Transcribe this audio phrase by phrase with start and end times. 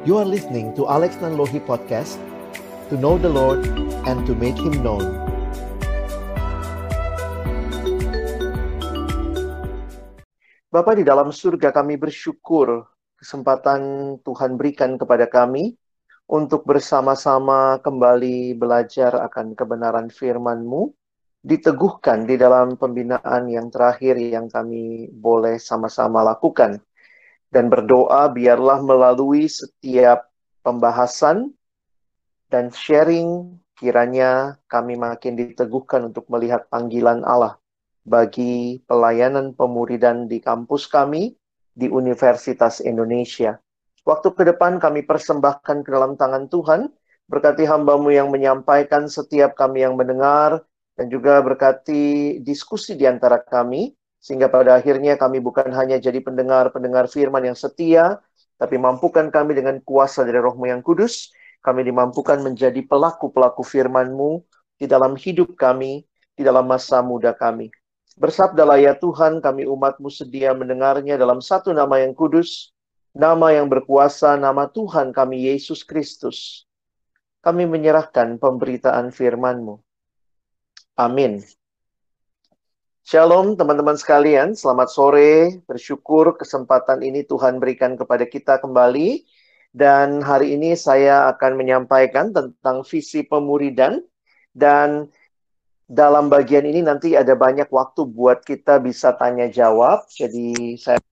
[0.00, 2.16] You are listening to Alex Nanlohi Podcast
[2.88, 3.60] To know the Lord
[4.08, 5.04] and to make Him known
[10.72, 12.88] Bapak di dalam surga kami bersyukur
[13.20, 15.76] kesempatan Tuhan berikan kepada kami
[16.32, 20.88] untuk bersama-sama kembali belajar akan kebenaran firman-Mu,
[21.44, 26.80] diteguhkan di dalam pembinaan yang terakhir yang kami boleh sama-sama lakukan.
[27.50, 30.30] Dan berdoa biarlah melalui setiap
[30.62, 31.50] pembahasan
[32.46, 37.58] dan sharing kiranya kami makin diteguhkan untuk melihat panggilan Allah
[38.06, 41.34] bagi pelayanan pemuridan di kampus kami
[41.74, 43.58] di Universitas Indonesia.
[44.06, 46.88] Waktu ke depan kami persembahkan ke dalam tangan Tuhan,
[47.30, 50.64] berkati hambamu yang menyampaikan setiap kami yang mendengar,
[50.98, 57.08] dan juga berkati diskusi di antara kami, sehingga pada akhirnya kami bukan hanya jadi pendengar-pendengar
[57.08, 58.20] firman yang setia,
[58.60, 61.32] tapi mampukan kami dengan kuasa dari rohmu yang kudus,
[61.64, 64.44] kami dimampukan menjadi pelaku-pelaku firman-Mu
[64.76, 66.04] di dalam hidup kami,
[66.36, 67.72] di dalam masa muda kami.
[68.20, 72.76] Bersabdalah ya Tuhan, kami umat-Mu sedia mendengarnya dalam satu nama yang kudus,
[73.16, 76.68] nama yang berkuasa, nama Tuhan kami Yesus Kristus.
[77.40, 79.80] Kami menyerahkan pemberitaan firman-Mu.
[81.00, 81.40] Amin.
[83.10, 85.58] Shalom teman-teman sekalian, selamat sore.
[85.66, 89.26] Bersyukur kesempatan ini Tuhan berikan kepada kita kembali.
[89.74, 93.98] Dan hari ini saya akan menyampaikan tentang visi pemuridan.
[94.54, 95.10] Dan
[95.90, 100.06] dalam bagian ini nanti ada banyak waktu buat kita bisa tanya jawab.
[100.06, 101.02] Jadi saya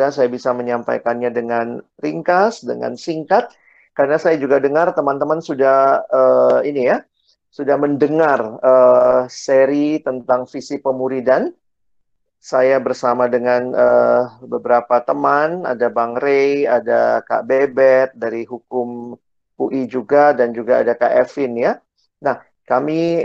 [0.00, 3.52] saya bisa menyampaikannya dengan ringkas, dengan singkat,
[3.92, 7.04] karena saya juga dengar teman-teman sudah uh, ini ya,
[7.54, 11.54] sudah mendengar uh, seri tentang visi pemuridan.
[12.42, 19.14] Saya bersama dengan uh, beberapa teman, ada Bang Ray, ada Kak Bebet dari hukum
[19.54, 21.78] UI juga, dan juga ada Kak Evin ya.
[22.20, 23.24] Nah, kami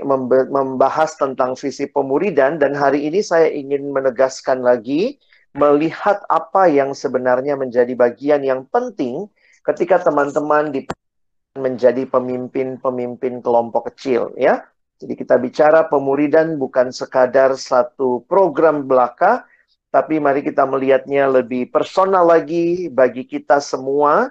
[0.53, 5.17] membahas tentang visi pemuridan, dan hari ini saya ingin menegaskan lagi
[5.57, 9.25] melihat apa yang sebenarnya menjadi bagian yang penting
[9.65, 10.85] ketika teman-teman di
[11.57, 14.65] menjadi pemimpin-pemimpin kelompok kecil ya.
[14.99, 19.47] Jadi kita bicara pemuridan bukan sekadar satu program belaka,
[19.89, 24.29] tapi mari kita melihatnya lebih personal lagi bagi kita semua.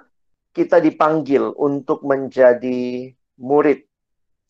[0.49, 3.85] Kita dipanggil untuk menjadi murid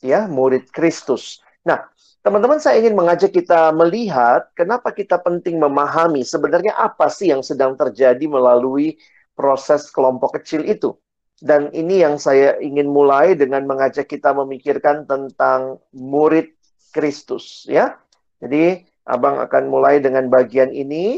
[0.04, 1.44] ya, murid Kristus.
[1.64, 1.88] Nah,
[2.20, 7.80] Teman-teman, saya ingin mengajak kita melihat kenapa kita penting memahami sebenarnya apa sih yang sedang
[7.80, 9.00] terjadi melalui
[9.40, 11.00] proses kelompok kecil itu.
[11.40, 16.52] Dan ini yang saya ingin mulai dengan mengajak kita memikirkan tentang murid
[16.92, 17.96] Kristus, ya.
[18.44, 21.18] Jadi, Abang akan mulai dengan bagian ini.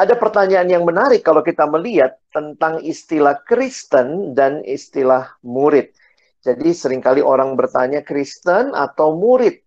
[0.00, 5.92] Ada pertanyaan yang menarik kalau kita melihat tentang istilah Kristen dan istilah murid.
[6.40, 9.60] Jadi sering kali orang bertanya Kristen atau murid.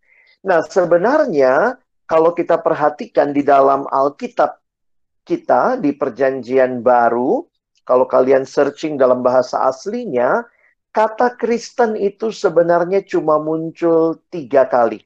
[0.45, 4.61] Nah, sebenarnya kalau kita perhatikan di dalam Alkitab
[5.25, 7.48] kita di Perjanjian Baru,
[7.89, 10.45] kalau kalian searching dalam bahasa aslinya,
[10.93, 15.01] kata Kristen itu sebenarnya cuma muncul tiga kali.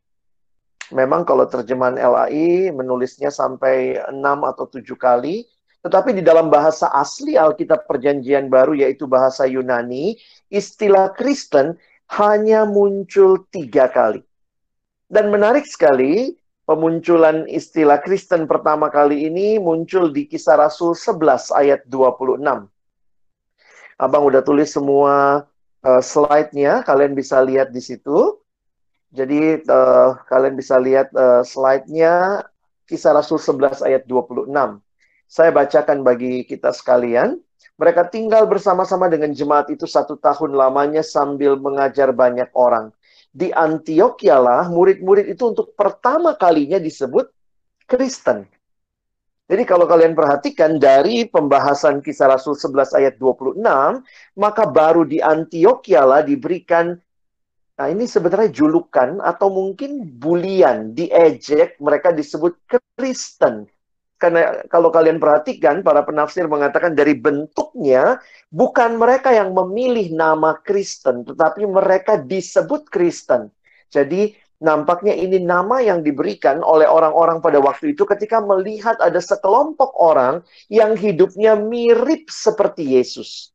[0.92, 5.48] Memang kalau terjemahan LAI menulisnya sampai enam atau tujuh kali,
[5.80, 10.20] tetapi di dalam bahasa asli Alkitab Perjanjian Baru, yaitu bahasa Yunani,
[10.52, 11.80] istilah Kristen
[12.20, 14.20] hanya muncul tiga kali.
[15.08, 21.82] Dan menarik sekali, pemunculan istilah Kristen pertama kali ini muncul di kisah Rasul 11 ayat
[21.88, 22.40] 26.
[24.00, 25.46] Abang udah tulis semua
[25.86, 28.40] uh, slide-nya, kalian bisa lihat di situ.
[29.14, 32.42] Jadi uh, kalian bisa lihat uh, slide-nya
[32.90, 34.50] kisah Rasul 11 ayat 26.
[35.30, 37.38] Saya bacakan bagi kita sekalian.
[37.78, 42.94] Mereka tinggal bersama-sama dengan jemaat itu satu tahun lamanya sambil mengajar banyak orang
[43.34, 47.34] di Antioquia lah murid-murid itu untuk pertama kalinya disebut
[47.90, 48.46] Kristen.
[49.50, 53.60] Jadi kalau kalian perhatikan dari pembahasan kisah Rasul 11 ayat 26,
[54.40, 56.96] maka baru di Antioquia lah diberikan
[57.74, 63.66] Nah, ini sebenarnya julukan atau mungkin bulian, diejek, mereka disebut Kristen.
[64.24, 71.28] Karena kalau kalian perhatikan, para penafsir mengatakan dari bentuknya, bukan mereka yang memilih nama Kristen,
[71.28, 73.52] tetapi mereka disebut Kristen.
[73.92, 74.32] Jadi
[74.64, 80.40] nampaknya ini nama yang diberikan oleh orang-orang pada waktu itu ketika melihat ada sekelompok orang
[80.72, 83.52] yang hidupnya mirip seperti Yesus.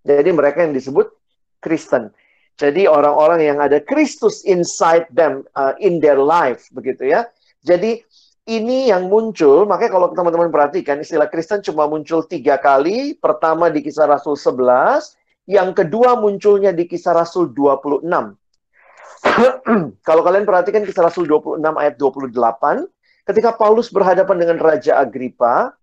[0.00, 1.12] Jadi mereka yang disebut
[1.60, 2.08] Kristen.
[2.56, 7.28] Jadi orang-orang yang ada Kristus inside them, uh, in their life, begitu ya.
[7.68, 8.00] Jadi
[8.48, 13.12] ini yang muncul, makanya kalau teman-teman perhatikan istilah Kristen cuma muncul tiga kali.
[13.20, 18.08] Pertama di kisah Rasul 11, yang kedua munculnya di kisah Rasul 26.
[20.08, 22.88] kalau kalian perhatikan kisah Rasul 26 ayat 28,
[23.28, 25.76] ketika Paulus berhadapan dengan Raja Agripa,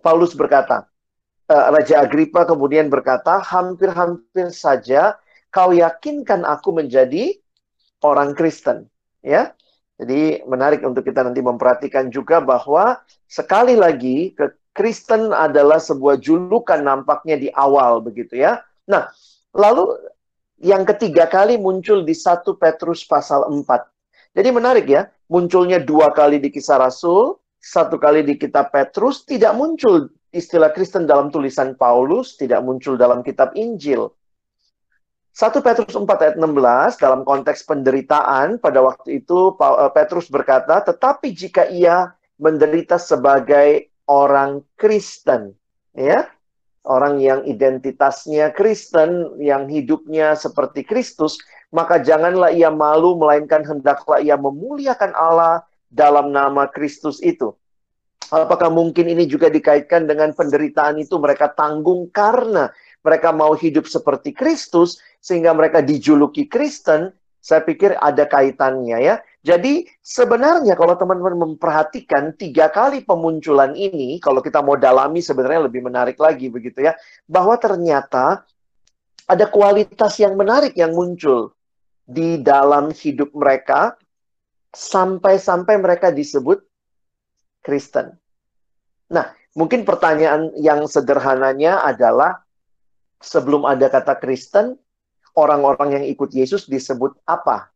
[0.00, 0.88] Paulus berkata,
[1.52, 5.20] uh, Raja Agripa kemudian berkata, hampir-hampir saja
[5.52, 7.36] kau yakinkan aku menjadi
[8.00, 8.88] orang Kristen.
[9.24, 9.56] Ya,
[9.94, 12.98] jadi menarik untuk kita nanti memperhatikan juga bahwa
[13.30, 18.58] sekali lagi ke Kristen adalah sebuah julukan nampaknya di awal begitu ya.
[18.90, 19.06] Nah,
[19.54, 19.86] lalu
[20.58, 23.62] yang ketiga kali muncul di 1 Petrus pasal 4.
[24.34, 29.54] Jadi menarik ya, munculnya dua kali di kisah Rasul, satu kali di kitab Petrus, tidak
[29.54, 34.10] muncul istilah Kristen dalam tulisan Paulus, tidak muncul dalam kitab Injil.
[35.34, 41.34] 1 Petrus 4 ayat 16 dalam konteks penderitaan pada waktu itu eh, Petrus berkata, "Tetapi
[41.34, 45.50] jika ia menderita sebagai orang Kristen,
[45.90, 46.30] ya,
[46.86, 51.34] orang yang identitasnya Kristen, yang hidupnya seperti Kristus,
[51.74, 57.58] maka janganlah ia malu melainkan hendaklah ia memuliakan Allah dalam nama Kristus itu."
[58.30, 62.70] Apakah mungkin ini juga dikaitkan dengan penderitaan itu mereka tanggung karena
[63.04, 67.08] mereka mau hidup seperti Kristus sehingga mereka dijuluki Kristen,
[67.40, 69.16] saya pikir ada kaitannya ya.
[69.40, 75.80] Jadi sebenarnya kalau teman-teman memperhatikan tiga kali pemunculan ini, kalau kita mau dalami sebenarnya lebih
[75.84, 76.92] menarik lagi begitu ya,
[77.24, 78.44] bahwa ternyata
[79.24, 81.56] ada kualitas yang menarik yang muncul
[82.04, 83.96] di dalam hidup mereka
[84.76, 86.60] sampai-sampai mereka disebut
[87.64, 88.12] Kristen.
[89.08, 92.44] Nah, mungkin pertanyaan yang sederhananya adalah
[93.24, 94.76] sebelum ada kata Kristen,
[95.34, 97.70] orang-orang yang ikut Yesus disebut apa?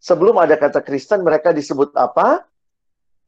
[0.00, 2.44] Sebelum ada kata Kristen, mereka disebut apa?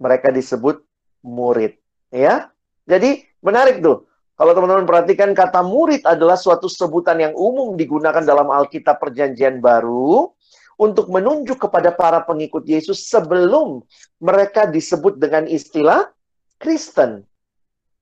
[0.02, 0.82] Mereka disebut
[1.22, 1.78] murid.
[2.12, 2.52] Ya,
[2.84, 4.04] jadi menarik tuh.
[4.36, 10.34] Kalau teman-teman perhatikan kata murid adalah suatu sebutan yang umum digunakan dalam Alkitab Perjanjian Baru
[10.80, 13.86] untuk menunjuk kepada para pengikut Yesus sebelum
[14.18, 16.10] mereka disebut dengan istilah
[16.58, 17.22] Kristen.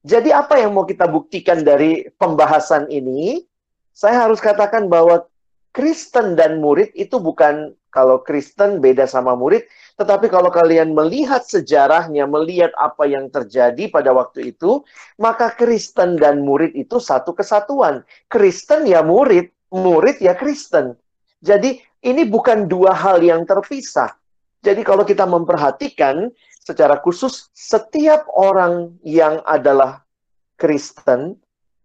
[0.01, 3.45] Jadi apa yang mau kita buktikan dari pembahasan ini?
[3.93, 5.29] Saya harus katakan bahwa
[5.71, 9.67] Kristen dan murid itu bukan kalau Kristen beda sama murid,
[9.99, 14.83] tetapi kalau kalian melihat sejarahnya, melihat apa yang terjadi pada waktu itu,
[15.19, 18.07] maka Kristen dan murid itu satu kesatuan.
[18.31, 20.95] Kristen ya murid, murid ya Kristen.
[21.43, 24.15] Jadi ini bukan dua hal yang terpisah.
[24.63, 26.31] Jadi kalau kita memperhatikan,
[26.63, 30.07] secara khusus setiap orang yang adalah
[30.55, 31.35] Kristen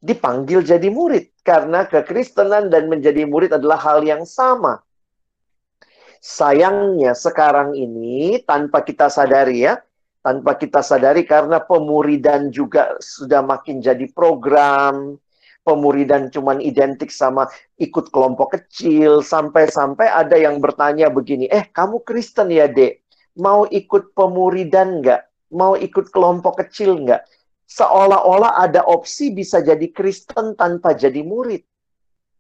[0.04, 4.82] dipanggil jadi murid karena kekristenan dan menjadi murid adalah hal yang sama.
[6.18, 9.78] Sayangnya sekarang ini tanpa kita sadari ya,
[10.26, 15.22] tanpa kita sadari karena pemuridan juga sudah makin jadi program,
[15.62, 17.46] pemuridan cuman identik sama
[17.78, 23.06] ikut kelompok kecil sampai-sampai ada yang bertanya begini, "Eh, kamu Kristen ya, Dek?
[23.40, 25.22] mau ikut pemuridan nggak?
[25.56, 27.22] Mau ikut kelompok kecil nggak?
[27.66, 31.66] Seolah-olah ada opsi bisa jadi Kristen tanpa jadi murid.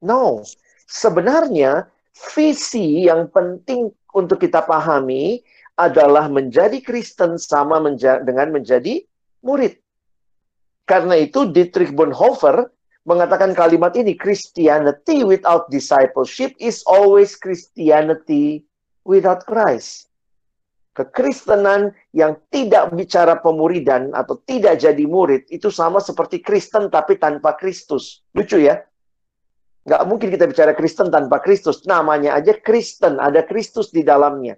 [0.05, 0.45] No,
[0.85, 5.41] sebenarnya visi yang penting untuk kita pahami
[5.75, 9.01] adalah menjadi Kristen sama menja dengan menjadi
[9.41, 9.81] murid.
[10.85, 12.69] Karena itu Dietrich Bonhoeffer
[13.09, 18.61] mengatakan kalimat ini, Christianity without discipleship is always Christianity
[19.03, 20.14] without Christ
[20.95, 27.59] kekristenan yang tidak bicara pemuridan atau tidak jadi murid itu sama seperti Kristen tapi tanpa
[27.59, 28.23] Kristus.
[28.31, 28.79] Lucu ya?
[29.85, 31.83] Nggak mungkin kita bicara Kristen tanpa Kristus.
[31.85, 34.57] Namanya aja Kristen, ada Kristus di dalamnya.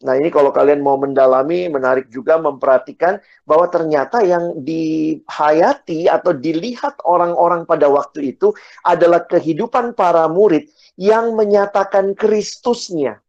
[0.00, 6.96] Nah ini kalau kalian mau mendalami, menarik juga memperhatikan bahwa ternyata yang dihayati atau dilihat
[7.04, 13.20] orang-orang pada waktu itu adalah kehidupan para murid yang menyatakan Kristusnya.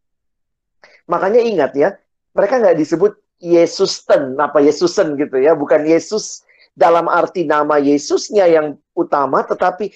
[1.10, 1.89] Makanya ingat ya,
[2.36, 6.46] mereka nggak disebut Yesusten, apa Yesusen gitu ya, bukan Yesus
[6.77, 9.89] dalam arti nama Yesusnya yang utama, tetapi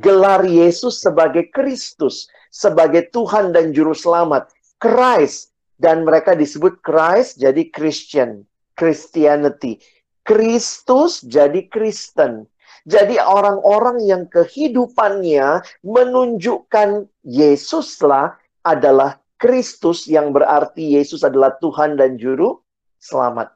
[0.00, 4.48] gelar Yesus sebagai Kristus, sebagai Tuhan dan Juru Selamat,
[4.80, 9.78] Christ, dan mereka disebut Christ jadi Christian, Christianity.
[10.26, 12.44] Kristus jadi Kristen.
[12.88, 22.58] Jadi orang-orang yang kehidupannya menunjukkan Yesuslah adalah Kristus yang berarti Yesus adalah Tuhan dan Juru
[22.98, 23.54] Selamat.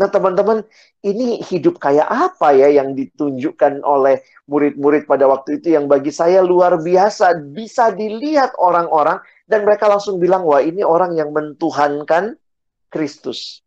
[0.00, 0.64] Nah teman-teman,
[1.04, 6.40] ini hidup kayak apa ya yang ditunjukkan oleh murid-murid pada waktu itu yang bagi saya
[6.40, 7.36] luar biasa.
[7.52, 12.40] Bisa dilihat orang-orang dan mereka langsung bilang, wah ini orang yang mentuhankan
[12.88, 13.60] Kristus.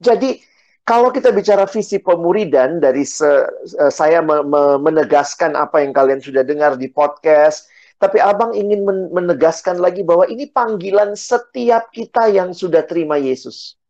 [0.00, 0.40] Jadi
[0.84, 6.20] kalau kita bicara visi pemuridan dari se, uh, saya me, me, menegaskan apa yang kalian
[6.20, 7.68] sudah dengar di podcast,
[8.04, 8.84] tapi Abang ingin
[9.16, 13.80] menegaskan lagi bahwa ini panggilan setiap kita yang sudah terima Yesus.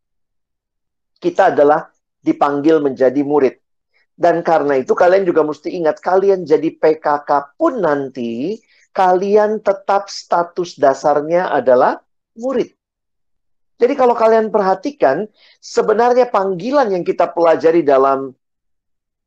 [1.19, 1.91] Kita adalah
[2.23, 3.59] dipanggil menjadi murid.
[4.15, 8.63] Dan karena itu kalian juga mesti ingat, kalian jadi PKK pun nanti,
[8.95, 11.99] kalian tetap status dasarnya adalah
[12.39, 12.71] murid.
[13.83, 15.27] Jadi kalau kalian perhatikan,
[15.59, 18.31] sebenarnya panggilan yang kita pelajari dalam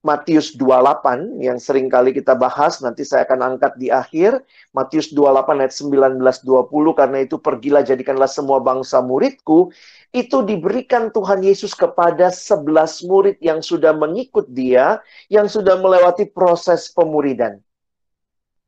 [0.06, 4.46] Matius 28 yang sering kali kita bahas, nanti saya akan angkat di akhir.
[4.70, 9.74] Matius 28 ayat 19-20, karena itu pergilah jadikanlah semua bangsa muridku.
[10.14, 15.02] Itu diberikan Tuhan Yesus kepada 11 murid yang sudah mengikut dia,
[15.34, 17.58] yang sudah melewati proses pemuridan.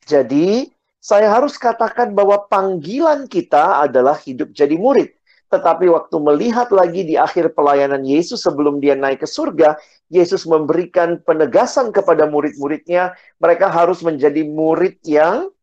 [0.09, 5.13] Jadi, saya harus katakan bahwa panggilan kita adalah hidup jadi murid.
[5.49, 11.21] Tetapi waktu melihat lagi di akhir pelayanan Yesus sebelum dia naik ke surga, Yesus memberikan
[11.21, 15.53] penegasan kepada murid-muridnya, mereka harus menjadi murid yang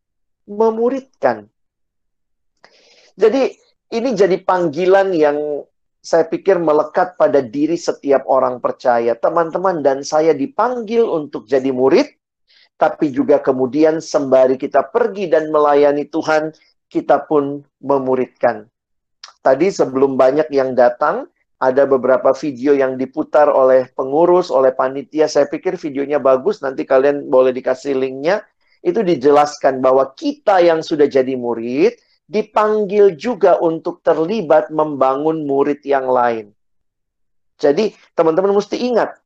[0.46, 1.50] memuridkan.
[3.18, 3.58] Jadi
[3.90, 5.66] ini jadi panggilan yang
[5.98, 9.18] saya pikir melekat pada diri setiap orang percaya.
[9.18, 12.06] Teman-teman dan saya dipanggil untuk jadi murid,
[12.78, 16.54] tapi juga kemudian sembari kita pergi dan melayani Tuhan,
[16.86, 18.70] kita pun memuridkan.
[19.42, 21.26] Tadi sebelum banyak yang datang,
[21.56, 25.24] ada beberapa video yang diputar oleh pengurus, oleh panitia.
[25.24, 28.44] Saya pikir videonya bagus, nanti kalian boleh dikasih linknya.
[28.84, 31.96] Itu dijelaskan bahwa kita yang sudah jadi murid,
[32.28, 36.52] dipanggil juga untuk terlibat membangun murid yang lain.
[37.56, 39.16] Jadi teman-teman mesti ingat,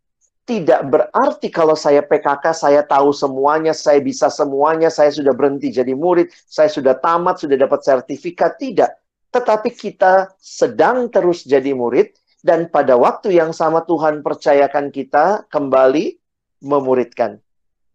[0.47, 5.99] tidak berarti kalau saya PKK, saya tahu semuanya, saya bisa semuanya, saya sudah berhenti jadi
[5.99, 8.55] murid, saya sudah tamat, sudah dapat sertifikat.
[8.55, 8.91] Tidak
[9.31, 16.19] tetapi kita sedang terus jadi murid dan pada waktu yang sama Tuhan percayakan kita kembali
[16.65, 17.41] memuridkan.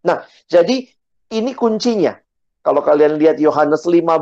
[0.06, 0.86] Nah, jadi
[1.34, 2.18] ini kuncinya.
[2.66, 4.16] Kalau kalian lihat Yohanes 15,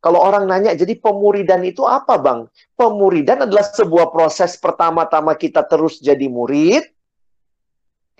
[0.00, 2.48] kalau orang nanya, jadi pemuridan itu apa bang?
[2.74, 6.82] Pemuridan adalah sebuah proses pertama-tama kita terus jadi murid,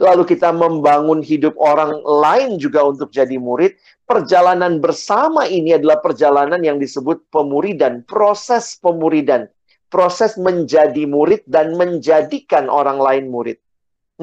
[0.00, 3.76] lalu kita membangun hidup orang lain juga untuk jadi murid,
[4.08, 9.44] perjalanan bersama ini adalah perjalanan yang disebut pemuridan, proses pemuridan,
[9.92, 13.60] proses menjadi murid dan menjadikan orang lain murid.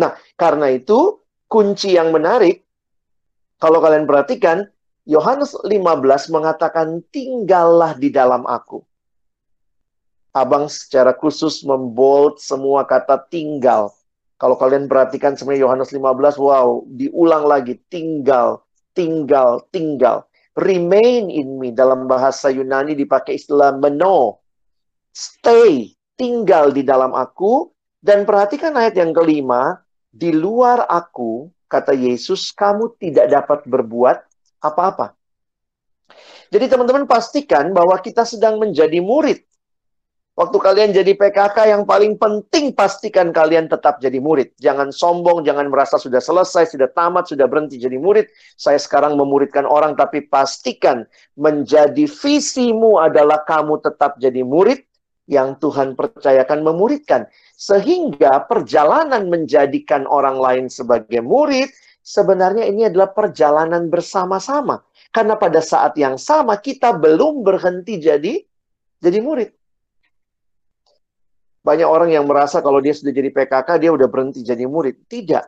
[0.02, 2.66] Nah, karena itu kunci yang menarik
[3.62, 4.66] kalau kalian perhatikan
[5.06, 8.82] Yohanes 15 mengatakan tinggallah di dalam aku.
[10.34, 13.97] Abang secara khusus membold semua kata tinggal
[14.38, 18.62] kalau kalian perhatikan sebenarnya Yohanes 15, wow, diulang lagi, tinggal,
[18.94, 20.29] tinggal, tinggal.
[20.53, 24.46] Remain in me, dalam bahasa Yunani dipakai istilah meno.
[25.10, 27.74] Stay, tinggal di dalam aku.
[27.98, 29.82] Dan perhatikan ayat yang kelima,
[30.13, 34.17] di luar aku, kata Yesus, kamu tidak dapat berbuat
[34.62, 35.17] apa-apa.
[36.53, 39.47] Jadi teman-teman pastikan bahwa kita sedang menjadi murid
[40.38, 44.53] Waktu kalian jadi PKK yang paling penting pastikan kalian tetap jadi murid.
[44.62, 48.29] Jangan sombong, jangan merasa sudah selesai, sudah tamat, sudah berhenti jadi murid.
[48.53, 54.86] Saya sekarang memuridkan orang, tapi pastikan menjadi visimu adalah kamu tetap jadi murid
[55.25, 57.25] yang Tuhan percayakan memuridkan.
[57.58, 61.74] Sehingga perjalanan menjadikan orang lain sebagai murid,
[62.06, 64.86] sebenarnya ini adalah perjalanan bersama-sama.
[65.10, 68.38] Karena pada saat yang sama kita belum berhenti jadi
[69.01, 69.57] jadi murid.
[71.68, 75.04] Banyak orang yang merasa kalau dia sudah jadi PKK, dia udah berhenti jadi murid.
[75.12, 75.44] Tidak.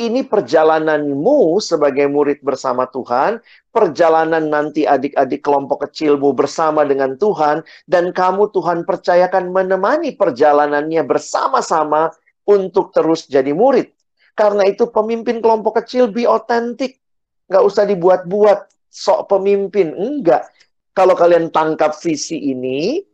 [0.00, 3.38] Ini perjalananmu sebagai murid bersama Tuhan,
[3.70, 12.10] perjalanan nanti adik-adik kelompok kecilmu bersama dengan Tuhan, dan kamu Tuhan percayakan menemani perjalanannya bersama-sama
[12.48, 13.92] untuk terus jadi murid.
[14.34, 16.98] Karena itu pemimpin kelompok kecil be otentik.
[17.46, 19.94] Nggak usah dibuat-buat sok pemimpin.
[19.94, 20.48] Enggak.
[20.96, 23.04] Kalau kalian tangkap visi ini,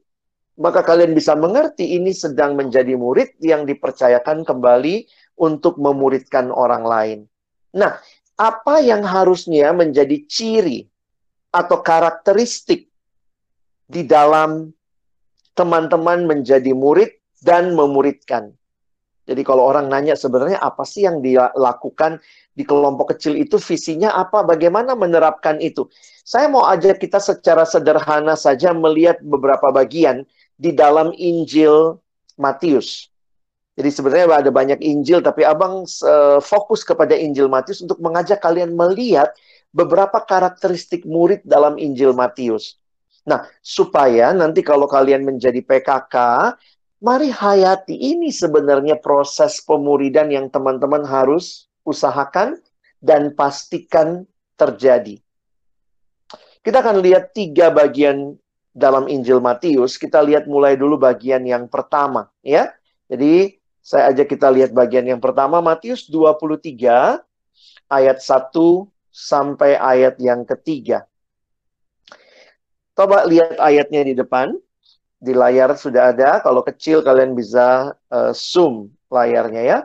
[0.56, 5.04] maka kalian bisa mengerti ini sedang menjadi murid yang dipercayakan kembali
[5.36, 7.18] untuk memuridkan orang lain.
[7.76, 8.00] Nah,
[8.40, 10.88] apa yang harusnya menjadi ciri
[11.52, 12.88] atau karakteristik
[13.84, 14.72] di dalam
[15.52, 17.12] teman-teman menjadi murid
[17.44, 18.56] dan memuridkan?
[19.26, 22.22] Jadi kalau orang nanya sebenarnya apa sih yang dia lakukan
[22.54, 25.90] di kelompok kecil itu visinya apa, bagaimana menerapkan itu.
[26.22, 30.24] Saya mau ajak kita secara sederhana saja melihat beberapa bagian
[30.56, 32.00] di dalam Injil
[32.40, 33.12] Matius.
[33.76, 38.72] Jadi sebenarnya ada banyak Injil, tapi abang uh, fokus kepada Injil Matius untuk mengajak kalian
[38.72, 39.36] melihat
[39.68, 42.80] beberapa karakteristik murid dalam Injil Matius.
[43.28, 46.16] Nah, supaya nanti kalau kalian menjadi PKK,
[47.04, 52.56] mari hayati ini sebenarnya proses pemuridan yang teman-teman harus usahakan
[53.04, 54.24] dan pastikan
[54.56, 55.20] terjadi.
[56.64, 58.40] Kita akan lihat tiga bagian
[58.76, 59.96] dalam Injil Matius.
[59.96, 62.68] Kita lihat mulai dulu bagian yang pertama, ya.
[63.08, 67.16] Jadi, saya ajak kita lihat bagian yang pertama Matius 23
[67.88, 68.52] ayat 1
[69.08, 71.08] sampai ayat yang ketiga.
[72.92, 74.52] Coba lihat ayatnya di depan.
[75.16, 76.44] Di layar sudah ada.
[76.44, 79.78] Kalau kecil kalian bisa uh, zoom layarnya ya.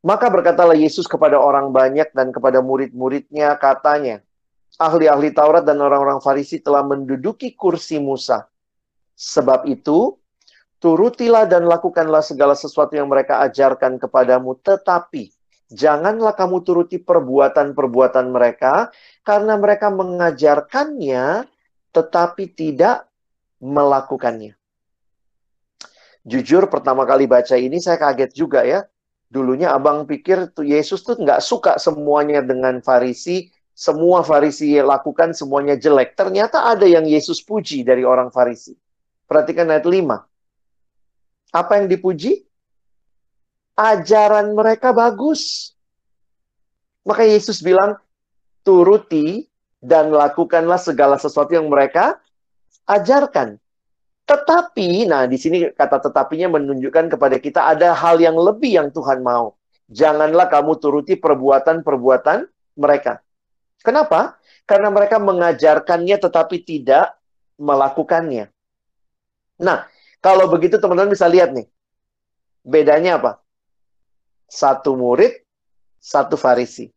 [0.00, 4.24] Maka berkatalah Yesus kepada orang banyak dan kepada murid-muridnya katanya,
[4.80, 8.48] ahli-ahli Taurat dan orang-orang Farisi telah menduduki kursi Musa.
[9.12, 10.16] Sebab itu,
[10.80, 15.28] turutilah dan lakukanlah segala sesuatu yang mereka ajarkan kepadamu, tetapi
[15.68, 18.88] janganlah kamu turuti perbuatan-perbuatan mereka,
[19.20, 21.44] karena mereka mengajarkannya
[21.92, 23.04] tetapi tidak
[23.60, 24.56] melakukannya.
[26.24, 28.86] Jujur pertama kali baca ini saya kaget juga ya.
[29.30, 33.46] Dulunya abang pikir tuh Yesus tuh nggak suka semuanya dengan Farisi,
[33.80, 36.12] semua Farisi lakukan semuanya jelek.
[36.12, 38.76] Ternyata ada yang Yesus puji dari orang Farisi.
[39.24, 40.20] Perhatikan ayat 5.
[41.56, 42.44] Apa yang dipuji?
[43.80, 45.72] Ajaran mereka bagus.
[47.08, 47.96] Maka Yesus bilang,
[48.60, 49.48] turuti
[49.80, 52.20] dan lakukanlah segala sesuatu yang mereka
[52.84, 53.56] ajarkan.
[54.28, 59.24] Tetapi, nah di sini kata tetapinya menunjukkan kepada kita ada hal yang lebih yang Tuhan
[59.24, 59.56] mau.
[59.88, 62.44] Janganlah kamu turuti perbuatan-perbuatan
[62.76, 63.24] mereka.
[63.80, 64.36] Kenapa?
[64.68, 67.16] Karena mereka mengajarkannya tetapi tidak
[67.56, 68.52] melakukannya.
[69.60, 69.88] Nah,
[70.20, 71.68] kalau begitu teman-teman bisa lihat nih.
[72.60, 73.40] Bedanya apa?
[74.48, 75.32] Satu murid,
[76.00, 76.92] satu farisi.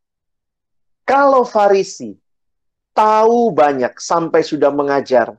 [1.03, 2.15] Kalau farisi
[2.95, 5.35] tahu banyak sampai sudah mengajar,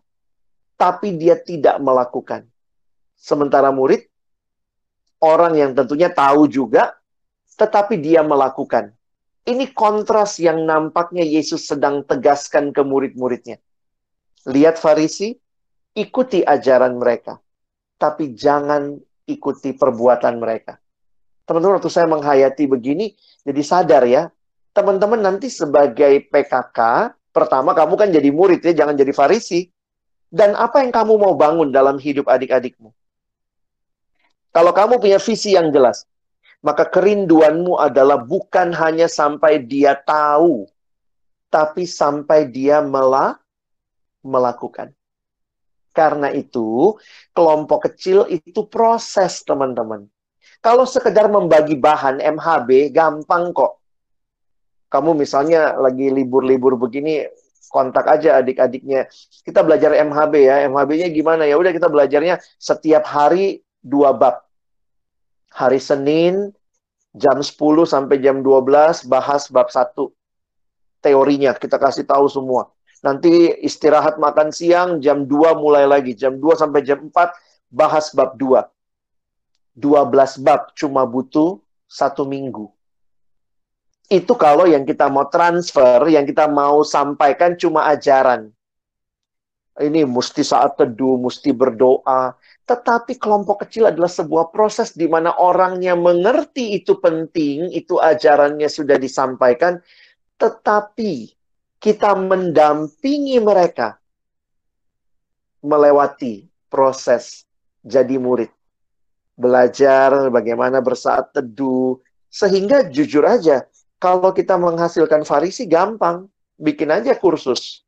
[0.76, 2.44] tapi dia tidak melakukan.
[3.16, 4.04] Sementara murid,
[5.20, 6.92] orang yang tentunya tahu juga,
[7.56, 8.92] tetapi dia melakukan.
[9.44, 13.60] Ini kontras yang nampaknya Yesus sedang tegaskan ke murid-muridnya.
[14.48, 15.36] Lihat Farisi,
[15.92, 17.36] ikuti ajaran mereka,
[18.00, 18.96] tapi jangan
[19.28, 20.80] ikuti perbuatan mereka.
[21.44, 23.12] Teman-teman, waktu saya menghayati begini,
[23.44, 24.32] jadi sadar ya,
[24.72, 29.66] teman-teman nanti sebagai PKK, Pertama, kamu kan jadi murid ya, jangan jadi farisi.
[30.30, 32.94] Dan apa yang kamu mau bangun dalam hidup adik-adikmu?
[34.54, 36.06] Kalau kamu punya visi yang jelas,
[36.64, 40.64] maka kerinduanmu adalah bukan hanya sampai dia tahu,
[41.52, 43.36] tapi sampai dia melah
[44.24, 44.96] melakukan.
[45.92, 46.96] Karena itu,
[47.36, 50.08] kelompok kecil itu proses, teman-teman.
[50.64, 53.84] Kalau sekedar membagi bahan MHB, gampang kok
[54.94, 57.26] kamu misalnya lagi libur-libur begini
[57.66, 59.10] kontak aja adik-adiknya.
[59.42, 60.56] Kita belajar MHB ya.
[60.70, 61.58] MHB-nya gimana ya?
[61.58, 64.43] Udah kita belajarnya setiap hari dua bab.
[65.54, 66.50] Hari Senin
[67.14, 67.54] jam 10
[67.86, 69.94] sampai jam 12 bahas bab 1.
[70.98, 72.74] Teorinya kita kasih tahu semua.
[73.06, 76.18] Nanti istirahat makan siang jam 2 mulai lagi.
[76.18, 77.14] Jam 2 sampai jam 4
[77.70, 78.66] bahas bab 2.
[79.78, 82.74] 12 bab cuma butuh satu minggu
[84.12, 88.52] itu kalau yang kita mau transfer, yang kita mau sampaikan cuma ajaran.
[89.74, 92.36] Ini mesti saat teduh, mesti berdoa.
[92.64, 98.96] Tetapi kelompok kecil adalah sebuah proses di mana orangnya mengerti itu penting, itu ajarannya sudah
[98.96, 99.84] disampaikan,
[100.40, 101.28] tetapi
[101.76, 104.00] kita mendampingi mereka
[105.60, 107.44] melewati proses
[107.84, 108.48] jadi murid.
[109.36, 112.00] Belajar bagaimana bersaat teduh,
[112.32, 113.68] sehingga jujur aja,
[114.00, 117.84] kalau kita menghasilkan farisi gampang, bikin aja kursus.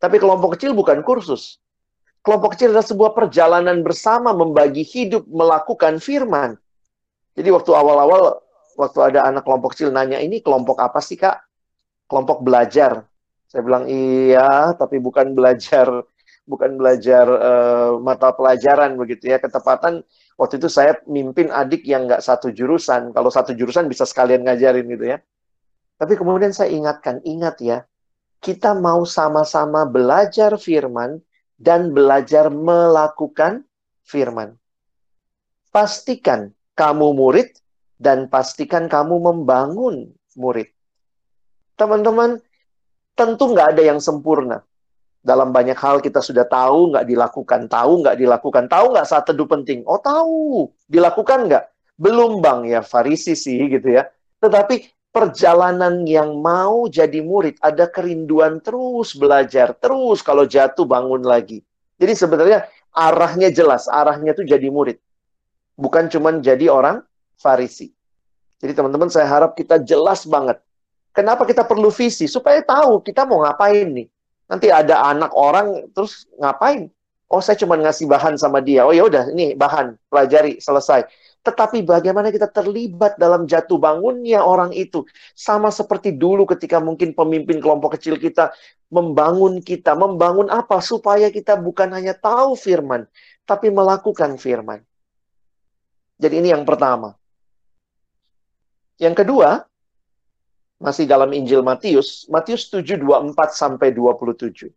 [0.00, 1.60] Tapi kelompok kecil bukan kursus.
[2.20, 6.60] Kelompok kecil adalah sebuah perjalanan bersama membagi hidup melakukan firman.
[7.32, 8.44] Jadi waktu awal-awal
[8.76, 11.40] waktu ada anak kelompok kecil nanya ini kelompok apa sih kak?
[12.04, 13.08] Kelompok belajar.
[13.48, 15.88] Saya bilang iya, tapi bukan belajar
[16.44, 19.40] bukan belajar uh, mata pelajaran begitu ya.
[19.40, 20.04] Ketepatan
[20.36, 23.16] waktu itu saya mimpin adik yang nggak satu jurusan.
[23.16, 25.24] Kalau satu jurusan bisa sekalian ngajarin gitu ya.
[25.96, 27.84] Tapi kemudian saya ingatkan, ingat ya,
[28.40, 31.20] kita mau sama-sama belajar firman
[31.60, 33.68] dan belajar melakukan
[34.08, 34.56] firman.
[35.68, 37.52] Pastikan kamu murid
[38.00, 40.72] dan pastikan kamu membangun murid.
[41.76, 42.40] Teman-teman,
[43.12, 44.64] tentu nggak ada yang sempurna
[45.20, 49.44] dalam banyak hal kita sudah tahu nggak dilakukan, tahu nggak dilakukan, tahu nggak saat teduh
[49.44, 49.84] penting.
[49.84, 51.64] Oh tahu, dilakukan nggak?
[52.00, 54.08] Belum bang ya Farisi sih gitu ya.
[54.40, 61.62] Tetapi perjalanan yang mau jadi murid, ada kerinduan terus belajar, terus kalau jatuh bangun lagi.
[61.98, 64.96] Jadi sebenarnya arahnya jelas, arahnya tuh jadi murid.
[65.74, 67.02] Bukan cuma jadi orang
[67.40, 67.90] Farisi.
[68.60, 70.60] Jadi teman-teman saya harap kita jelas banget.
[71.10, 72.28] Kenapa kita perlu visi?
[72.28, 74.06] Supaya tahu kita mau ngapain nih.
[74.46, 76.92] Nanti ada anak orang terus ngapain?
[77.30, 78.84] Oh saya cuma ngasih bahan sama dia.
[78.84, 81.08] Oh ya udah ini bahan, pelajari, selesai
[81.40, 85.08] tetapi bagaimana kita terlibat dalam jatuh bangunnya orang itu.
[85.32, 88.52] Sama seperti dulu ketika mungkin pemimpin kelompok kecil kita
[88.92, 89.96] membangun kita.
[89.96, 90.84] Membangun apa?
[90.84, 93.08] Supaya kita bukan hanya tahu firman,
[93.48, 94.84] tapi melakukan firman.
[96.20, 97.16] Jadi ini yang pertama.
[99.00, 99.64] Yang kedua,
[100.76, 104.68] masih dalam Injil Matius, Matius 7, 24 sampai 27.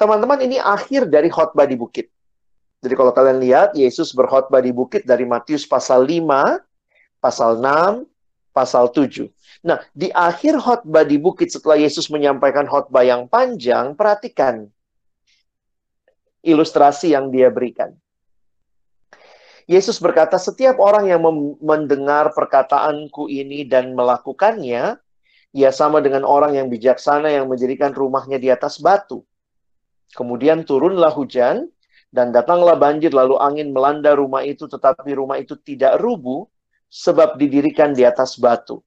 [0.00, 2.08] Teman-teman, ini akhir dari khotbah di bukit.
[2.78, 6.62] Jadi kalau kalian lihat, Yesus berkhotbah di bukit dari Matius pasal 5,
[7.18, 8.06] pasal 6,
[8.54, 9.26] pasal 7.
[9.66, 14.70] Nah, di akhir khotbah di bukit setelah Yesus menyampaikan khotbah yang panjang, perhatikan
[16.46, 17.94] ilustrasi yang dia berikan.
[19.68, 21.20] Yesus berkata, setiap orang yang
[21.60, 24.96] mendengar perkataanku ini dan melakukannya,
[25.52, 29.26] ia sama dengan orang yang bijaksana yang menjadikan rumahnya di atas batu.
[30.16, 31.68] Kemudian turunlah hujan,
[32.08, 36.48] dan datanglah banjir lalu angin melanda rumah itu tetapi rumah itu tidak rubuh
[36.88, 38.80] sebab didirikan di atas batu.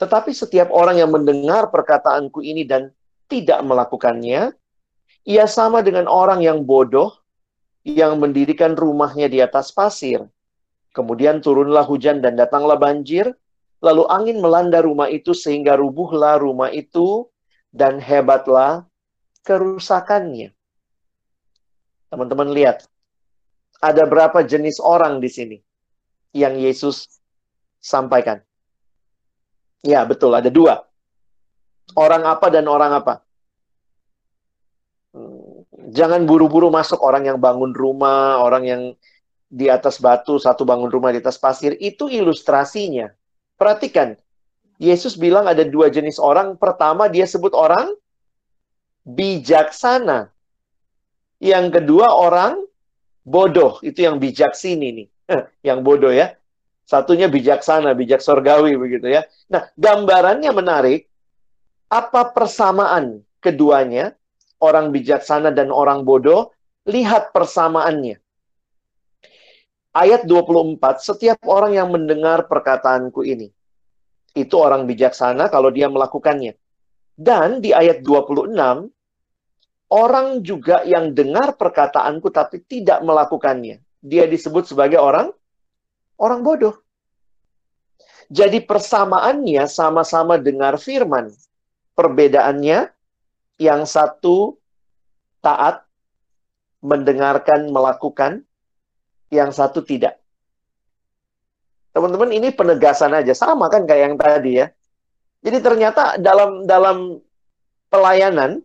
[0.00, 2.90] Tetapi setiap orang yang mendengar perkataanku ini dan
[3.30, 4.50] tidak melakukannya,
[5.22, 7.14] ia sama dengan orang yang bodoh
[7.86, 10.24] yang mendirikan rumahnya di atas pasir.
[10.90, 13.30] Kemudian turunlah hujan dan datanglah banjir,
[13.78, 17.30] lalu angin melanda rumah itu sehingga rubuhlah rumah itu
[17.70, 18.88] dan hebatlah
[19.46, 20.50] kerusakannya.
[22.10, 22.90] Teman-teman lihat,
[23.78, 25.58] ada berapa jenis orang di sini
[26.34, 27.22] yang Yesus
[27.78, 28.42] sampaikan?
[29.80, 30.84] Ya, betul, ada dua.
[31.96, 33.24] Orang apa dan orang apa?
[35.14, 38.82] Hmm, jangan buru-buru masuk orang yang bangun rumah, orang yang
[39.50, 41.74] di atas batu, satu bangun rumah di atas pasir.
[41.82, 43.10] Itu ilustrasinya.
[43.58, 44.14] Perhatikan,
[44.78, 46.54] Yesus bilang ada dua jenis orang.
[46.54, 47.90] Pertama, dia sebut orang
[49.02, 50.30] bijaksana.
[51.40, 52.60] Yang kedua orang
[53.24, 55.08] bodoh, itu yang bijak sini nih.
[55.68, 56.36] yang bodoh ya.
[56.84, 59.24] Satunya bijaksana, bijak sorgawi begitu ya.
[59.48, 61.06] Nah, gambarannya menarik.
[61.90, 64.14] Apa persamaan keduanya?
[64.60, 66.52] Orang bijaksana dan orang bodoh.
[66.84, 68.18] Lihat persamaannya.
[69.90, 73.50] Ayat 24, setiap orang yang mendengar perkataanku ini.
[74.34, 76.54] Itu orang bijaksana kalau dia melakukannya.
[77.18, 78.54] Dan di ayat 26,
[79.90, 83.82] orang juga yang dengar perkataanku tapi tidak melakukannya.
[84.00, 85.34] Dia disebut sebagai orang
[86.16, 86.78] orang bodoh.
[88.30, 91.34] Jadi persamaannya sama-sama dengar firman.
[91.98, 92.88] Perbedaannya
[93.58, 94.56] yang satu
[95.42, 95.84] taat,
[96.80, 98.46] mendengarkan, melakukan,
[99.28, 100.16] yang satu tidak.
[101.90, 104.66] Teman-teman ini penegasan aja sama kan kayak yang tadi ya.
[105.42, 107.18] Jadi ternyata dalam dalam
[107.90, 108.62] pelayanan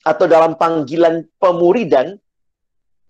[0.00, 2.16] atau dalam panggilan pemuridan,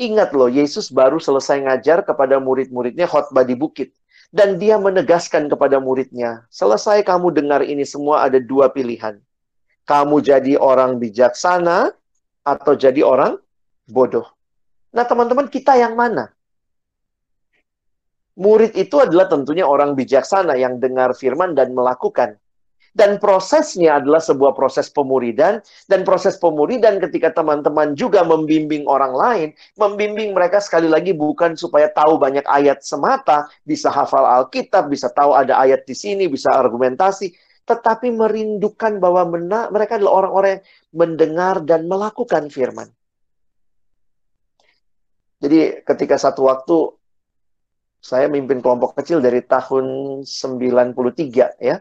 [0.00, 3.94] ingat loh, Yesus baru selesai ngajar kepada murid-muridnya khotbah di bukit.
[4.30, 9.18] Dan dia menegaskan kepada muridnya, selesai kamu dengar ini semua ada dua pilihan.
[9.90, 11.90] Kamu jadi orang bijaksana
[12.46, 13.42] atau jadi orang
[13.90, 14.30] bodoh.
[14.94, 16.30] Nah teman-teman, kita yang mana?
[18.38, 22.38] Murid itu adalah tentunya orang bijaksana yang dengar firman dan melakukan.
[22.90, 25.62] Dan prosesnya adalah sebuah proses pemuridan.
[25.86, 29.48] Dan proses pemuridan ketika teman-teman juga membimbing orang lain.
[29.78, 33.46] Membimbing mereka sekali lagi bukan supaya tahu banyak ayat semata.
[33.62, 37.30] Bisa hafal Alkitab, bisa tahu ada ayat di sini, bisa argumentasi.
[37.62, 39.38] Tetapi merindukan bahwa
[39.70, 42.90] mereka adalah orang-orang yang mendengar dan melakukan firman.
[45.40, 46.76] Jadi ketika satu waktu
[48.00, 51.80] saya memimpin kelompok kecil dari tahun 93 ya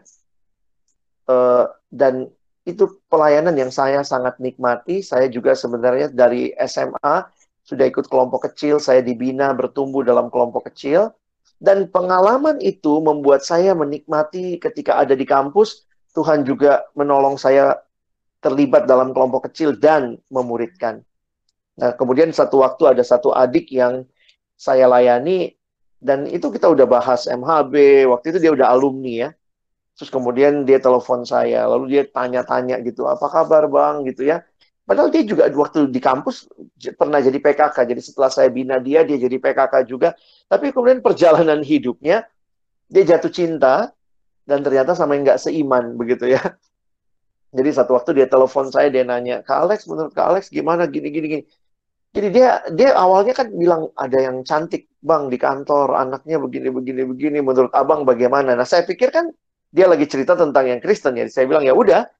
[1.30, 2.26] Uh, dan
[2.66, 4.98] itu pelayanan yang saya sangat nikmati.
[4.98, 7.30] Saya juga sebenarnya dari SMA
[7.62, 11.14] sudah ikut kelompok kecil, saya dibina bertumbuh dalam kelompok kecil.
[11.60, 17.78] Dan pengalaman itu membuat saya menikmati ketika ada di kampus, Tuhan juga menolong saya
[18.40, 21.04] terlibat dalam kelompok kecil dan memuridkan.
[21.76, 24.08] Nah, kemudian satu waktu ada satu adik yang
[24.56, 25.52] saya layani,
[26.00, 29.30] dan itu kita udah bahas MHB, waktu itu dia udah alumni ya.
[30.00, 34.40] Terus kemudian dia telepon saya, lalu dia tanya-tanya gitu, apa kabar bang gitu ya.
[34.88, 36.48] Padahal dia juga waktu di kampus
[36.96, 40.16] pernah jadi PKK, jadi setelah saya bina dia, dia jadi PKK juga.
[40.48, 42.24] Tapi kemudian perjalanan hidupnya,
[42.88, 43.92] dia jatuh cinta
[44.48, 46.40] dan ternyata sama yang nggak seiman begitu ya.
[47.60, 51.10] Jadi satu waktu dia telepon saya dia nanya, "Kak Alex, menurut Kak Alex gimana gini
[51.10, 51.44] gini gini?"
[52.14, 57.02] Jadi dia dia awalnya kan bilang ada yang cantik, "Bang, di kantor anaknya begini begini
[57.06, 59.34] begini, menurut Abang bagaimana?" Nah, saya pikir kan
[59.70, 61.26] dia lagi cerita tentang yang Kristen ya.
[61.30, 62.10] Saya bilang, "Ya udah,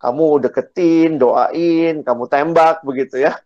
[0.00, 3.38] kamu deketin, doain, kamu tembak begitu ya."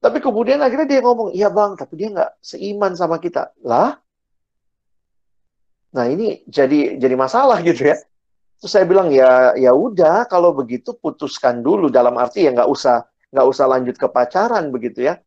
[0.00, 3.52] Tapi kemudian akhirnya dia ngomong, iya bang, tapi dia nggak seiman sama kita.
[3.64, 3.96] Lah?
[5.96, 7.96] Nah ini jadi jadi masalah gitu ya.
[8.60, 13.04] Terus saya bilang ya ya udah kalau begitu putuskan dulu dalam arti ya nggak usah
[13.32, 15.20] nggak usah lanjut ke pacaran begitu ya.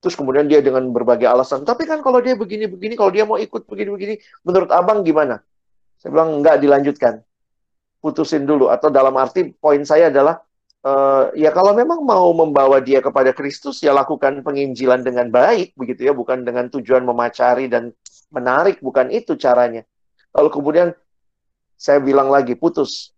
[0.00, 3.64] Terus kemudian dia dengan berbagai alasan, tapi kan kalau dia begini-begini, kalau dia mau ikut
[3.64, 5.40] begini-begini, menurut abang gimana?
[5.96, 7.24] Saya bilang nggak dilanjutkan,
[8.04, 8.68] putusin dulu.
[8.68, 10.44] Atau dalam arti poin saya adalah
[10.84, 16.04] uh, ya kalau memang mau membawa dia kepada Kristus ya lakukan penginjilan dengan baik begitu
[16.04, 16.12] ya.
[16.12, 17.96] Bukan dengan tujuan memacari dan
[18.28, 19.88] menarik bukan itu caranya.
[20.28, 20.92] Kalau kemudian
[21.80, 23.16] saya bilang lagi putus.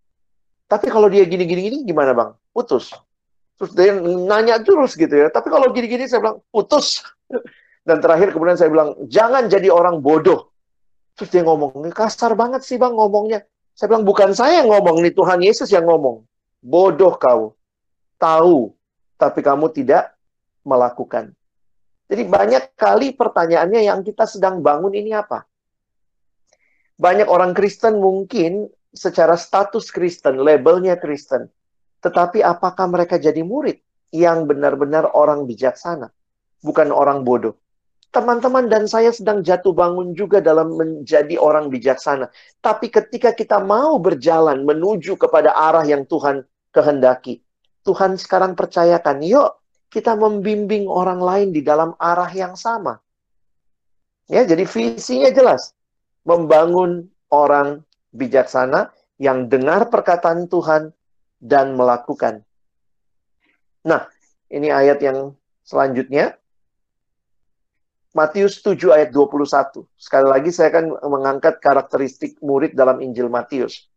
[0.70, 2.30] Tapi kalau dia gini gini gini gimana bang?
[2.54, 2.94] Putus.
[3.58, 5.26] Terus dia nanya terus gitu ya.
[5.34, 7.02] Tapi kalau gini gini saya bilang putus.
[7.86, 10.50] Dan terakhir kemudian saya bilang jangan jadi orang bodoh.
[11.14, 13.46] Terus dia ngomong kasar banget sih bang ngomongnya
[13.76, 16.24] saya bilang bukan saya yang ngomong nih Tuhan Yesus yang ngomong
[16.64, 17.52] bodoh kau
[18.16, 18.72] tahu,
[19.20, 20.16] tapi kamu tidak
[20.64, 21.36] melakukan.
[22.08, 25.44] Jadi banyak kali pertanyaannya yang kita sedang bangun ini apa?
[26.96, 31.52] Banyak orang Kristen mungkin secara status Kristen, labelnya Kristen.
[32.00, 33.76] Tetapi apakah mereka jadi murid
[34.14, 36.08] yang benar-benar orang bijaksana?
[36.64, 37.58] Bukan orang bodoh.
[38.16, 42.32] Teman-teman dan saya sedang jatuh bangun juga dalam menjadi orang bijaksana.
[42.64, 46.40] Tapi ketika kita mau berjalan menuju kepada arah yang Tuhan
[46.72, 47.44] kehendaki,
[47.84, 49.60] Tuhan sekarang percayakan, yuk
[49.92, 52.96] kita membimbing orang lain di dalam arah yang sama.
[54.32, 55.76] Ya, jadi visinya jelas.
[56.24, 57.84] Membangun orang
[58.16, 60.88] bijaksana yang dengar perkataan Tuhan
[61.36, 62.48] dan melakukan.
[63.84, 64.08] Nah,
[64.48, 65.36] ini ayat yang
[65.68, 66.40] selanjutnya.
[68.16, 69.84] Matius 7 ayat 21.
[70.00, 73.92] Sekali lagi saya akan mengangkat karakteristik murid dalam Injil Matius.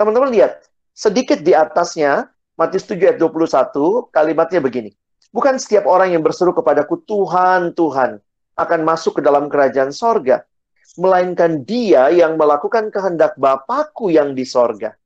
[0.00, 0.64] Teman-teman lihat,
[0.96, 4.90] sedikit di atasnya Matius 7 ayat 21, kalimatnya begini.
[5.36, 8.24] Bukan setiap orang yang berseru kepadaku, Tuhan, Tuhan,
[8.56, 10.48] akan masuk ke dalam kerajaan sorga.
[10.96, 14.96] Melainkan dia yang melakukan kehendak Bapakku yang di sorga.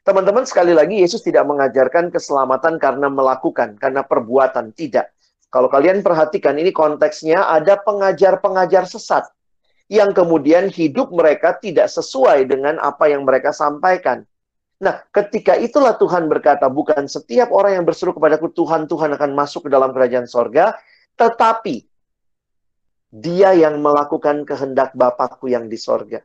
[0.00, 4.72] Teman-teman, sekali lagi, Yesus tidak mengajarkan keselamatan karena melakukan, karena perbuatan.
[4.72, 5.13] Tidak.
[5.54, 9.30] Kalau kalian perhatikan, ini konteksnya ada pengajar-pengajar sesat.
[9.86, 14.26] Yang kemudian hidup mereka tidak sesuai dengan apa yang mereka sampaikan
[14.84, 19.64] Nah, ketika itulah Tuhan berkata, bukan setiap orang yang berseru kepadaku Tuhan, Tuhan akan masuk
[19.64, 20.76] ke dalam kerajaan sorga,
[21.16, 21.88] tetapi
[23.08, 26.20] dia yang melakukan kehendak Bapakku yang di sorga.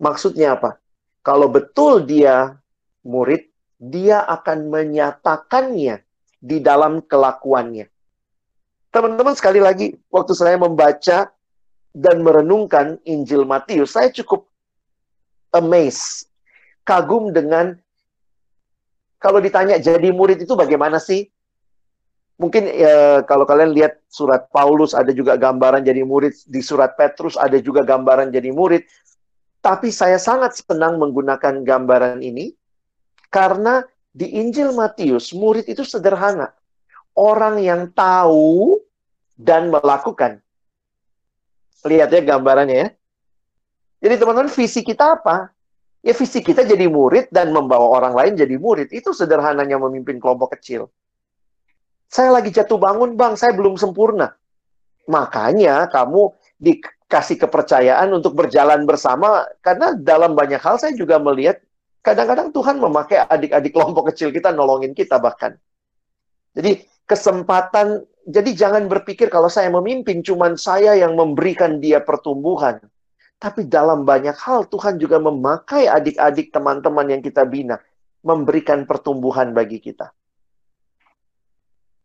[0.00, 0.80] Maksudnya apa?
[1.20, 2.56] Kalau betul dia
[3.04, 6.00] murid, dia akan menyatakannya
[6.40, 7.91] di dalam kelakuannya.
[8.92, 11.32] Teman-teman, sekali lagi, waktu saya membaca
[11.96, 14.52] dan merenungkan Injil Matius, saya cukup
[15.56, 16.28] amazed,
[16.84, 17.76] kagum dengan
[19.16, 21.24] kalau ditanya jadi murid itu bagaimana sih?
[22.36, 27.38] Mungkin ya, kalau kalian lihat surat Paulus ada juga gambaran jadi murid, di surat Petrus
[27.38, 28.82] ada juga gambaran jadi murid.
[29.62, 32.50] Tapi saya sangat senang menggunakan gambaran ini
[33.30, 36.50] karena di Injil Matius murid itu sederhana.
[37.12, 38.80] Orang yang tahu
[39.36, 40.40] dan melakukan.
[41.82, 42.88] Lihat ya gambarannya ya.
[44.02, 45.50] Jadi teman-teman visi kita apa?
[46.02, 48.90] Ya visi kita jadi murid dan membawa orang lain jadi murid.
[48.90, 50.90] Itu sederhananya memimpin kelompok kecil.
[52.10, 53.38] Saya lagi jatuh bangun, Bang.
[53.38, 54.34] Saya belum sempurna.
[55.06, 59.46] Makanya kamu dikasih kepercayaan untuk berjalan bersama.
[59.62, 61.62] Karena dalam banyak hal saya juga melihat
[62.02, 65.54] kadang-kadang Tuhan memakai adik-adik kelompok kecil kita nolongin kita bahkan.
[66.52, 72.80] Jadi kesempatan, jadi jangan berpikir kalau saya memimpin cuman saya yang memberikan dia pertumbuhan.
[73.36, 77.76] Tapi dalam banyak hal Tuhan juga memakai adik-adik teman-teman yang kita bina.
[78.22, 80.14] Memberikan pertumbuhan bagi kita.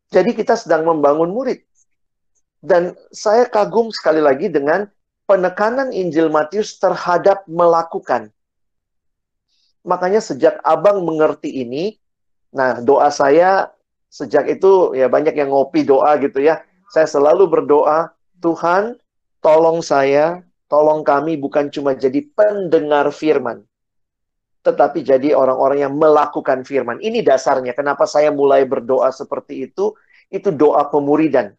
[0.10, 1.62] Jadi kita sedang membangun murid.
[2.58, 4.90] Dan saya kagum sekali lagi dengan
[5.30, 8.34] penekanan Injil Matius terhadap melakukan.
[9.86, 12.02] Makanya sejak abang mengerti ini,
[12.50, 13.77] nah doa saya
[14.08, 16.64] sejak itu ya banyak yang ngopi doa gitu ya.
[16.92, 18.96] Saya selalu berdoa, Tuhan
[19.44, 23.64] tolong saya Tolong kami bukan cuma jadi pendengar firman,
[24.68, 27.00] tetapi jadi orang-orang yang melakukan firman.
[27.00, 29.96] Ini dasarnya kenapa saya mulai berdoa seperti itu.
[30.28, 31.56] Itu doa pemuridan.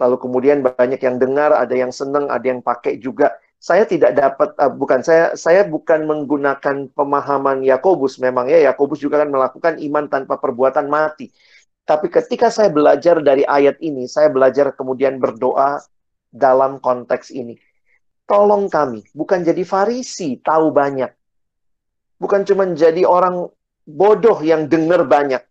[0.00, 4.56] Lalu kemudian banyak yang dengar, ada yang senang, ada yang pakai juga saya tidak dapat
[4.56, 10.08] uh, bukan saya saya bukan menggunakan pemahaman Yakobus memang ya Yakobus juga kan melakukan iman
[10.08, 11.28] tanpa perbuatan mati.
[11.84, 15.82] Tapi ketika saya belajar dari ayat ini, saya belajar kemudian berdoa
[16.30, 17.58] dalam konteks ini.
[18.24, 21.10] Tolong kami, bukan jadi farisi, tahu banyak.
[22.16, 23.50] Bukan cuma jadi orang
[23.82, 25.42] bodoh yang dengar banyak.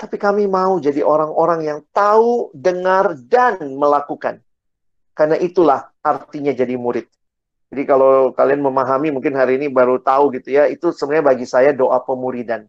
[0.00, 4.40] Tapi kami mau jadi orang-orang yang tahu, dengar, dan melakukan.
[5.12, 7.04] Karena itulah artinya jadi murid.
[7.72, 11.72] Jadi kalau kalian memahami mungkin hari ini baru tahu gitu ya, itu sebenarnya bagi saya
[11.72, 12.68] doa pemuridan.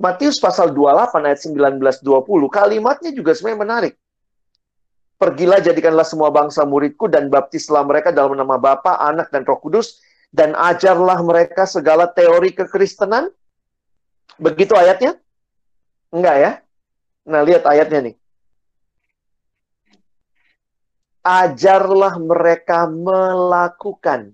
[0.00, 3.94] Matius pasal 28 ayat 19 20, kalimatnya juga sebenarnya menarik.
[5.20, 10.00] Pergilah jadikanlah semua bangsa muridku dan baptislah mereka dalam nama Bapa, Anak dan Roh Kudus
[10.32, 13.28] dan ajarlah mereka segala teori kekristenan.
[14.40, 15.20] Begitu ayatnya?
[16.08, 16.50] Enggak ya?
[17.28, 18.19] Nah, lihat ayatnya nih
[21.20, 24.32] ajarlah mereka melakukan.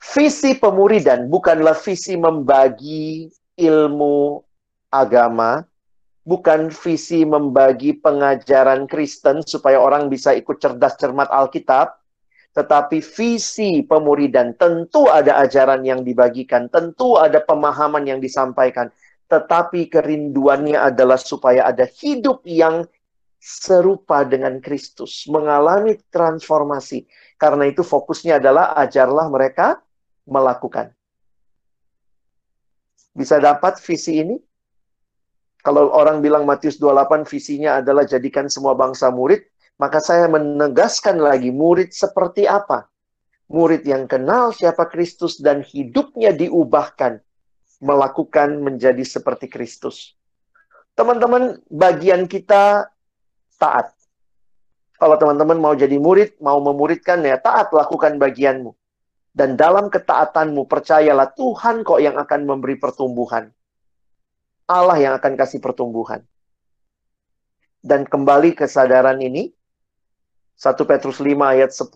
[0.00, 3.28] Visi pemuridan bukanlah visi membagi
[3.60, 4.40] ilmu
[4.88, 5.60] agama,
[6.24, 12.00] bukan visi membagi pengajaran Kristen supaya orang bisa ikut cerdas cermat Alkitab,
[12.56, 18.88] tetapi visi pemuridan tentu ada ajaran yang dibagikan, tentu ada pemahaman yang disampaikan,
[19.28, 22.88] tetapi kerinduannya adalah supaya ada hidup yang
[23.40, 27.08] serupa dengan Kristus, mengalami transformasi.
[27.40, 29.80] Karena itu fokusnya adalah ajarlah mereka
[30.28, 30.92] melakukan.
[33.16, 34.36] Bisa dapat visi ini?
[35.60, 39.44] Kalau orang bilang Matius 28 visinya adalah jadikan semua bangsa murid,
[39.80, 42.88] maka saya menegaskan lagi murid seperti apa?
[43.50, 47.18] Murid yang kenal siapa Kristus dan hidupnya diubahkan
[47.80, 50.14] melakukan menjadi seperti Kristus.
[50.92, 52.92] Teman-teman, bagian kita
[53.60, 53.92] taat.
[54.96, 58.72] Kalau teman-teman mau jadi murid, mau memuridkan ya taat lakukan bagianmu.
[59.30, 63.52] Dan dalam ketaatanmu percayalah Tuhan kok yang akan memberi pertumbuhan.
[64.66, 66.24] Allah yang akan kasih pertumbuhan.
[67.80, 69.48] Dan kembali kesadaran ini
[70.60, 71.88] 1 Petrus 5 ayat 10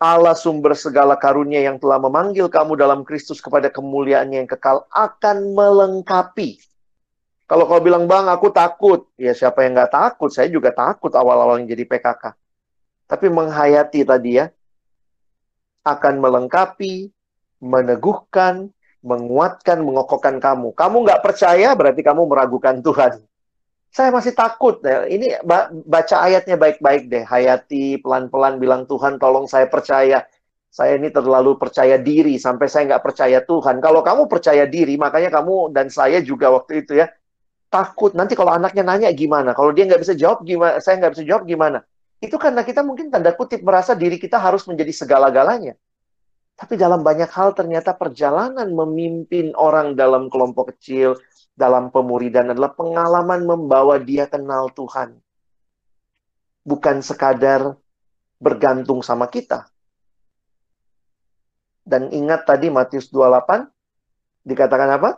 [0.00, 5.52] Allah sumber segala karunia yang telah memanggil kamu dalam Kristus kepada kemuliaan yang kekal akan
[5.56, 6.60] melengkapi
[7.50, 9.10] kalau kau bilang, bang, aku takut.
[9.18, 10.30] Ya siapa yang nggak takut?
[10.30, 12.38] Saya juga takut awal-awal yang jadi PKK.
[13.10, 14.54] Tapi menghayati tadi ya,
[15.82, 17.10] akan melengkapi,
[17.58, 18.70] meneguhkan,
[19.02, 20.70] menguatkan, mengokohkan kamu.
[20.78, 23.18] Kamu nggak percaya, berarti kamu meragukan Tuhan.
[23.90, 24.78] Saya masih takut.
[24.86, 25.10] Ya.
[25.10, 25.42] Ini
[25.90, 27.26] baca ayatnya baik-baik deh.
[27.26, 30.22] Hayati pelan-pelan bilang, Tuhan tolong saya percaya.
[30.70, 33.82] Saya ini terlalu percaya diri sampai saya nggak percaya Tuhan.
[33.82, 37.10] Kalau kamu percaya diri, makanya kamu dan saya juga waktu itu ya,
[37.70, 38.12] takut.
[38.12, 41.42] Nanti kalau anaknya nanya gimana kalau dia nggak bisa jawab gimana saya nggak bisa jawab
[41.46, 41.86] gimana.
[42.20, 45.78] Itu karena kita mungkin tanda kutip merasa diri kita harus menjadi segala-galanya.
[46.60, 51.16] Tapi dalam banyak hal ternyata perjalanan memimpin orang dalam kelompok kecil
[51.56, 55.16] dalam pemuridan adalah pengalaman membawa dia kenal Tuhan.
[56.60, 57.80] Bukan sekadar
[58.36, 59.72] bergantung sama kita.
[61.80, 65.16] Dan ingat tadi Matius 28 dikatakan apa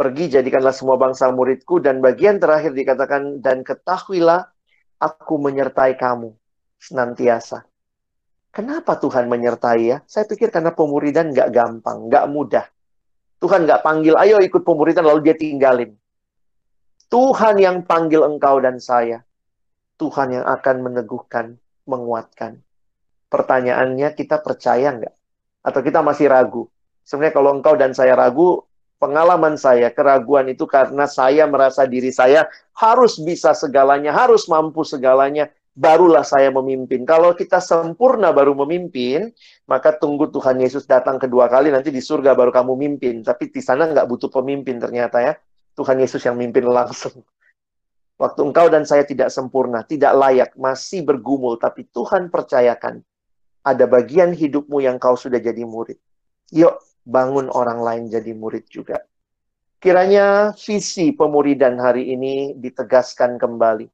[0.00, 4.48] Pergi jadikanlah semua bangsa muridku dan bagian terakhir dikatakan dan ketahuilah
[4.96, 6.32] aku menyertai kamu
[6.80, 7.68] senantiasa.
[8.48, 10.00] Kenapa Tuhan menyertai ya?
[10.08, 12.64] Saya pikir karena pemuridan nggak gampang, nggak mudah.
[13.44, 15.92] Tuhan nggak panggil, ayo ikut pemuridan lalu dia tinggalin.
[17.12, 19.20] Tuhan yang panggil engkau dan saya.
[20.00, 22.56] Tuhan yang akan meneguhkan, menguatkan.
[23.28, 25.14] Pertanyaannya kita percaya nggak?
[25.60, 26.72] Atau kita masih ragu?
[27.04, 28.64] Sebenarnya kalau engkau dan saya ragu,
[29.00, 35.48] pengalaman saya, keraguan itu karena saya merasa diri saya harus bisa segalanya, harus mampu segalanya,
[35.72, 37.08] barulah saya memimpin.
[37.08, 39.32] Kalau kita sempurna baru memimpin,
[39.64, 43.24] maka tunggu Tuhan Yesus datang kedua kali, nanti di surga baru kamu mimpin.
[43.24, 45.32] Tapi di sana nggak butuh pemimpin ternyata ya.
[45.74, 47.24] Tuhan Yesus yang mimpin langsung.
[48.20, 53.00] Waktu engkau dan saya tidak sempurna, tidak layak, masih bergumul, tapi Tuhan percayakan,
[53.64, 55.96] ada bagian hidupmu yang kau sudah jadi murid.
[56.52, 59.00] Yuk, bangun orang lain jadi murid juga.
[59.80, 63.88] Kiranya visi pemuridan hari ini ditegaskan kembali.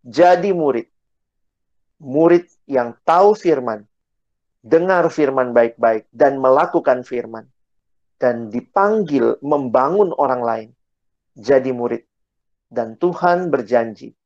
[0.00, 0.88] Jadi murid.
[2.00, 3.84] Murid yang tahu firman,
[4.64, 7.44] dengar firman baik-baik, dan melakukan firman.
[8.16, 10.70] Dan dipanggil membangun orang lain.
[11.36, 12.00] Jadi murid.
[12.72, 14.16] Dan Tuhan berjanji,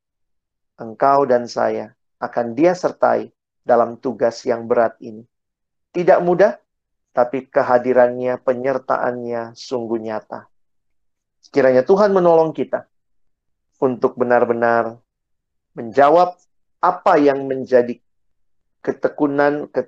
[0.78, 1.90] engkau dan saya
[2.22, 3.34] akan dia sertai
[3.66, 5.26] dalam tugas yang berat ini.
[5.90, 6.54] Tidak mudah,
[7.10, 10.46] tapi kehadirannya, penyertaannya sungguh nyata.
[11.50, 12.86] Kiranya Tuhan menolong kita
[13.82, 15.00] untuk benar-benar
[15.74, 16.38] menjawab
[16.80, 17.98] apa yang menjadi
[18.80, 19.82] ketekunan, ke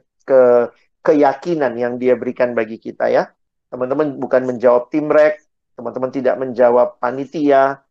[1.02, 3.30] keyakinan yang dia berikan bagi kita ya.
[3.72, 5.42] Teman-teman bukan menjawab tim rek,
[5.74, 7.82] teman-teman tidak menjawab panitia,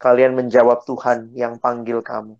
[0.00, 2.36] kalian menjawab Tuhan yang panggil kamu.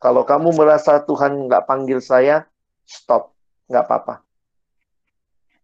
[0.00, 2.48] Kalau kamu merasa Tuhan nggak panggil saya,
[2.88, 3.36] stop,
[3.68, 4.14] nggak apa-apa.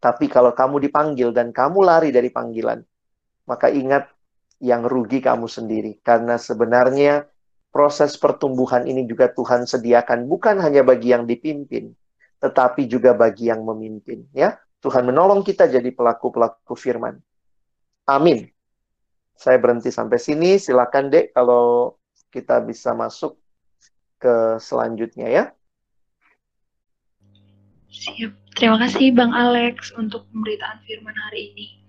[0.07, 2.79] Tapi kalau kamu dipanggil dan kamu lari dari panggilan,
[3.51, 4.07] maka ingat
[4.63, 5.99] yang rugi kamu sendiri.
[5.99, 7.27] Karena sebenarnya
[7.75, 11.91] proses pertumbuhan ini juga Tuhan sediakan bukan hanya bagi yang dipimpin,
[12.39, 14.31] tetapi juga bagi yang memimpin.
[14.31, 17.19] Ya, Tuhan menolong kita jadi pelaku-pelaku firman.
[18.07, 18.47] Amin.
[19.35, 20.55] Saya berhenti sampai sini.
[20.63, 21.99] Silakan dek kalau
[22.31, 23.35] kita bisa masuk
[24.23, 25.45] ke selanjutnya ya.
[27.97, 28.53] Siap.
[28.53, 31.81] Terima kasih Bang Alex untuk pemberitaan firman hari ini.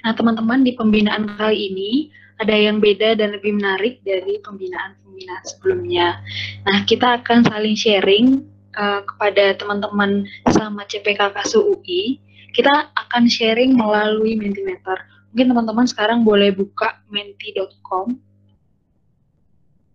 [0.00, 2.08] Nah, teman-teman di pembinaan kali ini
[2.40, 6.24] ada yang beda dan lebih menarik dari pembinaan-pembinaan sebelumnya.
[6.64, 8.40] Nah, kita akan saling sharing
[8.80, 12.16] uh, kepada teman-teman sama CPK UI.
[12.56, 14.96] Kita akan sharing melalui Mentimeter.
[15.30, 18.16] Mungkin teman-teman sekarang boleh buka menti.com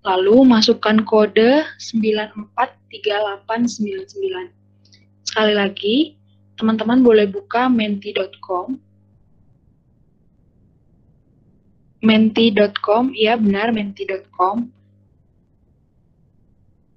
[0.05, 4.53] lalu masukkan kode 943899.
[5.35, 6.15] Sekali lagi,
[6.55, 8.79] teman-teman boleh buka menti.com.
[11.99, 14.71] Menti.com, ya benar menti.com.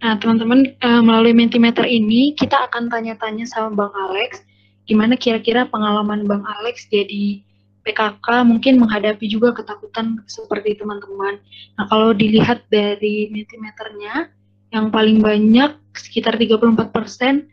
[0.00, 4.40] Nah, teman-teman, uh, melalui Mentimeter ini, kita akan tanya-tanya sama Bang Alex,
[4.84, 7.40] gimana kira-kira pengalaman Bang Alex jadi
[7.84, 11.36] PKK mungkin menghadapi juga ketakutan seperti teman-teman.
[11.76, 14.32] Nah, kalau dilihat dari Mentimeternya,
[14.72, 17.44] yang paling banyak, sekitar 34%,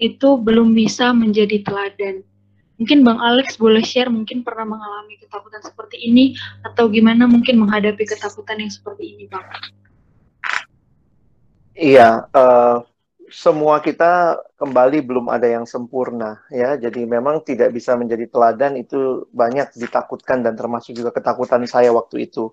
[0.00, 2.22] itu belum bisa menjadi teladan.
[2.80, 8.06] Mungkin Bang Alex boleh share, mungkin pernah mengalami ketakutan seperti ini, atau gimana mungkin menghadapi
[8.08, 9.44] ketakutan yang seperti ini, Bang?
[11.76, 12.80] Iya, uh,
[13.30, 16.74] semua kita kembali belum ada yang sempurna ya.
[16.76, 22.30] Jadi memang tidak bisa menjadi teladan itu banyak ditakutkan dan termasuk juga ketakutan saya waktu
[22.30, 22.52] itu.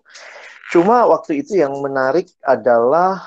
[0.71, 3.25] Cuma waktu itu yang menarik adalah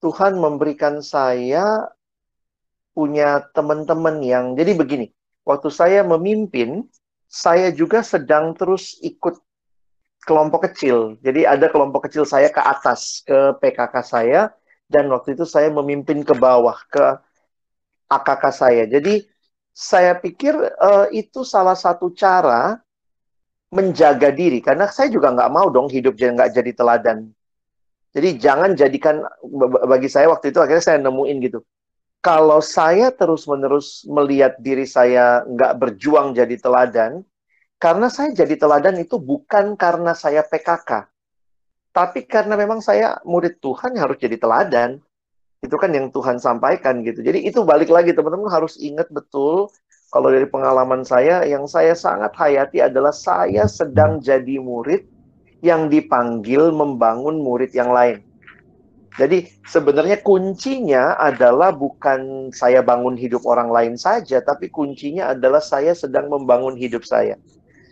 [0.00, 1.88] Tuhan memberikan saya
[2.96, 5.12] punya teman-teman yang jadi begini.
[5.44, 6.88] Waktu saya memimpin,
[7.30, 9.38] saya juga sedang terus ikut
[10.24, 11.16] kelompok kecil.
[11.24, 14.52] Jadi ada kelompok kecil saya ke atas ke PKK saya
[14.90, 17.06] dan waktu itu saya memimpin ke bawah ke
[18.10, 18.84] AKK saya.
[18.90, 19.22] Jadi
[19.70, 22.74] saya pikir uh, itu salah satu cara
[23.70, 27.18] menjaga diri karena saya juga nggak mau dong hidup jadi nggak jadi teladan.
[28.10, 29.22] Jadi jangan jadikan
[29.86, 31.62] bagi saya waktu itu akhirnya saya nemuin gitu.
[32.20, 37.22] Kalau saya terus-menerus melihat diri saya nggak berjuang jadi teladan,
[37.80, 41.08] karena saya jadi teladan itu bukan karena saya PKK,
[41.90, 45.02] tapi karena memang saya murid Tuhan harus jadi teladan.
[45.60, 47.20] Itu kan yang Tuhan sampaikan gitu.
[47.20, 49.68] Jadi itu balik lagi teman-teman harus ingat betul
[50.08, 55.06] kalau dari pengalaman saya yang saya sangat hayati adalah saya sedang jadi murid
[55.60, 58.24] yang dipanggil membangun murid yang lain.
[59.20, 65.92] Jadi sebenarnya kuncinya adalah bukan saya bangun hidup orang lain saja, tapi kuncinya adalah saya
[65.92, 67.36] sedang membangun hidup saya.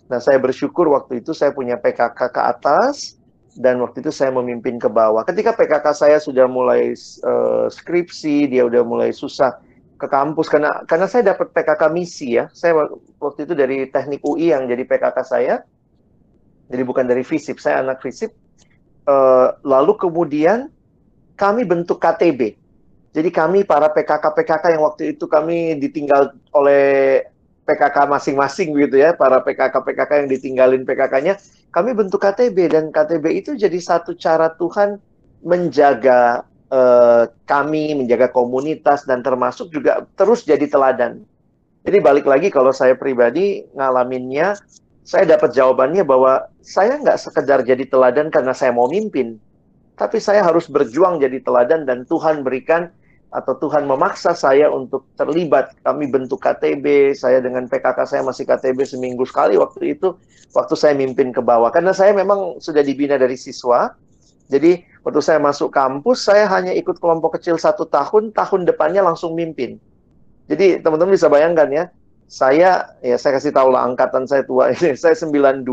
[0.09, 3.17] Nah, saya bersyukur waktu itu saya punya PKK ke atas,
[3.59, 5.26] dan waktu itu saya memimpin ke bawah.
[5.26, 6.94] Ketika PKK saya sudah mulai
[7.26, 9.59] uh, skripsi, dia udah mulai susah
[9.98, 12.46] ke kampus karena karena saya dapat PKK misi ya.
[12.54, 12.86] Saya
[13.18, 15.66] waktu itu dari Teknik UI yang jadi PKK saya.
[16.70, 18.30] Jadi bukan dari FISIP, saya anak FISIP.
[19.11, 20.70] Uh, lalu kemudian
[21.34, 22.54] kami bentuk KTB.
[23.11, 27.24] Jadi kami para PKK-PKK yang waktu itu kami ditinggal oleh
[27.66, 33.50] PKK masing-masing gitu ya, para PKK-PKK yang ditinggalin PKK-nya, kami bentuk KTB dan KTB itu
[33.54, 34.96] jadi satu cara Tuhan
[35.44, 41.22] menjaga uh, kami, menjaga komunitas dan termasuk juga terus jadi teladan.
[41.84, 44.58] Jadi balik lagi kalau saya pribadi ngalaminnya,
[45.06, 49.40] saya dapat jawabannya bahwa saya nggak sekedar jadi teladan karena saya mau mimpin,
[49.96, 52.92] tapi saya harus berjuang jadi teladan dan Tuhan berikan
[53.28, 55.76] atau Tuhan memaksa saya untuk terlibat.
[55.84, 60.16] Kami bentuk KTB, saya dengan PKK saya masih KTB seminggu sekali waktu itu,
[60.56, 61.68] waktu saya mimpin ke bawah.
[61.68, 63.92] Karena saya memang sudah dibina dari siswa,
[64.48, 69.36] jadi waktu saya masuk kampus, saya hanya ikut kelompok kecil satu tahun, tahun depannya langsung
[69.36, 69.76] mimpin.
[70.48, 71.84] Jadi teman-teman bisa bayangkan ya,
[72.24, 75.64] saya, ya saya kasih tahu lah angkatan saya tua ini, saya 92,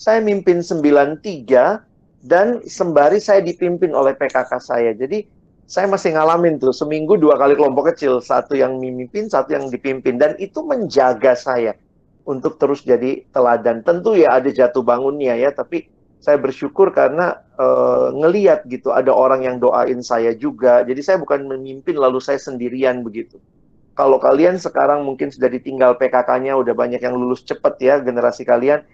[0.00, 1.84] saya mimpin 93,
[2.24, 4.96] dan sembari saya dipimpin oleh PKK saya.
[4.96, 5.28] Jadi
[5.68, 10.16] saya masih ngalamin tuh seminggu dua kali kelompok kecil, satu yang memimpin, satu yang dipimpin,
[10.16, 11.76] dan itu menjaga saya
[12.24, 13.84] untuk terus jadi teladan.
[13.84, 15.84] Tentu ya ada jatuh bangunnya ya, tapi
[16.24, 20.88] saya bersyukur karena uh, ngeliat gitu ada orang yang doain saya juga.
[20.88, 23.36] Jadi saya bukan memimpin lalu saya sendirian begitu.
[23.92, 28.88] Kalau kalian sekarang mungkin sudah ditinggal PKK-nya, udah banyak yang lulus cepat ya generasi kalian,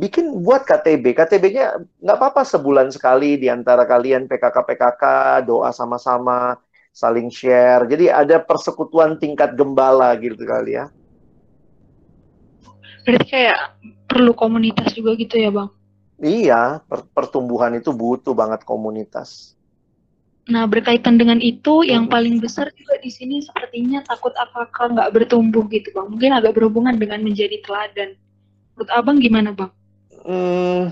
[0.00, 1.12] bikin buat KTB.
[1.12, 5.02] KTB-nya nggak apa-apa sebulan sekali di antara kalian PKK-PKK,
[5.44, 6.56] doa sama-sama,
[6.90, 7.84] saling share.
[7.84, 10.88] Jadi ada persekutuan tingkat gembala gitu kali ya.
[13.04, 15.72] Berarti kayak perlu komunitas juga gitu ya, Bang?
[16.20, 19.56] Iya, per pertumbuhan itu butuh banget komunitas.
[20.50, 25.64] Nah, berkaitan dengan itu, yang paling besar juga di sini sepertinya takut apakah nggak bertumbuh
[25.72, 26.12] gitu, Bang.
[26.12, 28.16] Mungkin agak berhubungan dengan menjadi teladan.
[28.80, 29.76] Menurut Abang gimana, Bang?
[30.24, 30.88] Hmm,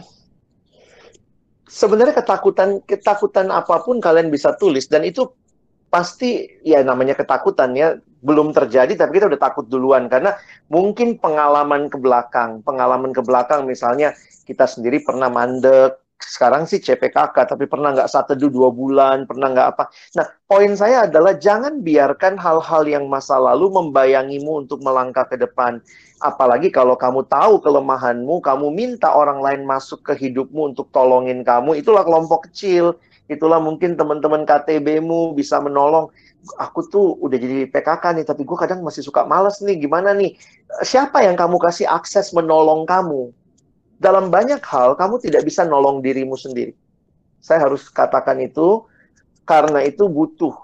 [1.64, 5.24] sebenarnya ketakutan ketakutan apa pun kalian bisa tulis dan itu
[5.88, 10.36] pasti ya namanya ketakutan ya belum terjadi tapi kita udah takut duluan karena
[10.68, 14.12] mungkin pengalaman ke belakang, pengalaman ke belakang misalnya
[14.44, 19.68] kita sendiri pernah mandek, sekarang sih CPKK tapi pernah nggak satu dua bulan, pernah nggak
[19.74, 19.84] apa.
[20.18, 25.78] Nah, poin saya adalah jangan biarkan hal-hal yang masa lalu membayangimu untuk melangkah ke depan.
[26.18, 31.78] Apalagi kalau kamu tahu kelemahanmu, kamu minta orang lain masuk ke hidupmu untuk tolongin kamu,
[31.78, 32.98] itulah kelompok kecil.
[33.28, 36.08] Itulah mungkin teman-teman KTB-mu bisa menolong
[36.56, 40.32] aku tuh udah jadi PKK nih, tapi gue kadang masih suka males nih, gimana nih?
[40.80, 43.30] Siapa yang kamu kasih akses menolong kamu?
[43.98, 46.70] Dalam banyak hal, kamu tidak bisa nolong dirimu sendiri.
[47.42, 48.86] Saya harus katakan itu,
[49.42, 50.54] karena itu butuh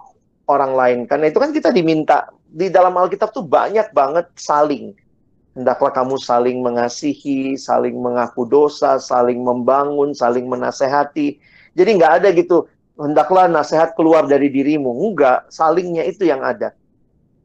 [0.47, 0.99] orang lain.
[1.11, 4.95] Karena itu kan kita diminta, di dalam Alkitab tuh banyak banget saling.
[5.55, 11.39] Hendaklah kamu saling mengasihi, saling mengaku dosa, saling membangun, saling menasehati.
[11.74, 14.95] Jadi nggak ada gitu, hendaklah nasihat keluar dari dirimu.
[15.11, 16.74] Enggak, salingnya itu yang ada.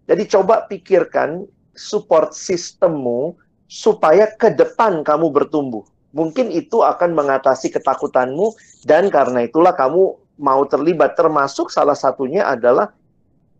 [0.09, 1.45] Jadi coba pikirkan
[1.77, 3.37] support sistemmu
[3.69, 5.85] supaya ke depan kamu bertumbuh.
[6.09, 8.57] Mungkin itu akan mengatasi ketakutanmu
[8.89, 12.89] dan karena itulah kamu mau terlibat termasuk salah satunya adalah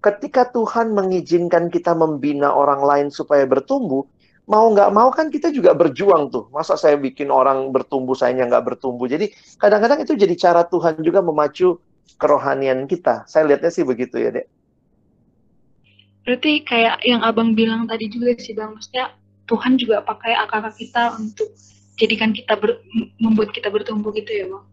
[0.02, 4.02] ketika Tuhan mengizinkan kita membina orang lain supaya bertumbuh,
[4.50, 6.50] mau nggak mau kan kita juga berjuang tuh.
[6.50, 9.06] Masa saya bikin orang bertumbuh, saya nggak bertumbuh.
[9.06, 9.30] Jadi
[9.62, 11.78] kadang-kadang itu jadi cara Tuhan juga memacu
[12.18, 13.30] kerohanian kita.
[13.30, 14.48] Saya lihatnya sih begitu ya, Dek.
[16.26, 18.74] Berarti kayak yang abang bilang tadi juga sih, Bang.
[18.74, 19.14] Maksudnya
[19.50, 21.50] Tuhan juga pakai akal kita untuk
[21.98, 22.78] jadikan kita ber,
[23.18, 24.66] membuat kita bertumbuh gitu ya, Bang.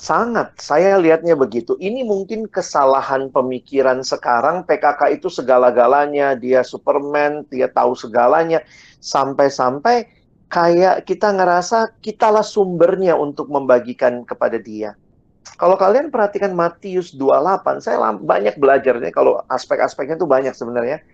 [0.00, 1.76] Sangat, saya lihatnya begitu.
[1.76, 8.64] Ini mungkin kesalahan pemikiran sekarang, PKK itu segala-galanya, dia Superman, dia tahu segalanya,
[9.04, 10.08] sampai-sampai
[10.48, 14.96] kayak kita ngerasa kitalah sumbernya untuk membagikan kepada dia.
[15.60, 21.04] Kalau kalian perhatikan Matius 28, saya banyak belajarnya kalau aspek-aspeknya itu banyak sebenarnya.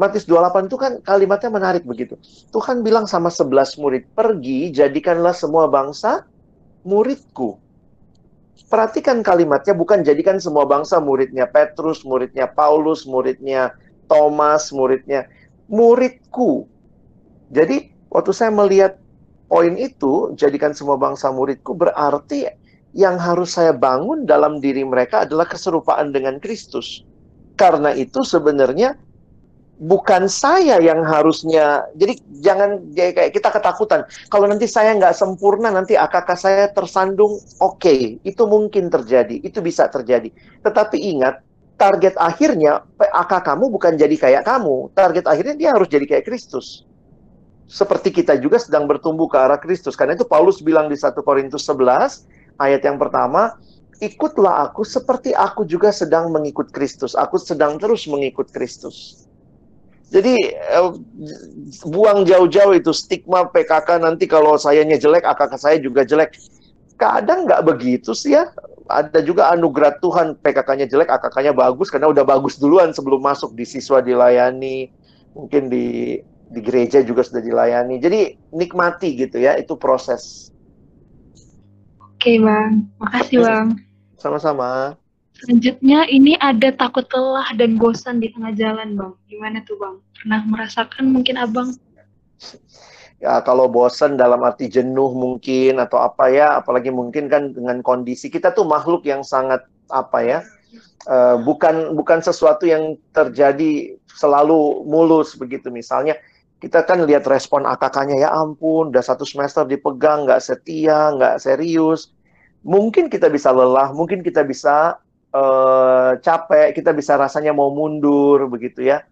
[0.00, 2.16] Matius 28 itu kan kalimatnya menarik begitu.
[2.56, 6.24] Tuhan bilang sama 11 murid, pergi jadikanlah semua bangsa
[6.88, 7.60] muridku.
[8.72, 13.76] Perhatikan kalimatnya bukan jadikan semua bangsa muridnya Petrus, muridnya Paulus, muridnya
[14.08, 15.28] Thomas, muridnya
[15.68, 16.64] muridku.
[17.52, 18.96] Jadi waktu saya melihat
[19.52, 22.48] poin itu, jadikan semua bangsa muridku berarti
[22.96, 27.04] yang harus saya bangun dalam diri mereka adalah keserupaan dengan Kristus.
[27.60, 28.96] Karena itu sebenarnya
[29.80, 31.88] bukan saya yang harusnya.
[31.96, 34.04] Jadi jangan kayak kita ketakutan.
[34.28, 39.64] Kalau nanti saya nggak sempurna nanti AKK saya tersandung oke okay, itu mungkin terjadi itu
[39.64, 40.28] bisa terjadi.
[40.60, 41.40] Tetapi ingat
[41.80, 44.92] target akhirnya AKK kamu bukan jadi kayak kamu.
[44.92, 46.84] Target akhirnya dia harus jadi kayak Kristus.
[47.70, 49.96] Seperti kita juga sedang bertumbuh ke arah Kristus.
[49.96, 53.56] Karena itu Paulus bilang di 1 Korintus 11 ayat yang pertama
[54.02, 57.16] ikutlah aku seperti aku juga sedang mengikut Kristus.
[57.16, 59.29] Aku sedang terus mengikut Kristus
[60.10, 60.90] jadi eh,
[61.86, 66.34] buang jauh-jauh itu stigma PKK nanti kalau sayanya jelek, akak saya juga jelek.
[66.98, 68.50] Kadang nggak begitu sih ya.
[68.90, 73.62] Ada juga anugerah Tuhan PKK-nya jelek, AKK-nya bagus karena udah bagus duluan sebelum masuk di
[73.62, 74.90] siswa dilayani,
[75.30, 76.18] mungkin di
[76.50, 78.02] di gereja juga sudah dilayani.
[78.02, 80.50] Jadi nikmati gitu ya, itu proses.
[82.02, 83.66] Oke bang, makasih bang.
[84.18, 84.99] Sama-sama.
[85.40, 89.12] Selanjutnya ini ada takut lelah dan bosan di tengah jalan, Bang.
[89.26, 90.04] Gimana tuh, Bang?
[90.20, 91.72] Pernah merasakan mungkin Abang?
[93.20, 98.28] Ya, kalau bosan dalam arti jenuh mungkin atau apa ya, apalagi mungkin kan dengan kondisi
[98.28, 100.38] kita tuh makhluk yang sangat apa ya?
[101.08, 106.12] Uh, bukan bukan sesuatu yang terjadi selalu mulus begitu misalnya
[106.60, 112.12] kita kan lihat respon AKK-nya ya ampun udah satu semester dipegang nggak setia nggak serius
[112.60, 115.00] mungkin kita bisa lelah mungkin kita bisa
[115.34, 119.02] uh, capek, kita bisa rasanya mau mundur begitu ya.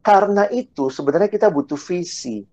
[0.00, 2.46] Karena itu sebenarnya kita butuh visi.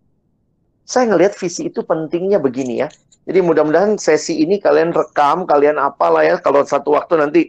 [0.88, 2.90] Saya ngelihat visi itu pentingnya begini ya.
[3.28, 6.40] Jadi mudah-mudahan sesi ini kalian rekam, kalian apalah ya.
[6.40, 7.42] Kalau satu waktu nanti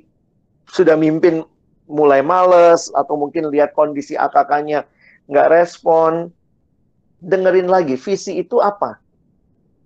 [0.71, 1.47] sudah mimpin
[1.87, 4.85] mulai males atau mungkin lihat kondisi AKK-nya
[5.31, 6.35] nggak respon,
[7.23, 8.99] dengerin lagi visi itu apa.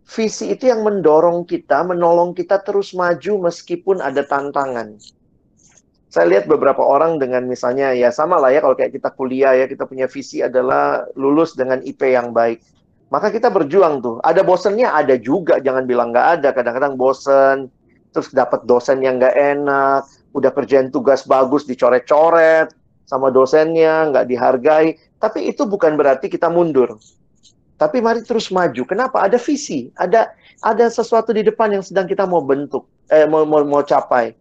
[0.03, 4.99] Visi itu yang mendorong kita, menolong kita terus maju meskipun ada tantangan.
[6.13, 9.65] Saya lihat beberapa orang dengan misalnya ya sama lah ya kalau kayak kita kuliah ya
[9.65, 12.61] kita punya visi adalah lulus dengan IP yang baik
[13.13, 14.17] maka kita berjuang tuh.
[14.25, 15.61] Ada bosennya, ada juga.
[15.61, 16.49] Jangan bilang nggak ada.
[16.57, 17.69] Kadang-kadang bosen,
[18.09, 22.73] terus dapat dosen yang nggak enak, udah kerjain tugas bagus dicoret-coret
[23.05, 24.97] sama dosennya, nggak dihargai.
[25.21, 26.97] Tapi itu bukan berarti kita mundur.
[27.77, 28.81] Tapi mari terus maju.
[28.89, 29.21] Kenapa?
[29.29, 30.33] Ada visi, ada
[30.65, 34.33] ada sesuatu di depan yang sedang kita mau bentuk, eh, mau, mau, mau capai.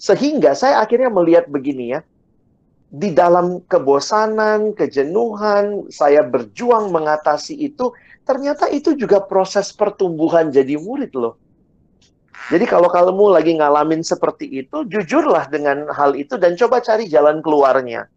[0.00, 2.00] Sehingga saya akhirnya melihat begini ya,
[2.90, 7.92] di dalam kebosanan, kejenuhan, saya berjuang mengatasi itu,
[8.24, 11.36] ternyata itu juga proses pertumbuhan jadi murid loh.
[12.48, 17.44] Jadi kalau kamu lagi ngalamin seperti itu, jujurlah dengan hal itu dan coba cari jalan
[17.44, 18.10] keluarnya.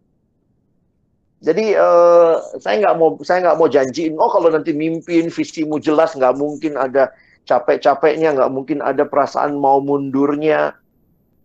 [1.44, 6.16] Jadi uh, saya nggak mau saya nggak mau janjiin, oh kalau nanti mimpin visimu jelas
[6.16, 7.12] nggak mungkin ada
[7.44, 10.72] capek-capeknya, nggak mungkin ada perasaan mau mundurnya.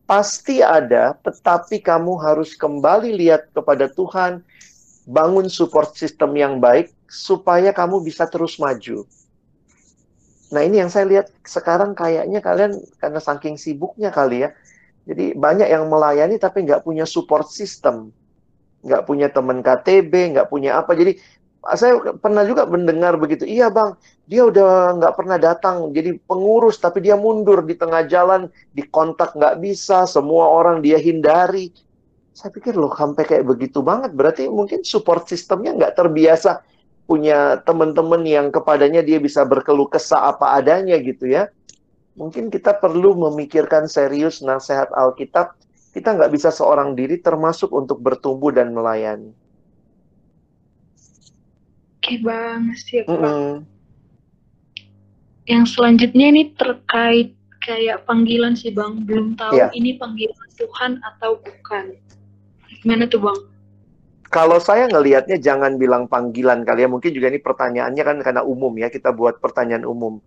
[0.09, 4.41] Pasti ada, tetapi kamu harus kembali lihat kepada Tuhan,
[5.05, 9.05] bangun support system yang baik, supaya kamu bisa terus maju.
[10.49, 14.49] Nah ini yang saya lihat sekarang kayaknya kalian karena saking sibuknya kali ya,
[15.05, 18.09] jadi banyak yang melayani tapi nggak punya support system,
[18.81, 20.97] nggak punya teman KTB, nggak punya apa.
[20.97, 21.21] Jadi
[21.75, 23.93] saya pernah juga mendengar begitu, iya bang,
[24.31, 29.59] dia udah nggak pernah datang, jadi pengurus tapi dia mundur di tengah jalan, dikontak nggak
[29.59, 31.75] bisa, semua orang dia hindari.
[32.31, 36.63] Saya pikir loh sampai kayak begitu banget, berarti mungkin support sistemnya nggak terbiasa
[37.09, 41.49] punya teman-teman yang kepadanya dia bisa berkeluh kesah apa adanya gitu ya.
[42.13, 45.57] Mungkin kita perlu memikirkan serius nasihat Alkitab.
[45.89, 49.33] Kita nggak bisa seorang diri termasuk untuk bertumbuh dan melayani.
[51.99, 53.67] Oke bang, siap mm.
[55.51, 59.03] Yang selanjutnya ini terkait kayak panggilan sih bang.
[59.03, 59.67] Belum tahu yeah.
[59.75, 61.99] ini panggilan Tuhan atau bukan.
[62.79, 63.39] Gimana tuh bang?
[64.29, 66.89] kalau saya ngelihatnya jangan bilang panggilan kali ya.
[66.89, 68.87] Mungkin juga ini pertanyaannya kan karena umum ya.
[68.93, 70.21] Kita buat pertanyaan umum.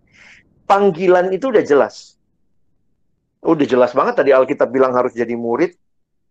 [0.66, 2.18] Panggilan itu udah jelas.
[3.42, 5.74] Udah jelas banget tadi Alkitab bilang harus jadi murid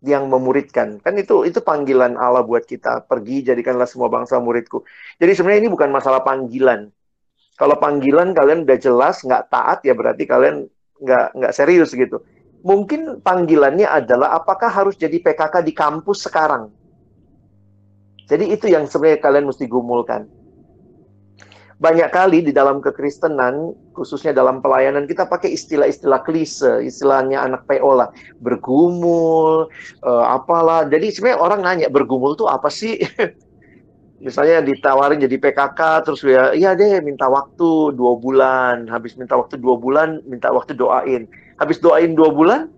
[0.02, 0.98] yang memuridkan.
[1.00, 3.06] Kan itu itu panggilan Allah buat kita.
[3.06, 4.82] Pergi jadikanlah semua bangsa muridku.
[5.22, 6.90] Jadi sebenarnya ini bukan masalah panggilan.
[7.56, 10.66] Kalau panggilan kalian udah jelas nggak taat ya berarti kalian
[10.98, 12.26] nggak nggak serius gitu.
[12.62, 16.74] Mungkin panggilannya adalah apakah harus jadi PKK di kampus sekarang?
[18.26, 20.41] Jadi itu yang sebenarnya kalian mesti gumulkan.
[21.82, 27.92] Banyak kali di dalam kekristenan, khususnya dalam pelayanan, kita pakai istilah-istilah klise, istilahnya anak PO
[27.98, 28.14] lah.
[28.38, 29.66] Bergumul,
[30.06, 30.86] uh, apalah.
[30.86, 33.02] Jadi sebenarnya orang nanya, bergumul tuh apa sih?
[34.26, 38.86] Misalnya ditawarin jadi PKK, terus ya, iya deh minta waktu dua bulan.
[38.86, 41.26] Habis minta waktu dua bulan, minta waktu doain.
[41.58, 42.70] Habis doain dua bulan,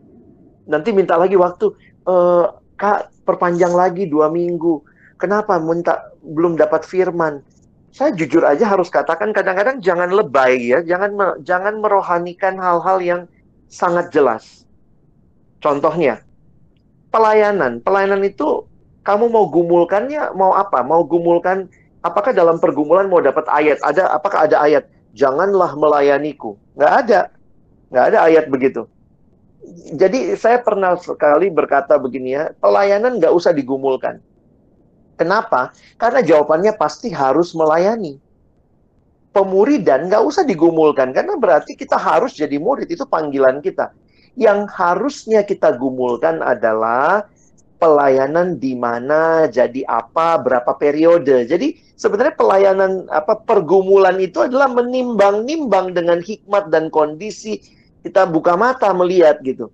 [0.64, 1.76] nanti minta lagi waktu.
[2.08, 2.16] E,
[2.80, 4.94] Kak, perpanjang lagi dua minggu
[5.24, 7.40] Kenapa minta belum dapat firman?
[7.94, 13.22] Saya jujur aja harus katakan kadang-kadang jangan lebay ya, jangan me, jangan merohanikan hal-hal yang
[13.70, 14.66] sangat jelas.
[15.62, 16.26] Contohnya,
[17.14, 17.86] pelayanan.
[17.86, 18.66] Pelayanan itu
[19.06, 20.82] kamu mau gumulkannya mau apa?
[20.82, 21.70] Mau gumulkan
[22.02, 23.78] apakah dalam pergumulan mau dapat ayat?
[23.86, 24.90] Ada apakah ada ayat?
[25.14, 26.58] Janganlah melayaniku.
[26.74, 27.22] Nggak ada.
[27.94, 28.90] Nggak ada ayat begitu.
[29.94, 34.18] Jadi saya pernah sekali berkata begini ya, pelayanan nggak usah digumulkan
[35.14, 35.72] Kenapa?
[35.96, 38.18] Karena jawabannya pasti harus melayani.
[39.34, 43.90] Pemuridan nggak usah digumulkan, karena berarti kita harus jadi murid, itu panggilan kita.
[44.38, 47.26] Yang harusnya kita gumulkan adalah
[47.82, 51.50] pelayanan di mana, jadi apa, berapa periode.
[51.50, 57.60] Jadi sebenarnya pelayanan apa pergumulan itu adalah menimbang-nimbang dengan hikmat dan kondisi
[58.06, 59.74] kita buka mata melihat gitu.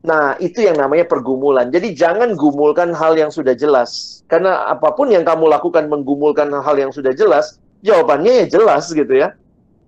[0.00, 1.68] Nah, itu yang namanya pergumulan.
[1.68, 4.22] Jadi jangan gumulkan hal yang sudah jelas.
[4.32, 9.12] Karena apa pun yang kamu lakukan menggumulkan hal yang sudah jelas, jawabannya ya jelas gitu
[9.12, 9.36] ya.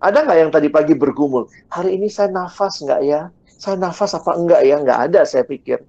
[0.02, 1.48] Ada nggak yang tadi pagi bergumul?
[1.72, 3.32] Hari ini saya nafas nggak ya?
[3.56, 4.76] Saya nafas apa enggak ya?
[4.82, 5.80] Nggak ada saya pikir.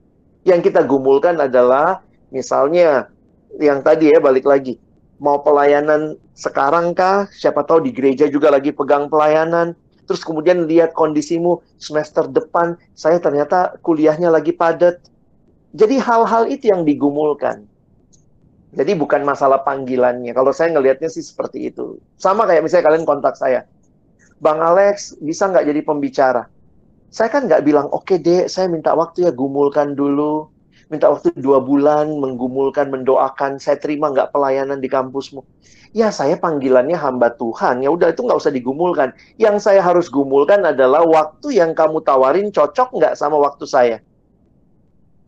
[0.47, 1.99] Yang kita gumulkan adalah
[2.32, 3.11] misalnya
[3.59, 4.80] yang tadi ya balik lagi.
[5.19, 7.28] Mau pelayanan sekarang kah?
[7.34, 9.76] Siapa tahu di gereja juga lagi pegang pelayanan
[10.06, 14.99] terus kemudian lihat kondisimu semester depan, saya ternyata kuliahnya lagi padat.
[15.74, 17.66] Jadi hal-hal itu yang digumulkan.
[18.74, 20.34] Jadi bukan masalah panggilannya.
[20.34, 21.97] Kalau saya ngelihatnya sih seperti itu.
[22.18, 23.66] Sama kayak misalnya kalian kontak saya.
[24.41, 26.43] Bang Alex, bisa nggak jadi pembicara?
[27.14, 30.49] Saya kan nggak bilang, oke okay, deh, saya minta waktu ya gumulkan dulu.
[30.91, 33.59] Minta waktu dua bulan, menggumulkan, mendoakan.
[33.59, 35.43] Saya terima nggak pelayanan di kampusmu.
[35.93, 37.86] Ya saya panggilannya hamba Tuhan.
[37.86, 39.13] Ya udah itu nggak usah digumulkan.
[39.38, 43.97] Yang saya harus gumulkan adalah waktu yang kamu tawarin cocok nggak sama waktu saya.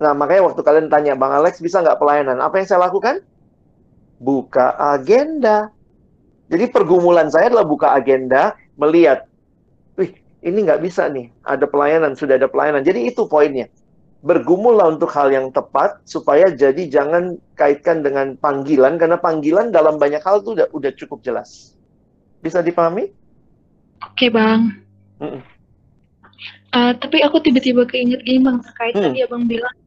[0.01, 2.41] Nah makanya waktu kalian tanya, Bang Alex bisa nggak pelayanan?
[2.43, 3.23] Apa yang saya lakukan?
[4.19, 5.71] buka agenda.
[6.45, 9.25] Jadi pergumulan saya adalah buka agenda, melihat,
[9.97, 10.13] wih,
[10.45, 12.85] ini nggak bisa nih, ada pelayanan, sudah ada pelayanan.
[12.85, 13.65] Jadi itu poinnya.
[14.21, 20.23] Bergumullah untuk hal yang tepat, supaya jadi jangan kaitkan dengan panggilan, karena panggilan dalam banyak
[20.23, 21.75] hal itu udah, udah cukup jelas.
[22.41, 23.11] Bisa dipahami?
[24.01, 24.81] Oke, Bang.
[25.19, 25.41] Mm -mm.
[26.75, 29.03] Uh, tapi aku tiba-tiba keinget gini, Bang, terkait hmm.
[29.07, 29.77] tadi Abang bilang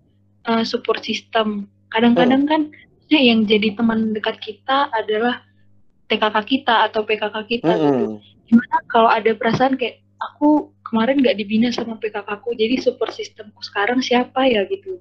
[0.48, 1.68] uh, support system.
[1.92, 2.50] Kadang-kadang hmm.
[2.50, 2.62] kan
[3.12, 5.44] yang jadi teman dekat kita adalah
[6.08, 7.88] TKK kita atau PKK kita mm -hmm.
[7.92, 8.06] gitu.
[8.48, 13.60] Gimana kalau ada perasaan kayak aku kemarin nggak dibina sama PKK aku, jadi super sistemku
[13.60, 14.98] sekarang siapa ya gitu?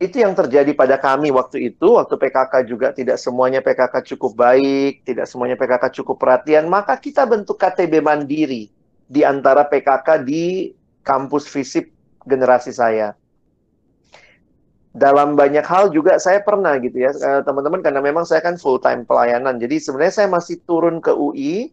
[0.00, 5.04] Itu yang terjadi pada kami waktu itu, waktu PKK juga tidak semuanya PKK cukup baik,
[5.04, 8.72] tidak semuanya PKK cukup perhatian, maka kita bentuk KTB mandiri
[9.04, 10.72] di antara PKK di
[11.04, 11.92] kampus FISIP
[12.24, 13.12] generasi saya
[14.90, 18.82] dalam banyak hal juga saya pernah gitu ya eh, teman-teman karena memang saya kan full
[18.82, 21.70] time pelayanan jadi sebenarnya saya masih turun ke UI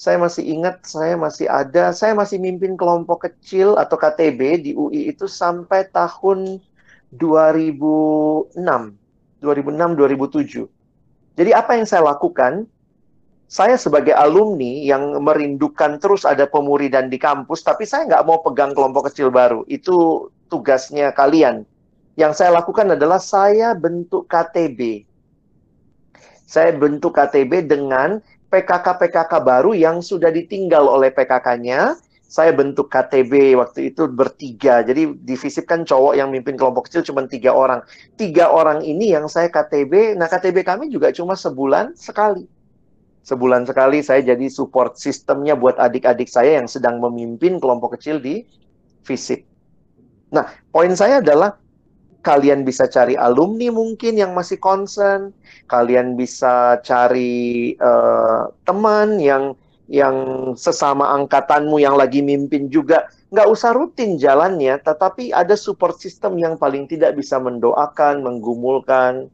[0.00, 5.12] saya masih ingat saya masih ada saya masih mimpin kelompok kecil atau KTB di UI
[5.12, 6.56] itu sampai tahun
[7.12, 10.80] 2006 2006 2007
[11.40, 12.68] jadi apa yang saya lakukan?
[13.48, 18.76] Saya sebagai alumni yang merindukan terus ada pemuridan di kampus tapi saya nggak mau pegang
[18.76, 19.64] kelompok kecil baru.
[19.66, 21.64] Itu tugasnya kalian.
[22.14, 25.08] Yang saya lakukan adalah saya bentuk KTB.
[26.44, 28.20] Saya bentuk KTB dengan
[28.50, 31.94] PKK-PKK baru yang sudah ditinggal oleh PKK-nya.
[32.30, 34.86] Saya bentuk KTB waktu itu bertiga.
[34.86, 37.82] Jadi divisipkan cowok yang mimpin kelompok kecil cuma tiga orang.
[38.14, 40.14] Tiga orang ini yang saya KTB.
[40.14, 42.46] Nah KTB kami juga cuma sebulan sekali.
[43.26, 48.46] Sebulan sekali saya jadi support sistemnya buat adik-adik saya yang sedang memimpin kelompok kecil di
[49.02, 49.42] visip.
[50.30, 51.58] Nah, poin saya adalah
[52.20, 55.32] kalian bisa cari alumni mungkin yang masih concern,
[55.68, 59.56] kalian bisa cari uh, teman yang
[59.90, 60.14] yang
[60.54, 66.54] sesama angkatanmu yang lagi mimpin juga nggak usah rutin jalannya, tetapi ada support system yang
[66.54, 69.26] paling tidak bisa mendoakan, menggumulkan.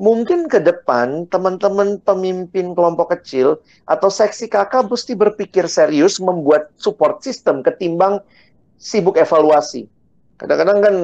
[0.00, 7.20] Mungkin ke depan teman-teman pemimpin kelompok kecil atau seksi kakak mesti berpikir serius membuat support
[7.20, 8.18] system ketimbang
[8.80, 9.84] sibuk evaluasi.
[10.40, 10.96] Kadang-kadang kan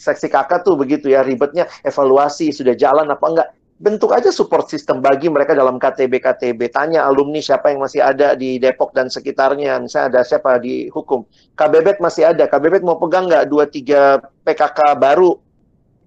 [0.00, 3.48] seksi kakak tuh begitu ya ribetnya evaluasi sudah jalan apa enggak.
[3.80, 8.36] Bentuk aja support system bagi mereka dalam KTB KTB tanya alumni siapa yang masih ada
[8.36, 9.80] di Depok dan sekitarnya.
[9.80, 11.24] Misalnya ada siapa di hukum.
[11.56, 12.44] KBBet masih ada.
[12.44, 15.40] KBBet mau pegang nggak dua tiga PKK baru?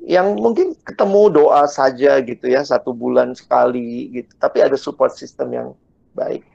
[0.06, 4.32] Yang mungkin ketemu doa saja gitu ya satu bulan sekali gitu.
[4.38, 5.68] Tapi ada support system yang
[6.14, 6.46] baik.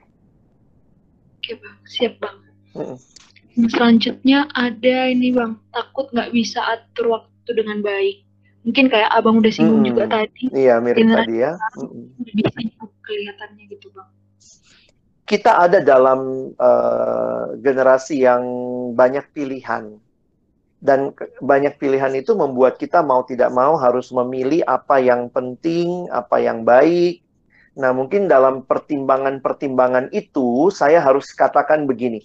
[1.42, 1.76] Oke bang.
[1.82, 2.36] Siap bang.
[2.78, 3.18] Mm
[3.66, 5.58] selanjutnya ada ini bang.
[5.74, 8.22] Takut nggak bisa atur waktu dengan baik.
[8.62, 9.90] Mungkin kayak abang udah singgung hmm.
[9.90, 10.46] juga tadi.
[10.54, 11.58] Iya mirip tadi ya.
[13.02, 14.08] kelihatannya gitu bang.
[15.28, 18.44] Kita ada dalam uh, generasi yang
[18.94, 19.98] banyak pilihan.
[20.78, 21.10] Dan
[21.42, 26.62] banyak pilihan itu membuat kita mau tidak mau harus memilih apa yang penting, apa yang
[26.62, 27.18] baik.
[27.74, 32.22] Nah, mungkin dalam pertimbangan-pertimbangan itu saya harus katakan begini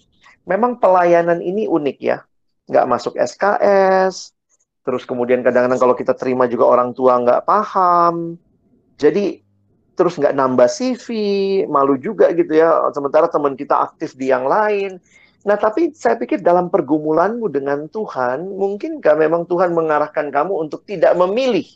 [0.47, 2.23] memang pelayanan ini unik ya.
[2.67, 4.31] Nggak masuk SKS,
[4.87, 8.39] terus kemudian kadang-kadang kalau kita terima juga orang tua nggak paham.
[8.95, 9.43] Jadi
[9.93, 11.07] terus nggak nambah CV,
[11.67, 12.87] malu juga gitu ya.
[12.95, 14.99] Sementara teman kita aktif di yang lain.
[15.43, 20.87] Nah, tapi saya pikir dalam pergumulanmu dengan Tuhan, mungkin nggak memang Tuhan mengarahkan kamu untuk
[20.87, 21.67] tidak memilih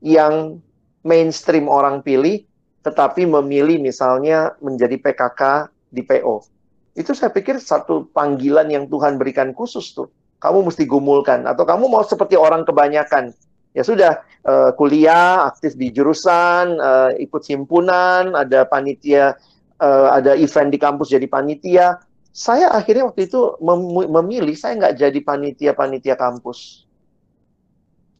[0.00, 0.56] yang
[1.04, 2.48] mainstream orang pilih,
[2.80, 6.57] tetapi memilih misalnya menjadi PKK di PO.
[6.98, 10.10] Itu saya pikir satu panggilan yang Tuhan berikan khusus tuh.
[10.42, 13.30] Kamu mesti gumulkan atau kamu mau seperti orang kebanyakan.
[13.70, 19.38] Ya sudah uh, kuliah, aktif di jurusan, uh, ikut himpunan, ada panitia,
[19.78, 22.02] uh, ada event di kampus jadi panitia.
[22.34, 26.82] Saya akhirnya waktu itu mem memilih saya nggak jadi panitia-panitia kampus.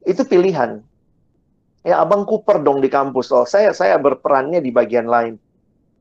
[0.07, 0.87] Itu pilihan.
[1.83, 3.35] Ya abang Cooper dong di kampus.
[3.35, 5.35] Oh saya saya berperannya di bagian lain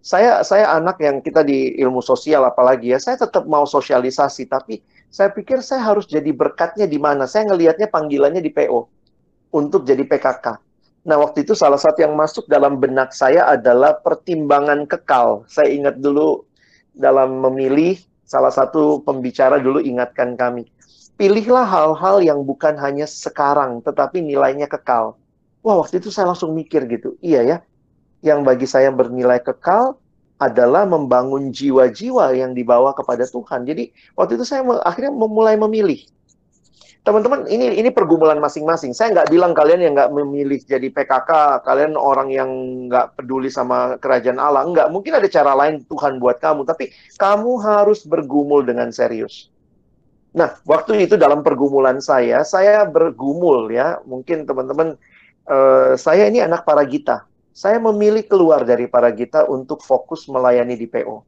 [0.07, 4.79] saya saya anak yang kita di ilmu sosial apalagi ya, saya tetap mau sosialisasi, tapi
[5.11, 7.27] saya pikir saya harus jadi berkatnya di mana.
[7.27, 8.87] Saya ngelihatnya panggilannya di PO
[9.51, 10.63] untuk jadi PKK.
[11.11, 15.43] Nah, waktu itu salah satu yang masuk dalam benak saya adalah pertimbangan kekal.
[15.51, 16.47] Saya ingat dulu
[16.95, 20.71] dalam memilih, salah satu pembicara dulu ingatkan kami.
[21.19, 25.19] Pilihlah hal-hal yang bukan hanya sekarang, tetapi nilainya kekal.
[25.67, 27.19] Wah, waktu itu saya langsung mikir gitu.
[27.19, 27.57] Iya ya,
[28.26, 29.97] yang bagi saya bernilai kekal
[30.38, 33.65] adalah membangun jiwa-jiwa yang dibawa kepada Tuhan.
[33.65, 36.05] Jadi, waktu itu saya akhirnya memulai memilih
[37.07, 38.91] teman-teman ini ini pergumulan masing-masing.
[38.91, 42.51] Saya nggak bilang kalian yang nggak memilih jadi PKK, kalian orang yang
[42.91, 44.68] nggak peduli sama kerajaan Allah.
[44.68, 46.68] Nggak, mungkin ada cara lain Tuhan buat kamu.
[46.68, 49.47] Tapi kamu harus bergumul dengan serius.
[50.36, 54.03] Nah, waktu itu dalam pergumulan saya, saya bergumul ya.
[54.03, 54.99] Mungkin teman-teman,
[55.47, 57.24] uh, saya ini anak para gita.
[57.57, 61.25] Saya memilih keluar dari para gita untuk fokus melayani di PO.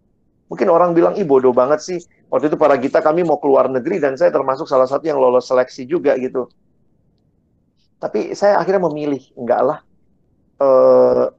[0.54, 2.00] Mungkin orang bilang, ih bodoh banget sih
[2.30, 5.50] waktu itu para kita kami mau keluar negeri dan saya termasuk salah satu yang lolos
[5.50, 6.46] seleksi juga gitu.
[7.98, 9.80] Tapi saya akhirnya memilih, enggak lah.
[10.62, 11.34] Uh,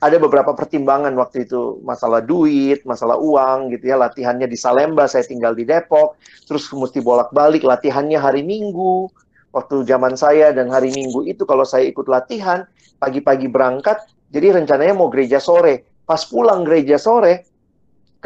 [0.00, 5.24] ada beberapa pertimbangan waktu itu masalah duit, masalah uang gitu ya latihannya di Salemba saya
[5.24, 9.08] tinggal di Depok terus mesti bolak-balik latihannya hari Minggu
[9.56, 12.68] waktu zaman saya dan hari Minggu itu kalau saya ikut latihan
[13.00, 17.56] pagi-pagi berangkat jadi rencananya mau gereja sore pas pulang gereja sore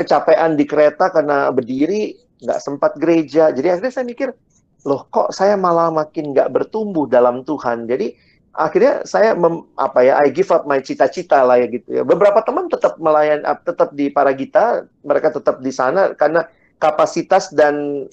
[0.00, 3.52] kecapean di kereta karena berdiri, nggak sempat gereja.
[3.52, 4.28] Jadi akhirnya saya mikir,
[4.88, 7.84] loh kok saya malah makin nggak bertumbuh dalam Tuhan.
[7.84, 8.16] Jadi
[8.56, 12.02] akhirnya saya mem, apa ya, I give up my cita-cita lah ya gitu ya.
[12.06, 16.48] Beberapa teman tetap melayan, tetap di Paragita, mereka tetap di sana karena
[16.80, 18.08] kapasitas dan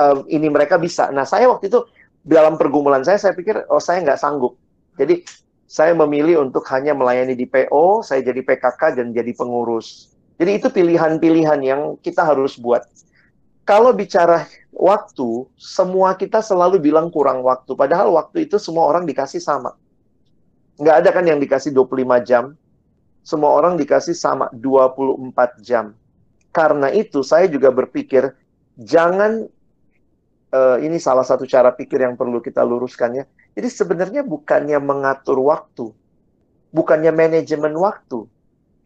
[0.00, 1.12] um, ini mereka bisa.
[1.12, 1.84] Nah saya waktu itu
[2.28, 4.60] dalam pergumulan saya, saya pikir oh saya nggak sanggup.
[5.00, 5.24] Jadi
[5.64, 10.12] saya memilih untuk hanya melayani di PO, saya jadi PKK dan jadi pengurus.
[10.36, 12.84] Jadi itu pilihan-pilihan yang kita harus buat.
[13.68, 17.76] Kalau bicara waktu, semua kita selalu bilang kurang waktu.
[17.76, 19.76] Padahal waktu itu semua orang dikasih sama.
[20.80, 22.56] Nggak ada kan yang dikasih 25 jam.
[23.20, 25.92] Semua orang dikasih sama 24 jam.
[26.48, 28.32] Karena itu saya juga berpikir,
[28.80, 29.52] jangan,
[30.52, 33.24] uh, ini salah satu cara pikir yang perlu kita luruskan ya.
[33.56, 35.90] Jadi sebenarnya bukannya mengatur waktu,
[36.70, 38.28] bukannya manajemen waktu,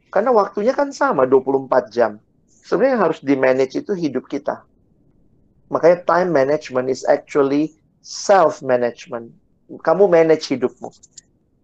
[0.08, 2.20] karena waktunya kan sama 24 jam.
[2.62, 4.62] Sebenarnya yang harus di-manage itu hidup kita.
[5.72, 9.32] Makanya time management is actually self-management.
[9.82, 10.92] Kamu manage hidupmu.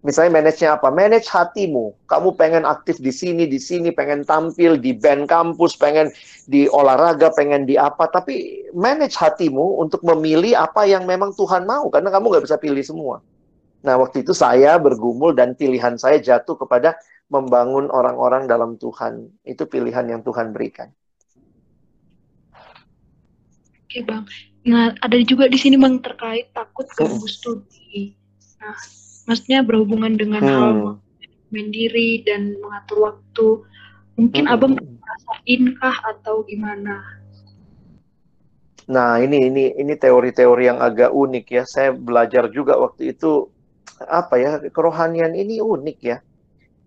[0.09, 0.89] Misalnya manage-nya apa?
[0.89, 1.93] Manage hatimu.
[2.09, 6.09] Kamu pengen aktif di sini, di sini, pengen tampil di band kampus, pengen
[6.49, 8.09] di olahraga, pengen di apa.
[8.09, 11.93] Tapi manage hatimu untuk memilih apa yang memang Tuhan mau.
[11.93, 13.21] Karena kamu nggak bisa pilih semua.
[13.85, 16.97] Nah, waktu itu saya bergumul dan pilihan saya jatuh kepada
[17.29, 19.29] membangun orang-orang dalam Tuhan.
[19.45, 20.89] Itu pilihan yang Tuhan berikan.
[23.89, 24.25] Oke bang.
[24.69, 27.33] Nah ada juga di sini bang terkait takut ganggu hmm.
[27.33, 28.13] studi.
[28.61, 28.77] Nah
[29.29, 30.51] maksudnya berhubungan dengan hmm.
[30.57, 30.75] hal
[31.53, 33.47] mandiri dan mengatur waktu.
[34.17, 34.55] Mungkin hmm.
[34.57, 37.05] abang merasain kah atau gimana?
[38.89, 41.63] Nah ini ini ini teori-teori yang agak unik ya.
[41.69, 43.53] Saya belajar juga waktu itu
[44.09, 46.19] apa ya kerohanian ini unik ya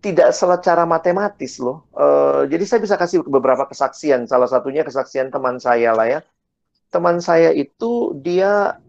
[0.01, 1.85] tidak secara matematis loh.
[1.93, 4.25] Uh, jadi saya bisa kasih beberapa kesaksian.
[4.25, 6.19] Salah satunya kesaksian teman saya lah ya.
[6.89, 8.81] Teman saya itu dia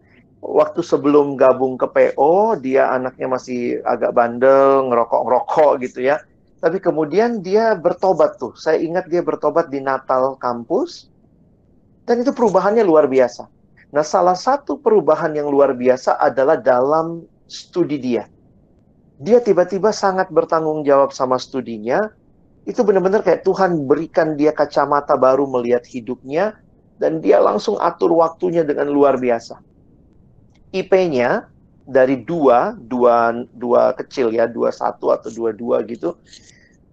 [0.43, 6.19] waktu sebelum gabung ke PO, dia anaknya masih agak bandel, ngerokok-ngerokok gitu ya.
[6.59, 8.51] Tapi kemudian dia bertobat tuh.
[8.59, 11.07] Saya ingat dia bertobat di Natal kampus.
[12.03, 13.47] Dan itu perubahannya luar biasa.
[13.95, 18.27] Nah, salah satu perubahan yang luar biasa adalah dalam studi dia
[19.23, 22.11] dia tiba-tiba sangat bertanggung jawab sama studinya.
[22.67, 26.59] Itu benar-benar kayak Tuhan berikan dia kacamata baru melihat hidupnya
[26.99, 29.59] dan dia langsung atur waktunya dengan luar biasa.
[30.73, 31.47] IP-nya
[31.85, 36.17] dari dua, dua, dua kecil ya, dua satu atau dua dua gitu.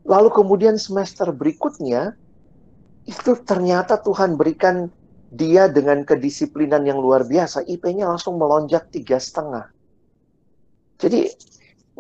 [0.05, 2.15] Lalu kemudian semester berikutnya
[3.09, 4.93] itu ternyata Tuhan berikan
[5.33, 7.65] dia dengan kedisiplinan yang luar biasa.
[7.65, 9.73] IP-nya langsung melonjak tiga setengah.
[11.01, 11.33] Jadi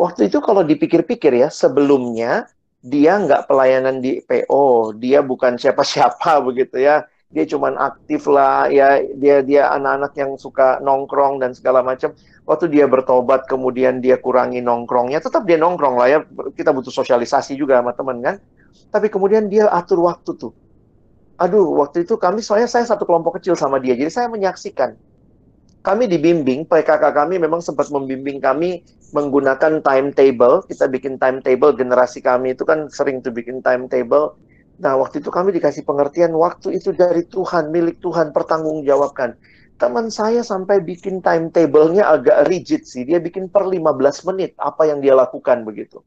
[0.01, 2.49] Waktu itu kalau dipikir-pikir ya, sebelumnya
[2.81, 7.05] dia nggak pelayanan di PO, dia bukan siapa-siapa begitu ya.
[7.31, 12.11] Dia cuman aktif lah, ya dia dia anak-anak yang suka nongkrong dan segala macam.
[12.43, 16.19] Waktu dia bertobat, kemudian dia kurangi nongkrongnya, tetap dia nongkrong lah ya.
[16.59, 18.37] Kita butuh sosialisasi juga sama teman kan.
[18.91, 20.51] Tapi kemudian dia atur waktu tuh.
[21.39, 24.99] Aduh, waktu itu kami soalnya saya satu kelompok kecil sama dia, jadi saya menyaksikan
[25.81, 28.85] kami dibimbing, PKK kami memang sempat membimbing kami
[29.17, 30.61] menggunakan timetable.
[30.69, 34.37] Kita bikin timetable, generasi kami itu kan sering tuh bikin timetable.
[34.81, 39.37] Nah, waktu itu kami dikasih pengertian waktu itu dari Tuhan, milik Tuhan, pertanggungjawabkan.
[39.81, 43.01] teman saya sampai bikin timetable-nya agak rigid sih.
[43.09, 46.05] Dia bikin per 15 menit apa yang dia lakukan begitu.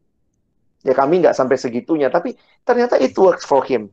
[0.85, 2.37] Ya kami nggak sampai segitunya, tapi
[2.69, 3.89] ternyata it works for him.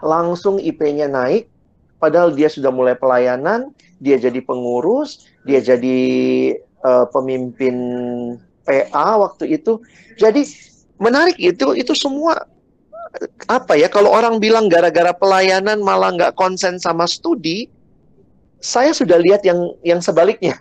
[0.00, 1.52] Langsung IP-nya naik,
[2.00, 6.00] padahal dia sudah mulai pelayanan, dia jadi pengurus, dia jadi
[6.80, 7.76] uh, pemimpin
[8.64, 9.84] PA waktu itu.
[10.16, 10.48] Jadi
[10.96, 12.48] menarik itu itu semua
[13.48, 17.68] apa ya kalau orang bilang gara-gara pelayanan malah nggak konsen sama studi
[18.62, 20.54] saya sudah lihat yang yang sebaliknya.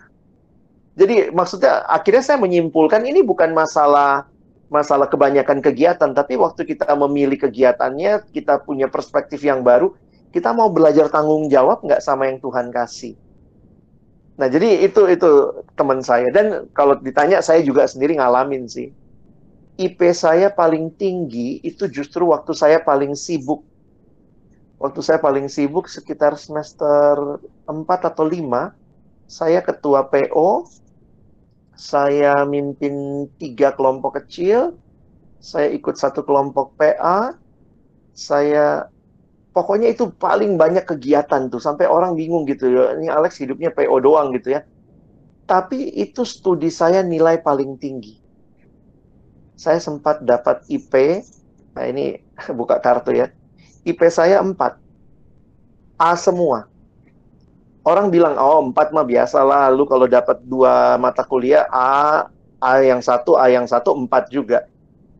[0.97, 4.27] Jadi maksudnya akhirnya saya menyimpulkan ini bukan masalah
[4.73, 9.93] masalah kebanyakan kegiatan, tapi waktu kita memilih kegiatannya, kita punya perspektif yang baru,
[10.31, 13.15] kita mau belajar tanggung jawab nggak sama yang Tuhan kasih.
[14.41, 15.29] Nah jadi itu itu
[15.77, 18.89] teman saya dan kalau ditanya saya juga sendiri ngalamin sih.
[19.81, 23.65] IP saya paling tinggi itu justru waktu saya paling sibuk.
[24.77, 28.73] Waktu saya paling sibuk sekitar semester 4 atau 5,
[29.25, 30.69] saya ketua PO,
[31.73, 34.77] saya mimpin tiga kelompok kecil,
[35.41, 37.33] saya ikut satu kelompok PA,
[38.13, 38.85] saya
[39.57, 43.97] pokoknya itu paling banyak kegiatan tuh sampai orang bingung gitu ya ini Alex hidupnya PO
[43.97, 44.61] doang gitu ya.
[45.49, 48.20] Tapi itu studi saya nilai paling tinggi
[49.61, 51.21] saya sempat dapat IP
[51.77, 52.17] nah ini
[52.57, 53.29] buka kartu ya
[53.81, 54.53] IP saya 4.
[56.01, 56.69] A semua.
[57.81, 59.73] Orang bilang, oh 4 mah biasalah.
[59.73, 62.29] Lu kalau dapat dua mata kuliah, A,
[62.61, 64.69] A yang satu, A yang satu, 4 juga.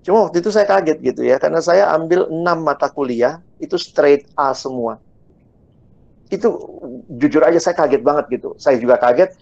[0.06, 4.30] Cuma waktu itu saya kaget gitu ya, karena saya ambil 6 mata kuliah, itu straight
[4.38, 5.02] A semua.
[6.30, 6.54] Itu
[7.18, 8.54] jujur aja saya kaget banget gitu.
[8.62, 9.34] Saya juga kaget,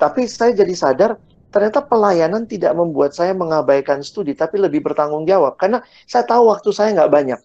[0.00, 1.20] tapi saya jadi sadar
[1.50, 5.56] ternyata pelayanan tidak membuat saya mengabaikan studi, tapi lebih bertanggung jawab.
[5.56, 7.40] Karena saya tahu waktu saya nggak banyak.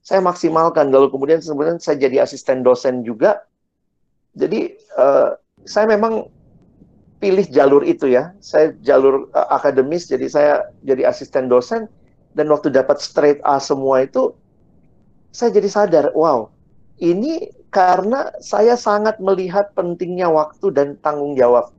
[0.00, 0.88] Saya maksimalkan.
[0.88, 3.44] Lalu kemudian sebenarnya saya jadi asisten dosen juga.
[4.34, 5.36] Jadi uh,
[5.66, 6.26] saya memang
[7.20, 8.32] pilih jalur itu ya.
[8.40, 11.86] Saya jalur uh, akademis jadi saya jadi asisten dosen.
[12.30, 14.30] Dan waktu dapat straight A semua itu
[15.30, 16.50] saya jadi sadar wow
[17.00, 21.70] ini karena saya sangat melihat pentingnya waktu dan tanggung jawab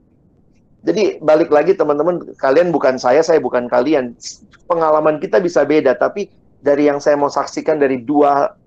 [0.82, 4.18] jadi balik lagi teman-teman kalian bukan saya saya bukan kalian.
[4.66, 8.58] Pengalaman kita bisa beda tapi dari yang saya mau saksikan dari dua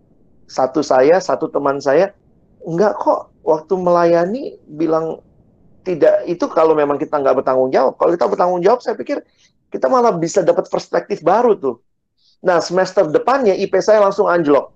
[0.46, 2.14] satu saya satu teman saya
[2.62, 3.34] enggak kok.
[3.44, 5.20] Waktu melayani bilang
[5.84, 7.98] tidak itu kalau memang kita nggak bertanggung jawab.
[7.98, 9.18] Kalau kita bertanggung jawab saya pikir
[9.74, 11.82] kita malah bisa dapat perspektif baru tuh.
[12.46, 14.70] Nah semester depannya IP saya langsung anjlok.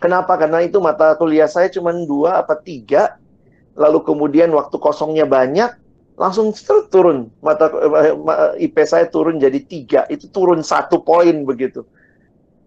[0.00, 0.40] Kenapa?
[0.40, 3.20] Karena itu mata kuliah saya cuma dua apa tiga.
[3.76, 5.79] Lalu kemudian waktu kosongnya banyak
[6.20, 6.52] langsung
[6.92, 7.32] turun.
[7.40, 10.04] Mata eh, IP saya turun jadi tiga.
[10.12, 11.88] Itu turun satu poin begitu.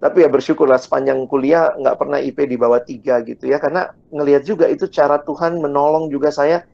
[0.01, 3.61] Tapi ya bersyukurlah sepanjang kuliah nggak pernah IP di bawah tiga gitu ya.
[3.61, 6.65] Karena ngelihat juga itu cara Tuhan menolong juga saya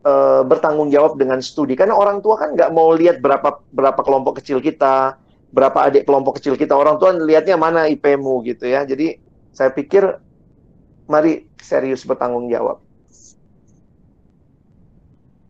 [0.00, 0.12] e,
[0.46, 1.76] bertanggung jawab dengan studi.
[1.76, 5.20] Karena orang tua kan nggak mau lihat berapa berapa kelompok kecil kita
[5.52, 6.72] berapa adik kelompok kecil kita.
[6.72, 8.88] Orang tua lihatnya mana IP-mu gitu ya.
[8.88, 9.20] Jadi
[9.52, 10.06] saya pikir
[11.10, 12.80] mari serius bertanggung jawab.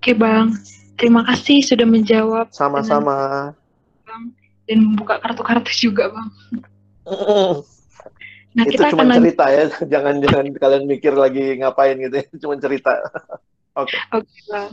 [0.03, 0.55] Oke bang
[0.99, 3.55] terima kasih sudah menjawab sama-sama
[4.69, 6.31] dan membuka kartu-kartu juga bang
[8.57, 12.27] Nah, itu kita cuma akan cerita ya, jangan jangan kalian mikir lagi ngapain gitu ya,
[12.43, 12.93] cuma cerita.
[13.79, 13.95] Oke.
[13.95, 14.01] Okay.
[14.19, 14.67] Oke, okay,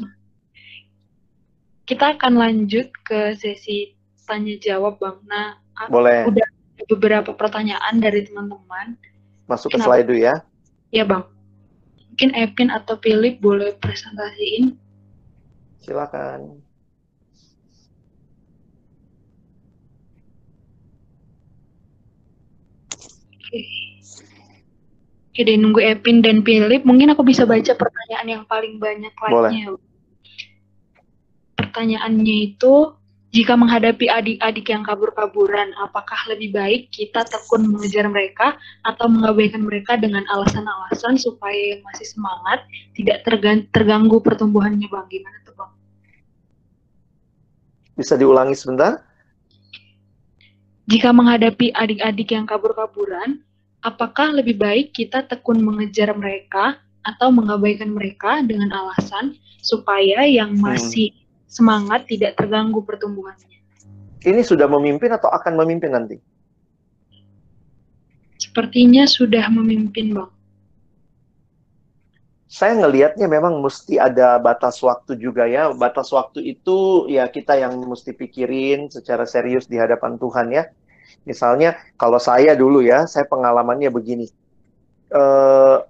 [1.86, 3.94] Kita akan lanjut ke sesi
[4.26, 5.22] tanya jawab, Bang.
[5.30, 5.62] Nah,
[5.94, 6.26] Boleh.
[6.26, 6.48] udah
[6.90, 8.98] beberapa pertanyaan dari teman-teman.
[9.46, 10.42] Masuk ke slide dulu ya.
[10.90, 11.30] Iya, Bang.
[12.10, 14.74] Mungkin Epin atau Philip boleh presentasiin.
[15.86, 16.66] Silakan.
[25.36, 26.82] Oke deh, nunggu Epin dan Philip.
[26.88, 29.78] Mungkin aku bisa baca pertanyaan yang paling banyak like-nya.
[31.60, 32.96] Pertanyaannya itu,
[33.36, 38.56] jika menghadapi adik-adik yang kabur-kaburan, apakah lebih baik kita tekun mengejar mereka
[38.88, 42.64] atau mengabaikan mereka dengan alasan-alasan supaya yang masih semangat
[42.96, 43.28] tidak
[43.76, 45.12] terganggu pertumbuhannya, Bang?
[45.12, 45.45] Gimana tuh, Bang?
[47.96, 49.00] Bisa diulangi sebentar?
[50.86, 53.42] Jika menghadapi adik-adik yang kabur-kaburan,
[53.82, 59.34] apakah lebih baik kita tekun mengejar mereka atau mengabaikan mereka dengan alasan
[59.64, 60.62] supaya yang hmm.
[60.62, 61.50] masih hmm.
[61.50, 63.58] semangat tidak terganggu pertumbuhannya?
[64.26, 66.18] Ini sudah memimpin atau akan memimpin nanti?
[68.36, 70.35] Sepertinya sudah memimpin, Bang.
[72.46, 75.74] Saya ngelihatnya memang mesti ada batas waktu juga ya.
[75.74, 80.64] Batas waktu itu ya kita yang mesti pikirin secara serius di hadapan Tuhan ya.
[81.26, 84.30] Misalnya kalau saya dulu ya, saya pengalamannya begini.
[85.10, 85.82] Uh,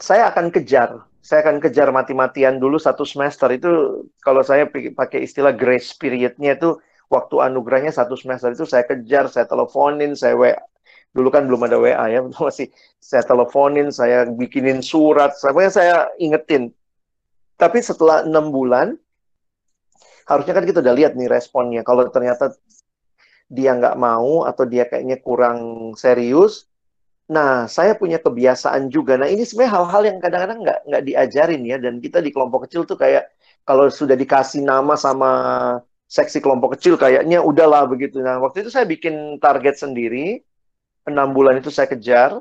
[0.00, 5.52] saya akan kejar saya akan kejar mati-matian dulu satu semester itu kalau saya pakai istilah
[5.52, 6.80] grace periodnya itu
[7.12, 10.56] waktu anugerahnya satu semester itu saya kejar, saya teleponin, saya WA.
[11.10, 12.70] Dulu kan belum ada WA ya, masih
[13.02, 16.70] saya teleponin, saya bikinin surat, saya saya ingetin.
[17.60, 18.96] Tapi setelah enam bulan,
[20.24, 21.84] harusnya kan kita udah lihat nih responnya.
[21.84, 22.54] Kalau ternyata
[23.50, 26.70] dia nggak mau atau dia kayaknya kurang serius,
[27.30, 29.14] Nah, saya punya kebiasaan juga.
[29.14, 31.76] Nah, ini sebenarnya hal-hal yang kadang-kadang nggak nggak diajarin ya.
[31.78, 33.30] Dan kita di kelompok kecil tuh kayak
[33.62, 35.30] kalau sudah dikasih nama sama
[36.10, 38.18] seksi kelompok kecil, kayaknya udahlah begitu.
[38.18, 40.42] Nah, waktu itu saya bikin target sendiri.
[41.08, 42.40] Enam bulan itu saya kejar.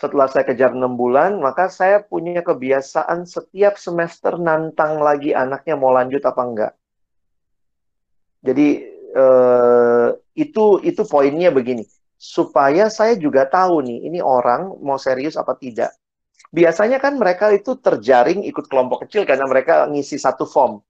[0.00, 5.92] Setelah saya kejar enam bulan, maka saya punya kebiasaan setiap semester nantang lagi anaknya mau
[5.92, 6.72] lanjut apa enggak.
[8.40, 8.68] Jadi
[9.12, 10.08] eh,
[10.40, 11.84] itu itu poinnya begini
[12.20, 15.92] supaya saya juga tahu nih, ini orang mau serius apa tidak.
[16.52, 20.84] Biasanya kan mereka itu terjaring ikut kelompok kecil karena mereka ngisi satu form.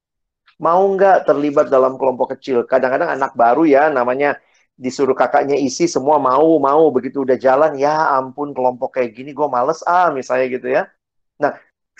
[0.59, 2.66] Mau nggak terlibat dalam kelompok kecil?
[2.66, 4.43] Kadang-kadang anak baru ya, namanya
[4.81, 6.89] disuruh kakaknya isi semua mau, mau.
[6.89, 10.89] Begitu udah jalan, ya ampun kelompok kayak gini gue males ah misalnya gitu ya.
[11.37, 11.53] Nah,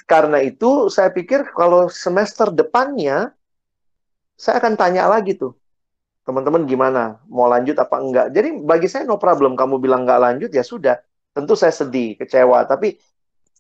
[0.09, 3.37] karena itu saya pikir kalau semester depannya,
[4.41, 5.53] saya akan tanya lagi tuh,
[6.25, 7.21] teman-teman gimana?
[7.29, 8.27] Mau lanjut apa enggak?
[8.33, 9.53] Jadi bagi saya no problem.
[9.53, 10.97] Kamu bilang enggak lanjut, ya sudah.
[11.37, 12.65] Tentu saya sedih, kecewa.
[12.65, 12.97] Tapi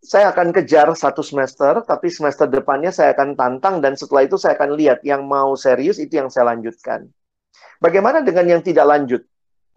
[0.01, 4.57] saya akan kejar satu semester, tapi semester depannya saya akan tantang, dan setelah itu saya
[4.57, 7.05] akan lihat yang mau serius itu yang saya lanjutkan.
[7.81, 9.22] Bagaimana dengan yang tidak lanjut?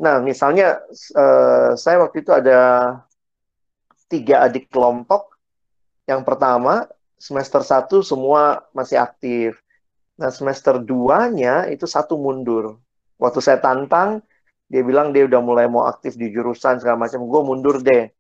[0.04, 0.84] Nah, misalnya
[1.16, 2.60] uh, saya waktu itu ada
[4.12, 5.40] tiga adik kelompok.
[6.04, 6.84] Yang pertama,
[7.16, 9.56] semester satu semua masih aktif.
[10.20, 12.84] Nah, semester 2-nya itu satu mundur.
[13.16, 14.20] Waktu saya tantang,
[14.68, 17.24] dia bilang dia udah mulai mau aktif di jurusan segala macam.
[17.24, 18.12] Gue mundur deh.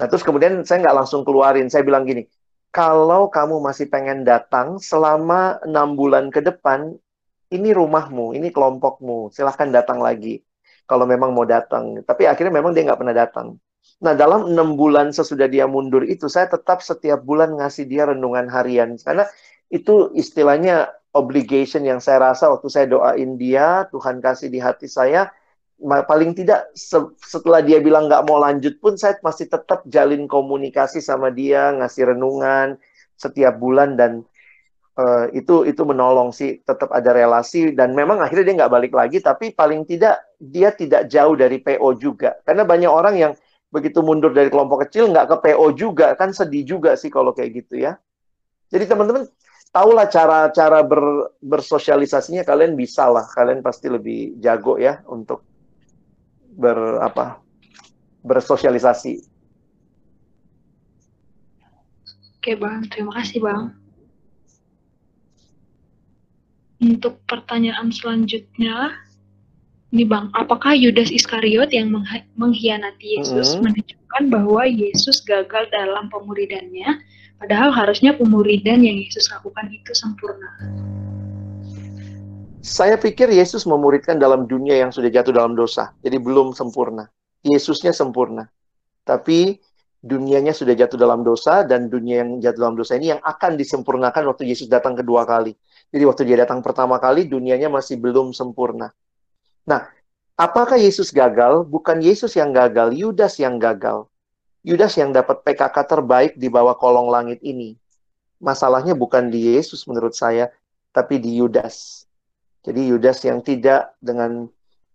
[0.00, 1.70] Nah, terus kemudian saya nggak langsung keluarin.
[1.70, 2.26] Saya bilang gini,
[2.74, 6.98] kalau kamu masih pengen datang selama enam bulan ke depan,
[7.50, 9.34] ini rumahmu, ini kelompokmu.
[9.34, 10.42] Silahkan datang lagi.
[10.86, 12.02] Kalau memang mau datang.
[12.02, 13.58] Tapi akhirnya memang dia nggak pernah datang.
[14.00, 18.48] Nah, dalam enam bulan sesudah dia mundur itu, saya tetap setiap bulan ngasih dia renungan
[18.48, 18.96] harian.
[18.96, 19.28] Karena
[19.68, 25.28] itu istilahnya obligation yang saya rasa waktu saya doain dia, Tuhan kasih di hati saya,
[25.80, 26.70] paling tidak
[27.18, 32.14] setelah dia bilang nggak mau lanjut pun saya masih tetap jalin komunikasi sama dia, ngasih
[32.14, 32.78] renungan
[33.20, 34.24] setiap bulan dan
[34.98, 39.22] uh, itu itu menolong sih, tetap ada relasi dan memang akhirnya dia nggak balik lagi,
[39.22, 43.32] tapi paling tidak dia tidak jauh dari PO juga, karena banyak orang yang
[43.70, 47.62] begitu mundur dari kelompok kecil nggak ke PO juga kan sedih juga sih kalau kayak
[47.64, 47.94] gitu ya.
[48.70, 49.30] Jadi teman-teman
[49.70, 55.46] tahulah cara-cara ber, bersosialisasinya kalian bisa lah kalian pasti lebih jago ya untuk
[56.58, 57.38] ber apa
[58.26, 59.22] bersosialisasi.
[62.40, 62.82] Oke bang.
[62.90, 63.79] Terima kasih bang
[66.80, 68.96] untuk pertanyaan selanjutnya
[69.90, 71.92] ini bang apakah Yudas Iskariot yang
[72.34, 73.62] mengkhianati Yesus mm -hmm.
[73.68, 77.00] menunjukkan bahwa Yesus gagal dalam pemuridannya
[77.40, 80.44] Padahal harusnya pemuridan yang Yesus lakukan itu sempurna.
[82.60, 85.96] Saya pikir Yesus memuridkan dalam dunia yang sudah jatuh dalam dosa.
[86.04, 87.08] Jadi belum sempurna.
[87.40, 88.44] Yesusnya sempurna.
[89.08, 89.56] Tapi
[90.04, 94.28] dunianya sudah jatuh dalam dosa dan dunia yang jatuh dalam dosa ini yang akan disempurnakan
[94.28, 95.56] waktu Yesus datang kedua kali.
[95.90, 98.94] Jadi waktu dia datang pertama kali dunianya masih belum sempurna.
[99.66, 99.90] Nah,
[100.38, 101.66] apakah Yesus gagal?
[101.66, 104.06] Bukan Yesus yang gagal, Yudas yang gagal.
[104.62, 107.74] Yudas yang dapat PKK terbaik di bawah kolong langit ini.
[108.38, 110.48] Masalahnya bukan di Yesus menurut saya,
[110.94, 112.06] tapi di Yudas.
[112.62, 114.46] Jadi Yudas yang tidak dengan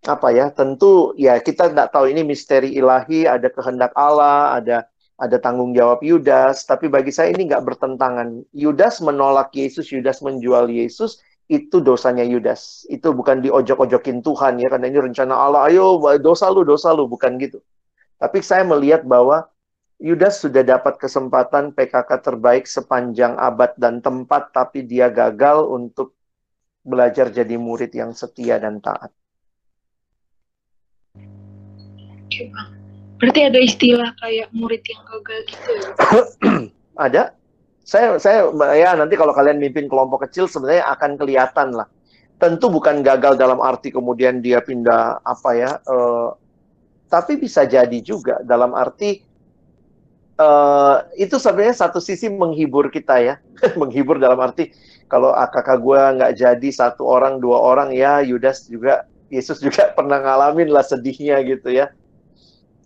[0.06, 0.54] apa ya?
[0.54, 4.78] Tentu ya kita tidak tahu ini misteri ilahi, ada kehendak Allah, ada
[5.16, 8.44] ada tanggung jawab Yudas, tapi bagi saya ini nggak bertentangan.
[8.52, 12.84] Yudas menolak Yesus, Yudas menjual Yesus, itu dosanya Yudas.
[12.92, 17.40] Itu bukan diojok-ojokin Tuhan ya, karena ini rencana Allah, ayo dosa lu, dosa lu, bukan
[17.40, 17.64] gitu.
[18.20, 19.48] Tapi saya melihat bahwa
[19.96, 26.12] Yudas sudah dapat kesempatan PKK terbaik sepanjang abad dan tempat, tapi dia gagal untuk
[26.84, 29.16] belajar jadi murid yang setia dan taat.
[33.16, 35.90] Berarti ada istilah kayak murid yang gagal gitu ya?
[37.08, 37.24] ada.
[37.86, 41.86] Saya, saya, ya nanti kalau kalian mimpin kelompok kecil sebenarnya akan kelihatan lah.
[42.42, 46.34] Tentu bukan gagal dalam arti kemudian dia pindah apa ya, uh,
[47.08, 49.24] tapi bisa jadi juga dalam arti
[50.42, 53.36] uh, itu sebenarnya satu sisi menghibur kita ya,
[53.80, 54.74] menghibur dalam arti
[55.06, 60.22] kalau kakak gue nggak jadi satu orang dua orang ya Yudas juga Yesus juga pernah
[60.22, 61.94] ngalamin lah sedihnya gitu ya.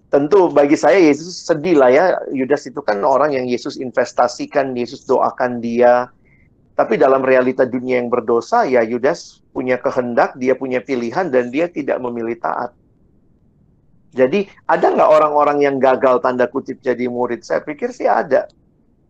[0.10, 2.06] Tentu bagi saya Yesus sedih lah ya.
[2.34, 6.10] Yudas itu kan orang yang Yesus investasikan, Yesus doakan dia.
[6.74, 11.68] Tapi dalam realita dunia yang berdosa, ya Yudas punya kehendak, dia punya pilihan, dan dia
[11.68, 12.72] tidak memilih taat.
[14.10, 17.46] Jadi ada nggak orang-orang yang gagal tanda kutip jadi murid?
[17.46, 18.50] Saya pikir sih ada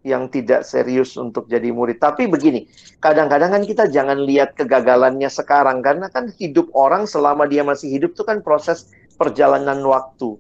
[0.03, 2.03] yang tidak serius untuk jadi murid.
[2.03, 2.67] Tapi begini,
[2.99, 8.11] kadang-kadang kan kita jangan lihat kegagalannya sekarang karena kan hidup orang selama dia masih hidup
[8.15, 10.35] itu kan proses perjalanan waktu.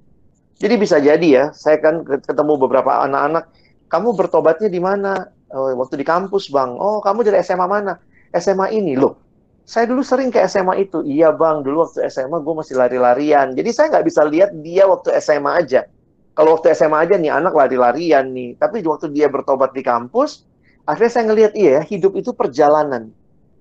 [0.59, 3.47] Jadi bisa jadi ya, saya kan ketemu beberapa anak-anak,
[3.87, 5.31] kamu bertobatnya di mana?
[5.49, 6.77] Oh, waktu di kampus, Bang.
[6.77, 7.97] Oh, kamu dari SMA mana?
[8.35, 9.17] SMA ini loh.
[9.65, 11.01] Saya dulu sering ke SMA itu.
[11.01, 11.65] Iya, Bang.
[11.65, 13.55] Dulu waktu SMA gue masih lari-larian.
[13.57, 15.89] Jadi saya nggak bisa lihat dia waktu SMA aja.
[16.37, 18.59] Kalau waktu SMA aja nih anak lari-larian nih.
[18.61, 20.45] Tapi waktu dia bertobat di kampus,
[20.85, 23.09] akhirnya saya ngelihat iya, hidup itu perjalanan.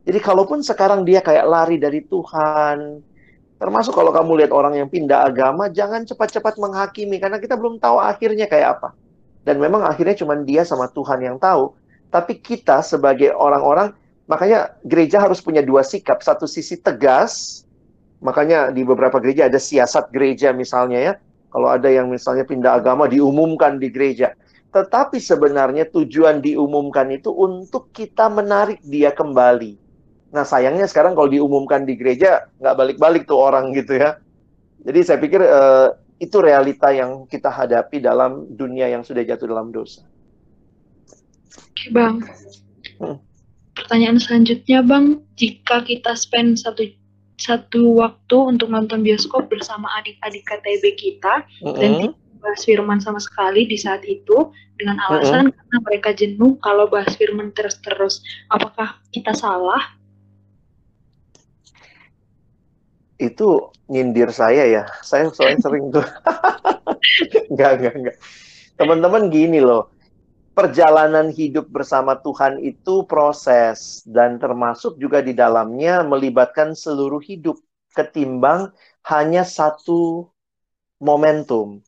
[0.05, 3.05] Jadi kalaupun sekarang dia kayak lari dari Tuhan,
[3.59, 7.99] Termasuk kalau kamu lihat orang yang pindah agama, jangan cepat-cepat menghakimi karena kita belum tahu
[7.99, 8.95] akhirnya kayak apa.
[9.43, 11.75] Dan memang akhirnya cuma dia sama Tuhan yang tahu.
[12.09, 13.91] Tapi kita sebagai orang-orang,
[14.31, 16.23] makanya gereja harus punya dua sikap.
[16.23, 17.67] Satu sisi tegas,
[18.23, 21.13] makanya di beberapa gereja ada siasat gereja misalnya ya.
[21.51, 24.39] Kalau ada yang misalnya pindah agama diumumkan di gereja.
[24.71, 29.88] Tetapi sebenarnya tujuan diumumkan itu untuk kita menarik dia kembali
[30.29, 34.21] Nah sayangnya sekarang kalau diumumkan di gereja nggak balik-balik tuh orang gitu ya.
[34.85, 39.71] Jadi saya pikir uh, itu realita yang kita hadapi dalam dunia yang sudah jatuh dalam
[39.71, 40.03] dosa.
[41.57, 42.21] Oke bang.
[42.99, 43.19] Hmm.
[43.79, 46.83] Pertanyaan selanjutnya bang, jika kita spend satu
[47.39, 51.79] satu waktu untuk nonton bioskop bersama adik-adik KTB kita mm -hmm.
[51.79, 55.59] dan tidak bahas firman sama sekali di saat itu dengan alasan mm -hmm.
[55.63, 59.98] karena mereka jenuh kalau bahas firman terus-terus, apakah kita salah
[63.19, 64.85] itu nyindir saya ya.
[65.03, 66.07] Saya soalnya sering tuh.
[67.53, 68.17] enggak, enggak, enggak.
[68.79, 69.91] Teman-teman gini loh.
[70.55, 77.63] Perjalanan hidup bersama Tuhan itu proses dan termasuk juga di dalamnya melibatkan seluruh hidup
[77.95, 78.75] ketimbang
[79.07, 80.27] hanya satu
[80.99, 81.79] momentum.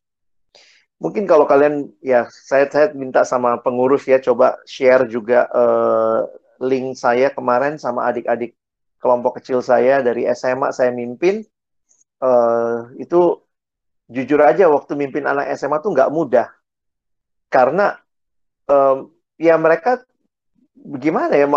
[1.03, 6.29] Mungkin kalau kalian ya saya saya minta sama pengurus ya coba share juga uh,
[6.61, 8.55] link saya kemarin sama adik-adik
[9.01, 11.41] kelompok kecil saya dari SMA saya mimpin
[12.21, 13.41] uh, itu
[14.13, 16.47] jujur aja waktu mimpin anak SMA tuh nggak mudah.
[17.51, 17.97] Karena
[18.69, 19.11] um,
[19.41, 20.05] ya mereka
[21.01, 21.49] gimana ya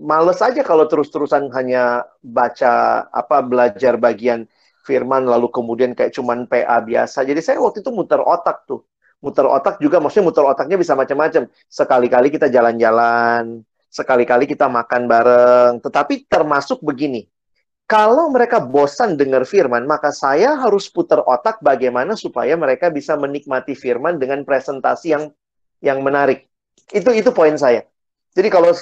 [0.00, 4.48] males aja kalau terus-terusan hanya baca apa belajar bagian
[4.82, 7.26] firman lalu kemudian kayak cuman PA biasa.
[7.26, 8.86] Jadi saya waktu itu muter otak tuh.
[9.22, 11.46] Muter otak juga maksudnya muter otaknya bisa macam-macam.
[11.70, 13.62] Sekali-kali kita jalan-jalan
[13.92, 15.72] sekali-kali kita makan bareng.
[15.84, 17.28] Tetapi termasuk begini,
[17.84, 23.76] kalau mereka bosan dengar firman, maka saya harus putar otak bagaimana supaya mereka bisa menikmati
[23.76, 25.24] firman dengan presentasi yang
[25.84, 26.48] yang menarik.
[26.88, 27.84] Itu itu poin saya.
[28.32, 28.72] Jadi kalau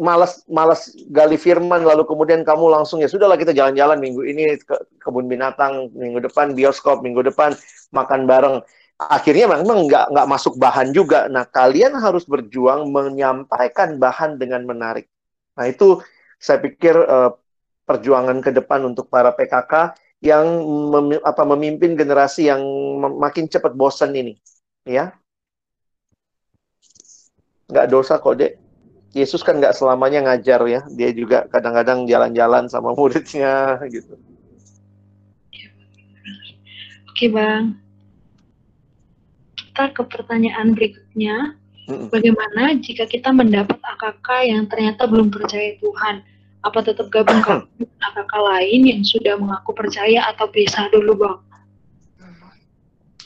[0.00, 4.80] malas malas gali firman lalu kemudian kamu langsung ya sudahlah kita jalan-jalan minggu ini ke
[4.96, 7.52] kebun binatang, minggu depan bioskop, minggu depan
[7.92, 8.56] makan bareng
[8.98, 11.26] akhirnya memang nggak nggak masuk bahan juga.
[11.26, 15.10] Nah, kalian harus berjuang menyampaikan bahan dengan menarik.
[15.58, 16.02] Nah, itu
[16.38, 17.34] saya pikir uh,
[17.86, 20.46] perjuangan ke depan untuk para PKK yang
[20.88, 22.62] mem, apa memimpin generasi yang
[23.20, 24.34] makin cepat bosan ini,
[24.88, 25.12] ya.
[27.68, 28.56] Nggak dosa kok, Dek.
[29.14, 34.18] Yesus kan nggak selamanya ngajar ya, dia juga kadang-kadang jalan-jalan sama muridnya gitu.
[37.14, 37.83] Oke, Bang
[39.74, 41.58] kita ke pertanyaan berikutnya.
[41.90, 46.22] Bagaimana jika kita mendapat AKK yang ternyata belum percaya Tuhan?
[46.62, 47.52] Apa tetap gabung ke
[47.98, 51.42] AKK lain yang sudah mengaku percaya atau pisah dulu, Bang?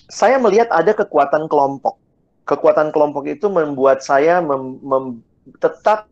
[0.08, 2.00] Saya melihat ada kekuatan kelompok.
[2.48, 5.04] Kekuatan kelompok itu membuat saya mem, mem,
[5.60, 6.08] tetap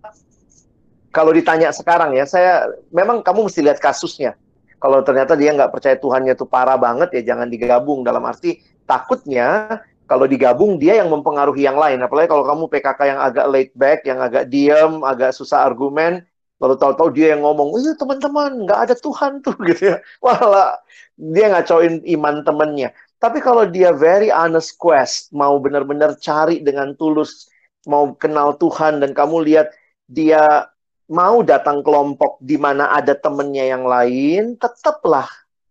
[1.16, 4.36] kalau ditanya sekarang ya, saya memang kamu mesti lihat kasusnya.
[4.76, 8.04] Kalau ternyata dia nggak percaya Tuhannya itu parah banget ya jangan digabung.
[8.04, 11.99] Dalam arti takutnya kalau digabung dia yang mempengaruhi yang lain.
[12.01, 16.23] Apalagi kalau kamu PKK yang agak laid back, yang agak diam, agak susah argumen,
[16.62, 19.97] lalu tahu-tahu dia yang ngomong, iya teman-teman nggak ada Tuhan tuh gitu ya.
[20.23, 20.78] Walah
[21.19, 22.95] dia ngacoin iman temennya.
[23.19, 27.51] Tapi kalau dia very honest quest, mau benar-benar cari dengan tulus,
[27.89, 29.74] mau kenal Tuhan dan kamu lihat
[30.07, 30.70] dia
[31.11, 35.27] mau datang kelompok di mana ada temennya yang lain, tetaplah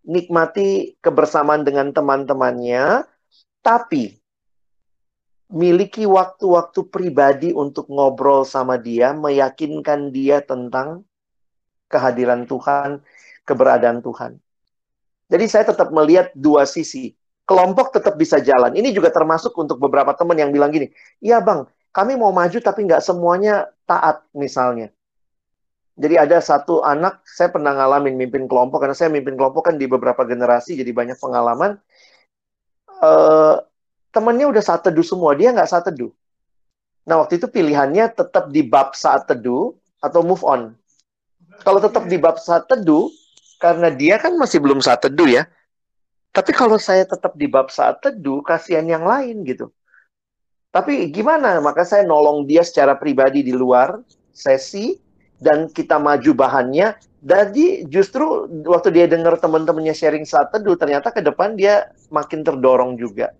[0.05, 3.03] nikmati kebersamaan dengan teman-temannya,
[3.65, 4.24] tapi
[5.49, 11.05] miliki waktu-waktu pribadi untuk ngobrol sama dia, meyakinkan dia tentang
[11.89, 13.05] kehadiran Tuhan,
[13.45, 14.41] keberadaan Tuhan.
[15.29, 17.13] Jadi saya tetap melihat dua sisi.
[17.45, 18.73] kelompok tetap bisa jalan.
[18.73, 20.89] Ini juga termasuk untuk beberapa teman yang bilang gini,
[21.21, 24.89] iya bang, kami mau maju tapi nggak semuanya taat misalnya.
[25.95, 29.87] Jadi ada satu anak, saya pernah ngalamin mimpin kelompok, karena saya mimpin kelompok kan di
[29.87, 31.79] beberapa generasi, jadi banyak pengalaman.
[32.99, 33.63] Uh,
[34.15, 36.15] temennya udah saat teduh semua, dia nggak saat teduh.
[37.03, 40.71] Nah, waktu itu pilihannya tetap di bab saat teduh atau move on.
[41.61, 43.11] Kalau tetap di bab saat teduh,
[43.59, 45.43] karena dia kan masih belum saat teduh ya.
[46.31, 49.69] Tapi kalau saya tetap di bab saat teduh, kasihan yang lain gitu.
[50.71, 51.59] Tapi gimana?
[51.59, 53.99] Maka saya nolong dia secara pribadi di luar
[54.35, 54.99] sesi,
[55.39, 56.95] dan kita maju bahannya.
[57.25, 62.95] Jadi justru waktu dia dengar teman-temannya sharing saat teduh, ternyata ke depan dia makin terdorong
[62.95, 63.33] juga.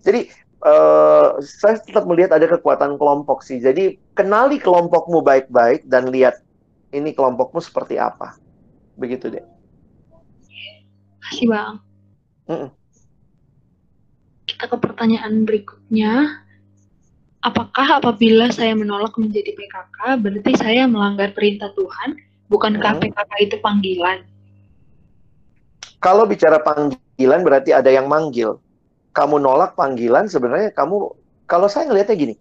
[0.00, 0.32] Jadi
[0.64, 3.60] uh, saya tetap melihat ada kekuatan kelompok sih.
[3.60, 6.40] Jadi kenali kelompokmu baik-baik dan lihat
[6.92, 8.36] ini kelompokmu seperti apa.
[8.96, 9.44] Begitu deh.
[11.24, 11.74] Kasih bang.
[12.48, 12.70] Mm -mm.
[14.50, 16.42] Kita ke pertanyaan berikutnya.
[17.40, 22.20] Apakah apabila saya menolak menjadi PKK, berarti saya melanggar perintah Tuhan?
[22.52, 23.02] Bukankah hmm.
[23.08, 24.18] PKK itu panggilan?
[26.04, 28.60] Kalau bicara panggilan, berarti ada yang manggil.
[29.10, 31.10] Kamu nolak panggilan, sebenarnya kamu,
[31.50, 32.34] kalau saya ngelihatnya gini,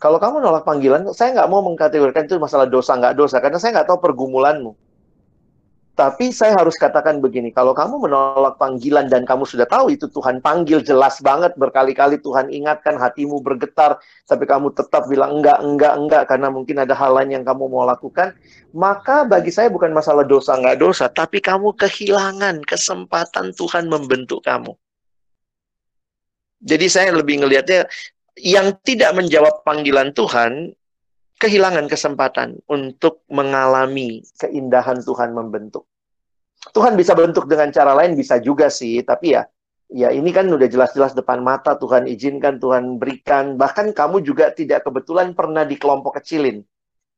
[0.00, 3.80] kalau kamu nolak panggilan, saya nggak mau mengkategorikan itu masalah dosa nggak dosa, karena saya
[3.80, 4.72] nggak tahu pergumulanmu.
[5.94, 10.42] Tapi saya harus katakan begini, kalau kamu menolak panggilan dan kamu sudah tahu itu Tuhan
[10.42, 16.22] panggil jelas banget berkali-kali Tuhan ingatkan hatimu bergetar, tapi kamu tetap bilang enggak, enggak, enggak
[16.26, 18.34] karena mungkin ada hal lain yang kamu mau lakukan,
[18.74, 24.74] maka bagi saya bukan masalah dosa enggak dosa, tapi kamu kehilangan kesempatan Tuhan membentuk kamu.
[26.64, 27.84] Jadi saya lebih ngelihatnya
[28.40, 30.72] yang tidak menjawab panggilan Tuhan
[31.38, 35.84] kehilangan kesempatan untuk mengalami keindahan Tuhan membentuk.
[36.72, 39.44] Tuhan bisa bentuk dengan cara lain bisa juga sih, tapi ya
[39.92, 43.60] ya ini kan udah jelas-jelas depan mata Tuhan izinkan, Tuhan berikan.
[43.60, 46.64] Bahkan kamu juga tidak kebetulan pernah di kelompok kecilin.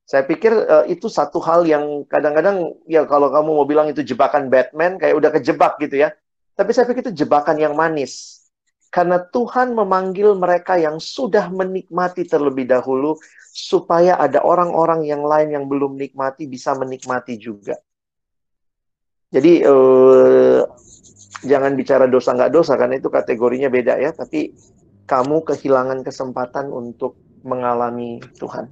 [0.07, 4.51] Saya pikir uh, itu satu hal yang kadang-kadang ya kalau kamu mau bilang itu jebakan
[4.51, 6.11] Batman kayak udah kejebak gitu ya.
[6.57, 8.36] Tapi saya pikir itu jebakan yang manis.
[8.97, 13.21] Karena Tuhan memanggil mereka yang sudah menikmati terlebih dahulu
[13.53, 17.77] supaya ada orang-orang yang lain yang belum nikmati bisa menikmati juga.
[19.29, 20.61] Jadi eh,
[21.45, 24.17] jangan bicara dosa nggak dosa karena itu kategorinya beda ya.
[24.17, 24.57] Tapi
[25.05, 28.65] kamu kehilangan kesempatan untuk mengalami Tuhan.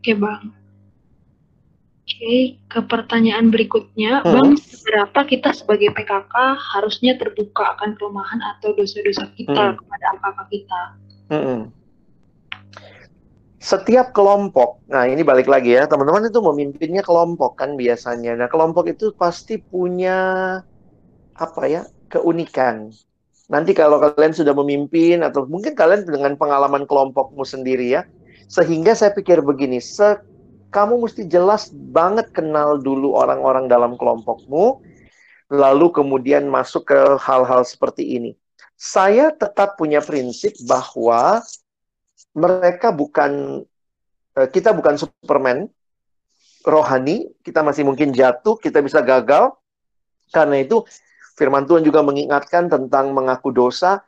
[0.00, 0.57] Oke bang.
[2.18, 4.34] Oke, ke pertanyaan berikutnya, hmm.
[4.34, 9.76] Bang, seberapa kita sebagai PKK harusnya terbuka akan kelemahan atau dosa-dosa kita hmm.
[9.78, 10.82] kepada kakak kita?
[11.30, 11.60] Hmm
[13.58, 18.38] setiap kelompok, nah ini balik lagi ya, teman-teman itu memimpinnya kelompok kan biasanya.
[18.38, 20.16] Nah, kelompok itu pasti punya
[21.34, 22.94] apa ya, keunikan.
[23.50, 28.06] Nanti kalau kalian sudah memimpin atau mungkin kalian dengan pengalaman kelompokmu sendiri ya,
[28.46, 30.16] sehingga saya pikir begini, se
[30.68, 34.84] kamu mesti jelas banget kenal dulu orang-orang dalam kelompokmu,
[35.48, 38.30] lalu kemudian masuk ke hal-hal seperti ini.
[38.78, 41.42] Saya tetap punya prinsip bahwa
[42.36, 43.64] mereka bukan
[44.38, 45.66] eh, kita bukan Superman
[46.62, 49.56] rohani, kita masih mungkin jatuh, kita bisa gagal.
[50.28, 50.84] Karena itu
[51.40, 54.04] firman Tuhan juga mengingatkan tentang mengaku dosa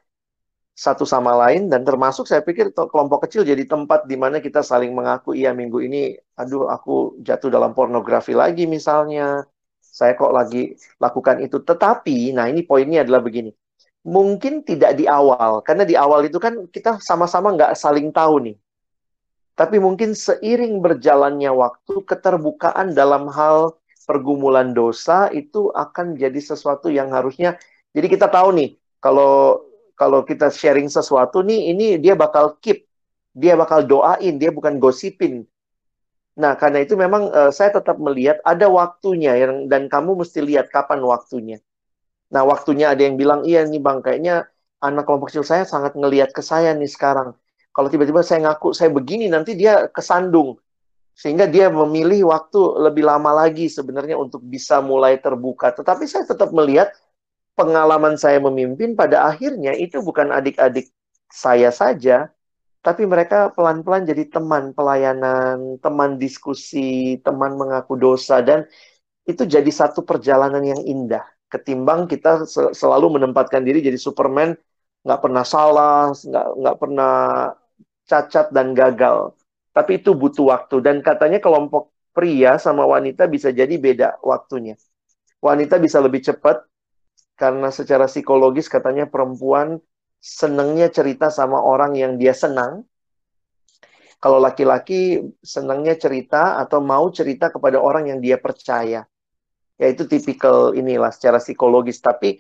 [0.81, 4.97] satu sama lain dan termasuk saya pikir kelompok kecil jadi tempat di mana kita saling
[4.97, 9.45] mengaku iya minggu ini aduh aku jatuh dalam pornografi lagi misalnya
[9.77, 13.53] saya kok lagi lakukan itu tetapi nah ini poinnya adalah begini
[14.07, 18.57] mungkin tidak di awal, karena di awal itu kan kita sama-sama nggak saling tahu nih.
[19.57, 23.77] Tapi mungkin seiring berjalannya waktu, keterbukaan dalam hal
[24.09, 27.61] pergumulan dosa itu akan jadi sesuatu yang harusnya.
[27.93, 29.61] Jadi kita tahu nih, kalau
[30.01, 32.89] kalau kita sharing sesuatu nih, ini dia bakal keep,
[33.37, 35.45] dia bakal doain, dia bukan gosipin.
[36.41, 40.73] Nah, karena itu memang uh, saya tetap melihat ada waktunya yang dan kamu mesti lihat
[40.73, 41.61] kapan waktunya.
[42.33, 44.49] Nah, waktunya ada yang bilang, iya nih bang, kayaknya
[44.81, 47.37] anak kelompok kecil saya sangat ngeliat ke saya nih sekarang.
[47.77, 50.57] Kalau tiba-tiba saya ngaku saya begini, nanti dia kesandung.
[51.13, 55.77] Sehingga dia memilih waktu lebih lama lagi sebenarnya untuk bisa mulai terbuka.
[55.77, 56.89] Tetapi saya tetap melihat
[57.61, 60.89] pengalaman saya memimpin pada akhirnya itu bukan adik-adik
[61.29, 62.33] saya saja,
[62.81, 68.65] tapi mereka pelan-pelan jadi teman pelayanan, teman diskusi, teman mengaku dosa, dan
[69.29, 71.23] itu jadi satu perjalanan yang indah.
[71.53, 74.57] Ketimbang kita selalu menempatkan diri jadi Superman
[75.05, 77.15] nggak pernah salah nggak nggak pernah
[78.09, 79.37] cacat dan gagal.
[79.77, 80.83] Tapi itu butuh waktu.
[80.83, 84.75] Dan katanya kelompok pria sama wanita bisa jadi beda waktunya.
[85.43, 86.70] Wanita bisa lebih cepat
[87.41, 89.81] karena secara psikologis katanya perempuan
[90.21, 92.85] senangnya cerita sama orang yang dia senang.
[94.21, 99.09] Kalau laki-laki senangnya cerita atau mau cerita kepada orang yang dia percaya.
[99.81, 102.05] Ya itu tipikal inilah secara psikologis.
[102.05, 102.37] Tapi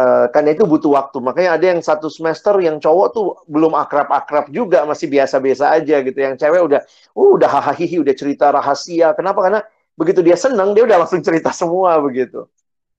[0.00, 1.20] uh, karena itu butuh waktu.
[1.20, 6.16] Makanya ada yang satu semester yang cowok tuh belum akrab-akrab juga, masih biasa-biasa aja gitu.
[6.16, 6.80] Yang cewek udah,
[7.12, 9.12] uh, udah hahaha, udah cerita rahasia.
[9.12, 9.44] Kenapa?
[9.44, 9.60] Karena
[10.00, 12.48] begitu dia senang, dia udah langsung cerita semua begitu.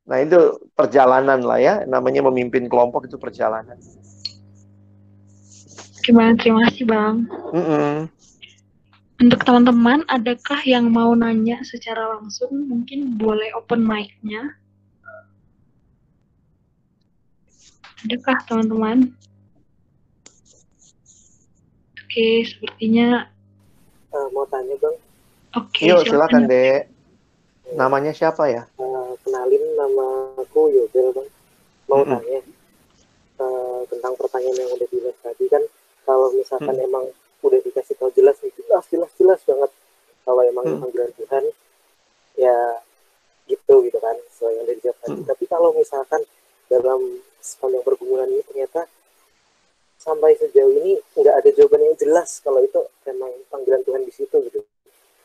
[0.05, 1.75] Nah, itu perjalanan lah ya.
[1.85, 3.77] Namanya memimpin kelompok itu perjalanan.
[6.01, 6.33] Gimana?
[6.37, 7.29] Terima kasih, Bang.
[7.53, 7.93] Mm -mm.
[9.21, 12.49] Untuk teman-teman, adakah yang mau nanya secara langsung?
[12.65, 14.57] Mungkin boleh open mic-nya.
[18.01, 19.13] Adakah teman-teman?
[22.01, 23.29] Oke, sepertinya
[24.11, 24.95] uh, mau tanya bang.
[25.55, 25.87] Oke.
[25.87, 26.81] Yuk silakan, silakan dek.
[27.77, 28.67] Namanya siapa ya?
[28.75, 28.90] Uh,
[29.41, 31.29] kenalin nama aku Yobel bang
[31.89, 32.13] mau mm -hmm.
[32.13, 32.39] tanya
[33.41, 35.65] uh, tentang pertanyaan yang udah dilihat tadi kan
[36.05, 36.85] kalau misalkan mm.
[36.85, 37.09] emang
[37.41, 39.71] udah dikasih tahu jelas jelas jelas jelas banget
[40.21, 40.77] kalau emang mm.
[40.77, 41.43] panggilan Tuhan
[42.37, 42.57] ya
[43.49, 45.27] gitu gitu kan sesuai yang udah dijawab tadi mm.
[45.33, 46.21] tapi kalau misalkan
[46.69, 47.01] dalam
[47.41, 48.85] sepanjang pergumulan ini ternyata
[49.97, 52.77] sampai sejauh ini nggak ada jawaban yang jelas kalau itu
[53.09, 54.61] emang panggilan Tuhan di situ gitu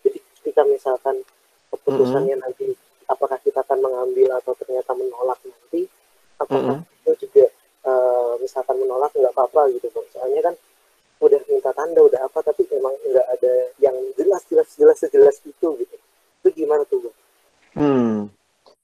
[0.08, 1.20] jadi ketika misalkan
[1.68, 2.56] keputusannya mm -hmm.
[2.56, 5.86] nanti apakah kita akan mengambil atau ternyata menolak nanti
[6.36, 7.02] apakah mm-hmm.
[7.06, 7.44] itu juga
[7.86, 10.54] uh, misalkan menolak nggak apa-apa gitu bang soalnya kan
[11.16, 15.68] udah minta tanda udah apa tapi memang nggak ada yang jelas jelas jelas sejelas itu
[15.80, 15.96] gitu
[16.44, 17.16] itu gimana tuh bang?
[17.76, 18.16] Hmm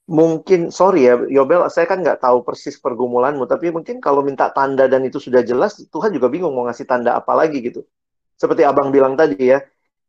[0.03, 4.83] mungkin sorry ya Yobel saya kan nggak tahu persis pergumulanmu tapi mungkin kalau minta tanda
[4.91, 7.87] dan itu sudah jelas Tuhan juga bingung mau ngasih tanda apa lagi gitu
[8.35, 9.63] seperti abang bilang tadi ya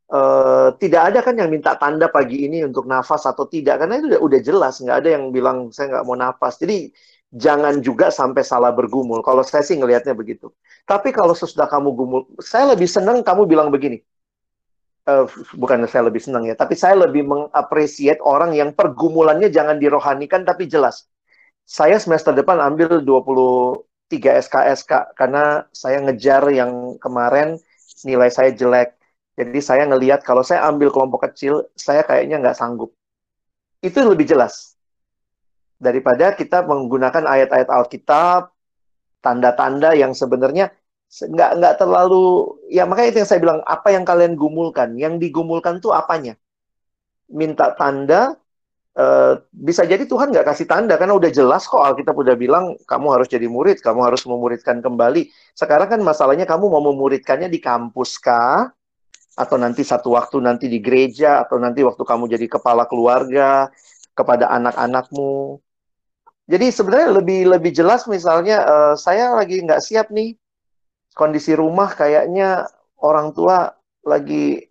[0.04, 4.12] Uh, tidak ada kan yang minta tanda pagi ini untuk nafas atau tidak karena itu
[4.12, 6.60] udah, udah jelas nggak ada yang bilang saya nggak mau nafas.
[6.60, 6.92] Jadi
[7.32, 9.24] jangan juga sampai salah bergumul.
[9.24, 10.52] Kalau saya sih ngelihatnya begitu.
[10.84, 14.04] Tapi kalau sesudah kamu gumul saya lebih senang kamu bilang begini.
[15.04, 20.44] Uh, bukan saya lebih senang ya tapi saya lebih mengapresiasi orang yang pergumulannya jangan dirohanikan
[20.44, 21.08] tapi jelas.
[21.64, 23.80] Saya semester depan ambil 23
[24.20, 27.56] SKS kak karena saya ngejar yang kemarin
[28.04, 29.00] nilai saya jelek
[29.34, 32.94] jadi saya ngelihat kalau saya ambil kelompok kecil, saya kayaknya nggak sanggup.
[33.82, 34.78] Itu lebih jelas.
[35.76, 38.54] Daripada kita menggunakan ayat-ayat Alkitab,
[39.18, 40.70] tanda-tanda yang sebenarnya
[41.14, 45.78] nggak nggak terlalu ya makanya itu yang saya bilang apa yang kalian gumulkan yang digumulkan
[45.78, 46.34] tuh apanya
[47.30, 48.34] minta tanda
[48.94, 53.10] Uh, bisa jadi Tuhan nggak kasih tanda karena udah jelas kok Alkitab udah bilang kamu
[53.10, 55.34] harus jadi murid, kamu harus memuridkan kembali.
[55.50, 58.70] Sekarang kan masalahnya kamu mau memuridkannya di kampus kah?
[59.34, 63.68] Atau nanti satu waktu nanti di gereja atau nanti waktu kamu jadi kepala keluarga
[64.14, 65.58] kepada anak-anakmu.
[66.46, 70.38] Jadi sebenarnya lebih lebih jelas misalnya uh, saya lagi nggak siap nih
[71.16, 72.68] kondisi rumah kayaknya
[73.00, 73.74] orang tua
[74.04, 74.70] lagi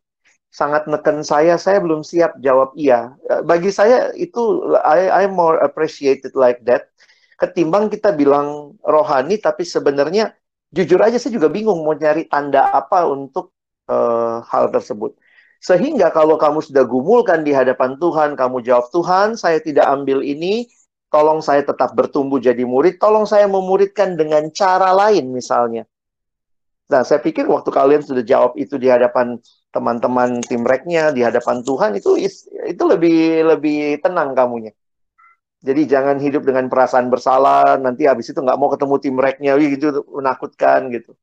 [0.53, 3.18] sangat neken saya, saya belum siap jawab iya.
[3.26, 6.94] Eh, bagi saya itu I I more appreciated like that
[7.41, 10.31] ketimbang kita bilang rohani tapi sebenarnya
[10.69, 13.52] jujur aja saya juga bingung mau nyari tanda apa untuk
[13.89, 15.15] uh, hal tersebut.
[15.64, 20.68] Sehingga kalau kamu sudah gumulkan di hadapan Tuhan, kamu jawab, Tuhan, saya tidak ambil ini,
[21.07, 25.88] tolong saya tetap bertumbuh jadi murid, tolong saya memuridkan dengan cara lain misalnya.
[26.91, 29.39] Nah, saya pikir waktu kalian sudah jawab itu di hadapan
[29.72, 32.19] teman-teman tim reknya, di hadapan Tuhan, itu
[32.68, 34.76] itu lebih lebih tenang kamunya.
[35.64, 40.03] Jadi jangan hidup dengan perasaan bersalah, nanti habis itu nggak mau ketemu tim reknya, gitu
[40.11, 41.15] menakutkan gitu.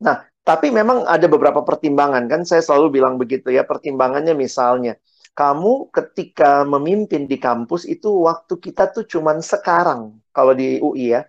[0.00, 4.98] Nah, tapi memang ada beberapa pertimbangan kan saya selalu bilang begitu ya pertimbangannya misalnya
[5.32, 11.24] kamu ketika memimpin di kampus itu waktu kita tuh cuman sekarang kalau di UI ya.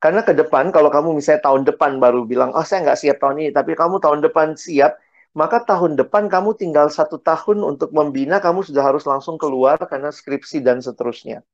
[0.00, 3.36] Karena ke depan kalau kamu misalnya tahun depan baru bilang oh saya nggak siap tahun
[3.44, 4.96] ini tapi kamu tahun depan siap
[5.36, 10.08] maka tahun depan kamu tinggal satu tahun untuk membina kamu sudah harus langsung keluar karena
[10.08, 11.44] skripsi dan seterusnya.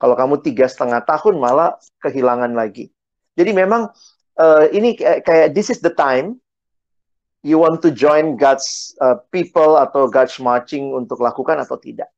[0.00, 2.88] Kalau kamu tiga setengah tahun malah kehilangan lagi.
[3.36, 3.92] Jadi memang
[4.40, 6.40] uh, ini kayak, this is the time
[7.44, 12.08] you want to join God's uh, people atau God's marching untuk lakukan atau tidak.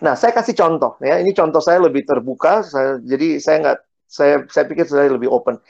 [0.00, 1.20] Nah, saya kasih contoh ya.
[1.20, 2.64] Ini contoh saya lebih terbuka.
[2.64, 5.60] Saya, jadi saya nggak saya saya pikir saya lebih open.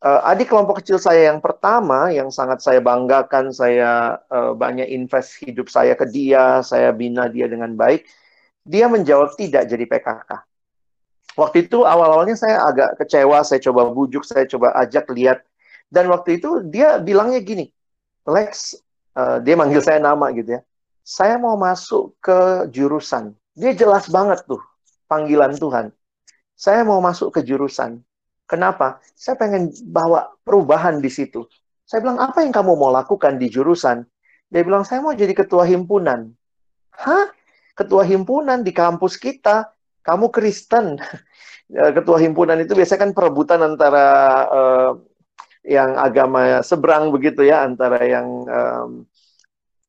[0.00, 5.44] Uh, adik kelompok kecil saya yang pertama yang sangat saya banggakan, saya uh, banyak invest
[5.44, 8.08] hidup saya ke dia, saya bina dia dengan baik.
[8.64, 10.49] Dia menjawab tidak jadi PKK.
[11.40, 15.40] Waktu itu awal-awalnya saya agak kecewa, saya coba bujuk, saya coba ajak lihat.
[15.88, 17.72] Dan waktu itu dia bilangnya gini,
[18.28, 18.76] Lex,
[19.16, 20.62] uh, dia manggil saya nama gitu ya.
[21.00, 23.32] Saya mau masuk ke jurusan.
[23.56, 24.60] Dia jelas banget tuh
[25.08, 25.90] panggilan Tuhan.
[26.60, 28.04] saya mau masuk ke jurusan.
[28.44, 29.00] Kenapa?
[29.16, 31.48] Saya pengen bawa perubahan di situ.
[31.88, 34.04] Saya bilang, apa yang kamu mau lakukan di jurusan?
[34.52, 36.28] Dia bilang, saya mau jadi ketua himpunan.
[36.92, 37.32] Hah?
[37.72, 39.72] Ketua himpunan di kampus kita?
[40.04, 41.00] Kamu Kristen?
[41.70, 44.06] Ya, ketua himpunan itu biasanya kan perebutan antara
[44.50, 44.90] uh,
[45.62, 48.90] yang agama seberang begitu ya, antara yang um,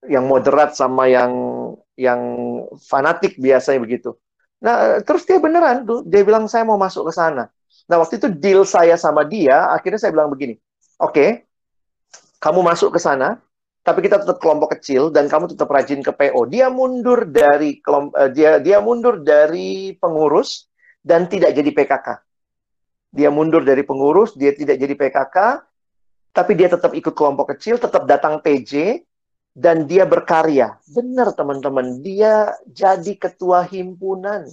[0.06, 1.34] yang moderat sama yang
[1.98, 2.22] yang
[2.86, 4.14] fanatik biasanya begitu.
[4.62, 7.50] Nah, terus dia beneran tuh, dia bilang saya mau masuk ke sana.
[7.90, 10.62] Nah, waktu itu deal saya sama dia, akhirnya saya bilang begini,
[11.02, 11.30] oke, okay,
[12.38, 13.42] kamu masuk ke sana,
[13.82, 16.46] tapi kita tetap kelompok kecil dan kamu tetap rajin ke PO.
[16.46, 17.82] Dia mundur dari
[18.38, 20.71] dia dia mundur dari pengurus
[21.02, 22.08] dan tidak jadi PKK.
[23.12, 25.38] Dia mundur dari pengurus, dia tidak jadi PKK,
[26.32, 29.04] tapi dia tetap ikut kelompok kecil, tetap datang PJ,
[29.52, 30.80] dan dia berkarya.
[30.88, 34.48] Benar teman-teman, dia jadi ketua himpunan.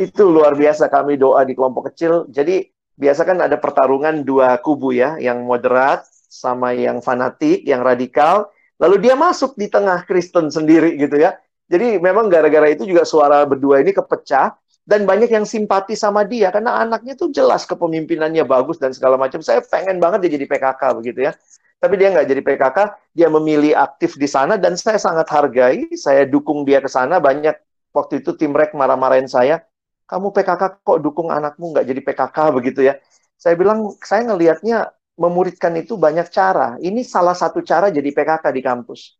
[0.00, 2.24] Itu luar biasa kami doa di kelompok kecil.
[2.32, 2.64] Jadi
[2.96, 8.48] biasa kan ada pertarungan dua kubu ya, yang moderat sama yang fanatik, yang radikal.
[8.80, 11.36] Lalu dia masuk di tengah Kristen sendiri gitu ya.
[11.68, 14.56] Jadi memang gara-gara itu juga suara berdua ini kepecah
[14.88, 19.40] dan banyak yang simpati sama dia karena anaknya tuh jelas kepemimpinannya bagus dan segala macam.
[19.44, 21.32] Saya pengen banget dia jadi PKK begitu ya
[21.80, 22.78] tapi dia nggak jadi PKK,
[23.16, 27.16] dia memilih aktif di sana dan saya sangat hargai, saya dukung dia ke sana.
[27.16, 27.56] Banyak
[27.96, 29.64] waktu itu tim rek marah-marahin saya,
[30.04, 33.00] kamu PKK kok dukung anakmu nggak jadi PKK begitu ya.
[33.40, 36.76] Saya bilang, saya ngelihatnya memuridkan itu banyak cara.
[36.76, 39.16] Ini salah satu cara jadi PKK di kampus.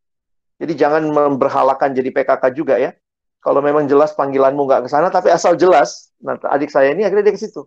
[0.61, 2.93] Jadi jangan memberhalakan jadi PKK juga ya.
[3.41, 6.13] Kalau memang jelas panggilanmu nggak ke sana, tapi asal jelas.
[6.21, 7.65] Nah, adik saya ini akhirnya dia ke situ.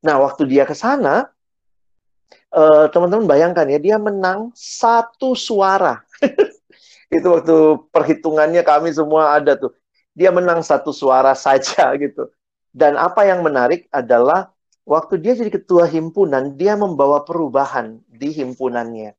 [0.00, 1.28] Nah, waktu dia ke sana,
[2.48, 6.00] eh, teman-teman bayangkan ya, dia menang satu suara.
[7.12, 7.56] itu waktu
[7.92, 9.76] perhitungannya kami semua ada tuh.
[10.16, 12.32] Dia menang satu suara saja gitu.
[12.72, 14.48] Dan apa yang menarik adalah
[14.88, 19.12] waktu dia jadi ketua himpunan, dia membawa perubahan di himpunannya.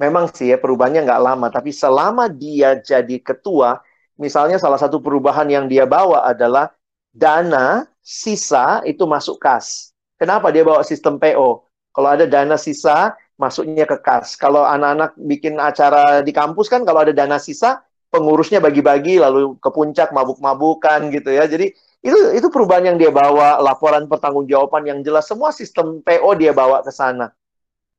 [0.00, 3.78] Memang sih ya perubahannya nggak lama, tapi selama dia jadi ketua,
[4.20, 6.70] misalnya salah satu perubahan yang dia bawa adalah
[7.14, 9.94] dana sisa itu masuk kas.
[10.18, 11.66] Kenapa dia bawa sistem PO?
[11.94, 14.34] Kalau ada dana sisa, masuknya ke kas.
[14.34, 19.70] Kalau anak-anak bikin acara di kampus kan, kalau ada dana sisa, pengurusnya bagi-bagi, lalu ke
[19.70, 21.46] puncak mabuk-mabukan gitu ya.
[21.46, 21.70] Jadi
[22.04, 26.82] itu itu perubahan yang dia bawa, laporan pertanggungjawaban yang jelas, semua sistem PO dia bawa
[26.82, 27.30] ke sana.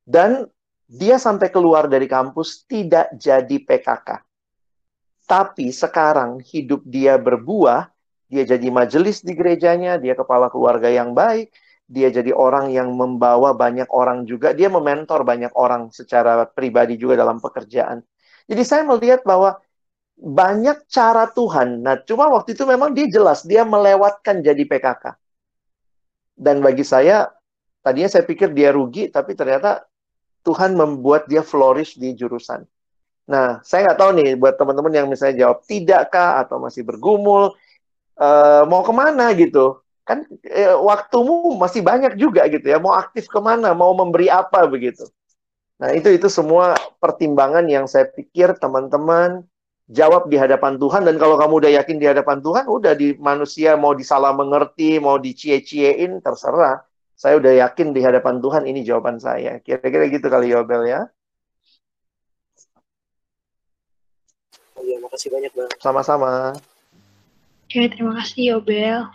[0.04, 0.44] Dan
[0.86, 4.25] dia sampai keluar dari kampus tidak jadi PKK.
[5.26, 7.90] Tapi sekarang hidup dia berbuah,
[8.30, 11.50] dia jadi majelis di gerejanya, dia kepala keluarga yang baik,
[11.86, 17.18] dia jadi orang yang membawa banyak orang juga, dia mementor banyak orang secara pribadi juga
[17.18, 18.02] dalam pekerjaan.
[18.46, 19.58] Jadi saya melihat bahwa
[20.16, 21.82] banyak cara Tuhan.
[21.82, 25.14] Nah, cuma waktu itu memang dia jelas dia melewatkan jadi PKK.
[26.36, 27.30] Dan bagi saya
[27.82, 29.84] tadinya saya pikir dia rugi, tapi ternyata
[30.46, 32.62] Tuhan membuat dia flourish di jurusan.
[33.26, 37.58] Nah, saya nggak tahu nih buat teman-teman yang misalnya jawab tidakkah atau masih bergumul,
[38.22, 39.82] uh, mau ke mana gitu.
[40.06, 44.62] Kan eh, waktumu masih banyak juga gitu ya mau aktif ke mana mau memberi apa
[44.70, 45.02] begitu.
[45.82, 49.42] Nah itu itu semua pertimbangan yang saya pikir teman-teman
[49.90, 51.02] jawab di hadapan Tuhan.
[51.02, 55.18] Dan kalau kamu udah yakin di hadapan Tuhan udah di manusia mau disalah mengerti mau
[55.18, 56.86] dicie-ciein terserah.
[57.18, 59.58] Saya udah yakin di hadapan Tuhan ini jawaban saya.
[59.58, 61.10] Kira-kira gitu kali Yobel ya
[64.86, 65.70] iya, makasih banyak bang.
[65.82, 66.54] Sama-sama.
[67.66, 69.10] Oke, terima kasih Yobel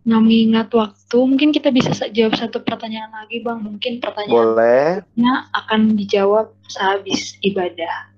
[0.00, 3.60] nggak mengingat waktu, mungkin kita bisa jawab satu pertanyaan lagi, Bang.
[3.60, 8.08] Mungkin pertanyaannya akan dijawab sehabis ibadah.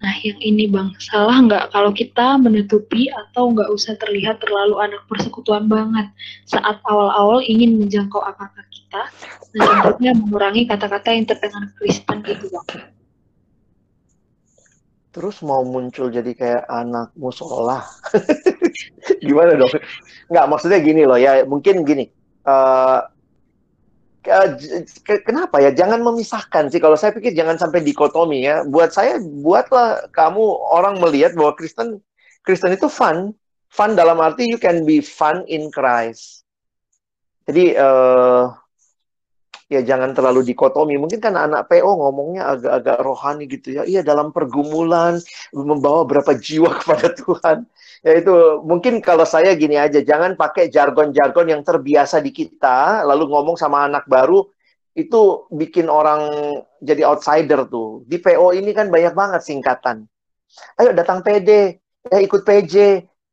[0.00, 5.04] Nah, yang ini, Bang, salah nggak kalau kita menutupi atau nggak usah terlihat terlalu anak
[5.08, 6.08] persekutuan banget
[6.48, 9.02] saat awal-awal ingin menjangkau akak kita
[9.54, 12.66] dan tentunya mengurangi kata-kata yang terdengar Kristen gitu, Bang.
[15.14, 17.86] Terus mau muncul jadi kayak anak musola.
[19.22, 19.70] Gimana dong?
[20.26, 22.10] Nggak, maksudnya gini loh ya, mungkin gini.
[22.42, 22.98] Uh,
[25.06, 25.70] kenapa ya?
[25.70, 26.82] Jangan memisahkan sih.
[26.82, 28.66] Kalau saya pikir jangan sampai dikotomi ya.
[28.66, 30.42] Buat saya, buatlah kamu
[30.74, 32.02] orang melihat bahwa Kristen
[32.42, 33.36] Kristen itu fun.
[33.70, 36.42] Fun dalam arti you can be fun in Christ.
[37.46, 38.50] Jadi uh,
[39.72, 40.96] ya jangan terlalu dikotomi.
[41.00, 43.82] Mungkin kan anak PO ngomongnya agak-agak rohani gitu ya.
[43.84, 45.20] Iya dalam pergumulan
[45.52, 47.58] membawa berapa jiwa kepada Tuhan
[48.04, 53.32] ya itu mungkin kalau saya gini aja jangan pakai jargon-jargon yang terbiasa di kita lalu
[53.32, 54.44] ngomong sama anak baru
[54.92, 56.28] itu bikin orang
[56.84, 60.04] jadi outsider tuh di PO ini kan banyak banget singkatan
[60.76, 61.80] ayo datang PD
[62.12, 62.74] ya ikut PJ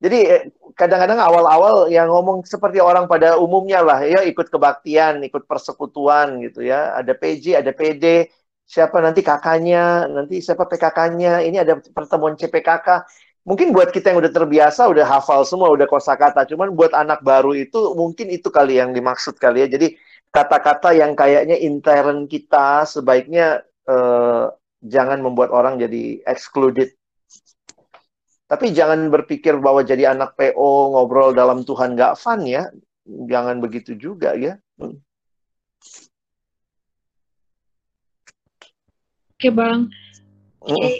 [0.02, 0.44] Jadi eh,
[0.76, 6.66] kadang-kadang awal-awal yang ngomong seperti orang pada umumnya lah ya ikut kebaktian, ikut persekutuan gitu
[6.66, 6.96] ya.
[6.98, 8.30] Ada PJ, ada PD,
[8.68, 13.04] siapa nanti kakaknya, nanti siapa PKK-nya, ini ada pertemuan CPKK.
[13.42, 16.46] Mungkin buat kita yang udah terbiasa, udah hafal semua, udah kosakata.
[16.46, 19.68] Cuman buat anak baru itu mungkin itu kali yang dimaksud kali ya.
[19.68, 19.98] Jadi
[20.30, 24.46] kata-kata yang kayaknya intern kita sebaiknya eh,
[24.86, 26.94] jangan membuat orang jadi excluded
[28.52, 32.68] tapi jangan berpikir bahwa jadi anak PO ngobrol dalam Tuhan gak fun ya.
[33.08, 34.60] Jangan begitu juga ya.
[34.76, 35.00] Hmm.
[39.40, 39.88] Oke Bang.
[40.60, 40.76] Oke.
[40.76, 41.00] Hmm.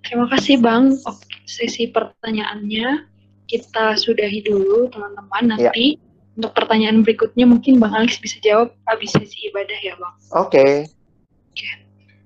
[0.00, 0.96] Terima kasih Bang.
[1.04, 3.04] Oke, sesi pertanyaannya
[3.44, 5.44] kita sudahi dulu teman-teman.
[5.44, 5.48] Ya.
[5.68, 6.00] Nanti ya.
[6.40, 10.16] untuk pertanyaan berikutnya mungkin Bang Alex bisa jawab habis sesi ibadah ya Bang.
[10.40, 10.56] Oke.
[10.56, 10.72] Okay.
[11.52, 11.68] Oke.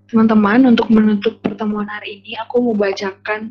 [0.06, 3.50] Teman-teman, untuk menutup pertemuan hari ini aku mau bacakan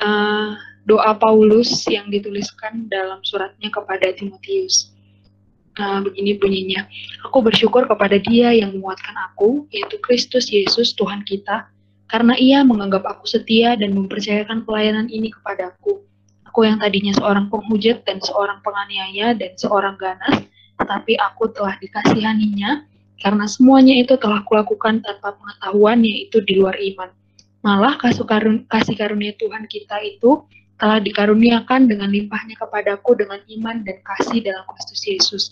[0.00, 0.56] uh,
[0.88, 4.90] doa Paulus yang dituliskan dalam suratnya kepada Timotius.
[5.78, 6.82] Uh, begini bunyinya,
[7.30, 11.70] Aku bersyukur kepada dia yang menguatkan aku, yaitu Kristus Yesus Tuhan kita,
[12.10, 16.02] karena ia menganggap aku setia dan mempercayakan pelayanan ini kepadaku.
[16.50, 20.42] Aku yang tadinya seorang penghujat dan seorang penganiaya dan seorang ganas,
[20.82, 22.82] tetapi aku telah dikasihaninya,
[23.22, 27.14] karena semuanya itu telah kulakukan tanpa pengetahuan, yaitu di luar iman.
[27.60, 30.48] Malah kasih, karun kasih karunia Tuhan kita itu
[30.80, 35.42] telah dikaruniakan dengan limpahnya kepadaku dengan iman dan kasih dalam Kristus Yesus.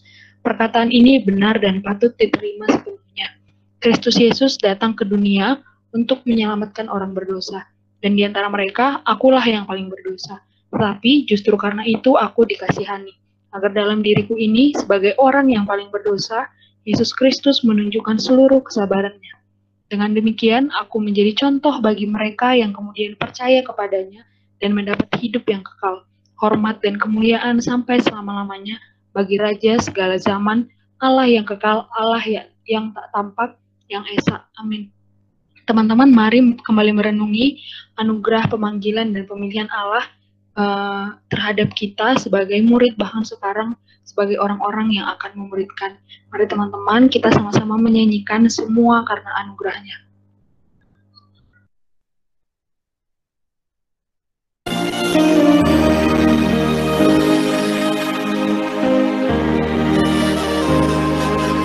[0.41, 3.37] Perkataan ini benar dan patut diterima sepenuhnya.
[3.85, 5.61] Kristus Yesus datang ke dunia
[5.93, 7.69] untuk menyelamatkan orang berdosa.
[8.01, 10.41] Dan di antara mereka, akulah yang paling berdosa.
[10.73, 13.13] Tetapi justru karena itu aku dikasihani.
[13.53, 16.49] Agar dalam diriku ini, sebagai orang yang paling berdosa,
[16.89, 19.38] Yesus Kristus menunjukkan seluruh kesabarannya
[19.89, 24.25] dengan demikian, aku menjadi contoh bagi mereka yang kemudian percaya kepadanya
[24.61, 26.05] dan mendapat hidup yang kekal,
[26.37, 28.77] hormat dan kemuliaan sampai selama-lamanya
[29.17, 30.69] bagi Raja segala zaman,
[31.01, 33.57] Allah yang kekal, Allah yang, yang tak tampak,
[33.89, 34.45] yang esa.
[34.61, 34.93] Amin.
[35.65, 37.61] Teman-teman, mari kembali merenungi
[37.97, 40.05] anugerah pemanggilan dan pemilihan Allah
[40.59, 45.95] uh, terhadap kita sebagai murid bahkan sekarang sebagai orang-orang yang akan memuridkan.
[46.35, 49.97] Mari teman-teman kita sama-sama menyanyikan semua karena anugerahnya.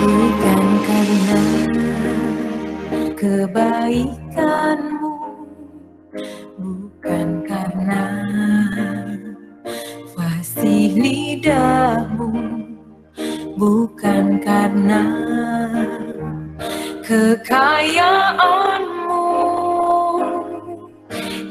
[0.04, 1.40] Bukan karena
[3.16, 5.16] kebaikanmu,
[6.60, 8.02] bukan karena
[10.64, 12.32] fasih lidahmu
[13.60, 15.04] bukan karena
[17.04, 18.72] kekayaanmu.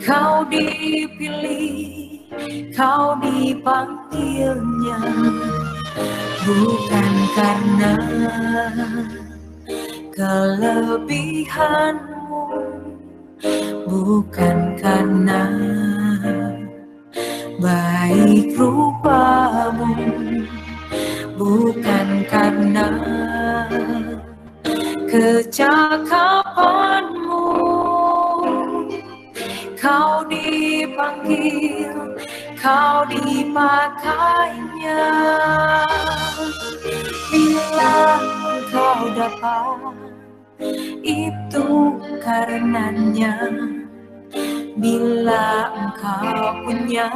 [0.03, 2.25] Kau dipilih
[2.73, 4.97] kau dipanggilnya
[6.41, 7.93] bukan karena
[10.17, 12.13] kelebihanmu.
[13.83, 15.45] Bukan karena
[17.61, 19.93] baik rupamu
[21.37, 22.87] bukan karena
[25.09, 27.45] kecakapanmu.
[29.83, 31.91] Kau dipanggil
[32.55, 35.03] kau dipakainya
[37.27, 37.99] bila
[38.71, 39.91] kau dapat
[41.03, 43.35] itu karenanya
[44.77, 47.09] bila engkau punya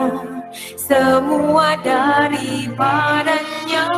[0.78, 3.90] semua daripadanya.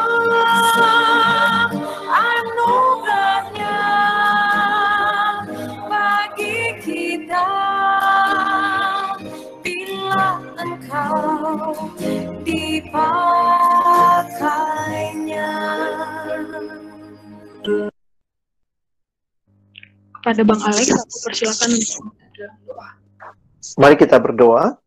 [20.25, 22.01] kepada Bang Alex aku persilakan untuk
[22.65, 22.89] doa
[23.77, 24.81] mari kita berdoa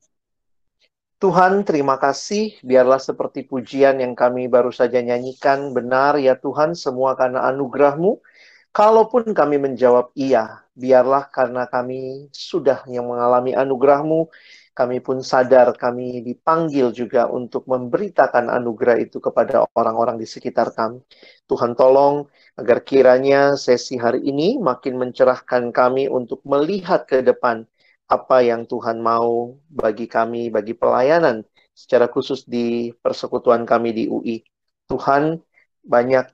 [1.18, 2.62] Tuhan, terima kasih.
[2.62, 5.74] Biarlah seperti pujian yang kami baru saja nyanyikan.
[5.74, 8.22] Benar ya Tuhan, semua karena anugerah-Mu.
[8.70, 14.30] Kalaupun kami menjawab iya, biarlah karena kami sudah yang mengalami anugerah-Mu,
[14.78, 21.02] kami pun sadar kami dipanggil juga untuk memberitakan anugerah itu kepada orang-orang di sekitar kami.
[21.50, 27.66] Tuhan tolong agar kiranya sesi hari ini makin mencerahkan kami untuk melihat ke depan
[28.06, 31.42] apa yang Tuhan mau bagi kami, bagi pelayanan
[31.74, 34.46] secara khusus di persekutuan kami di UI.
[34.86, 35.42] Tuhan
[35.82, 36.30] banyak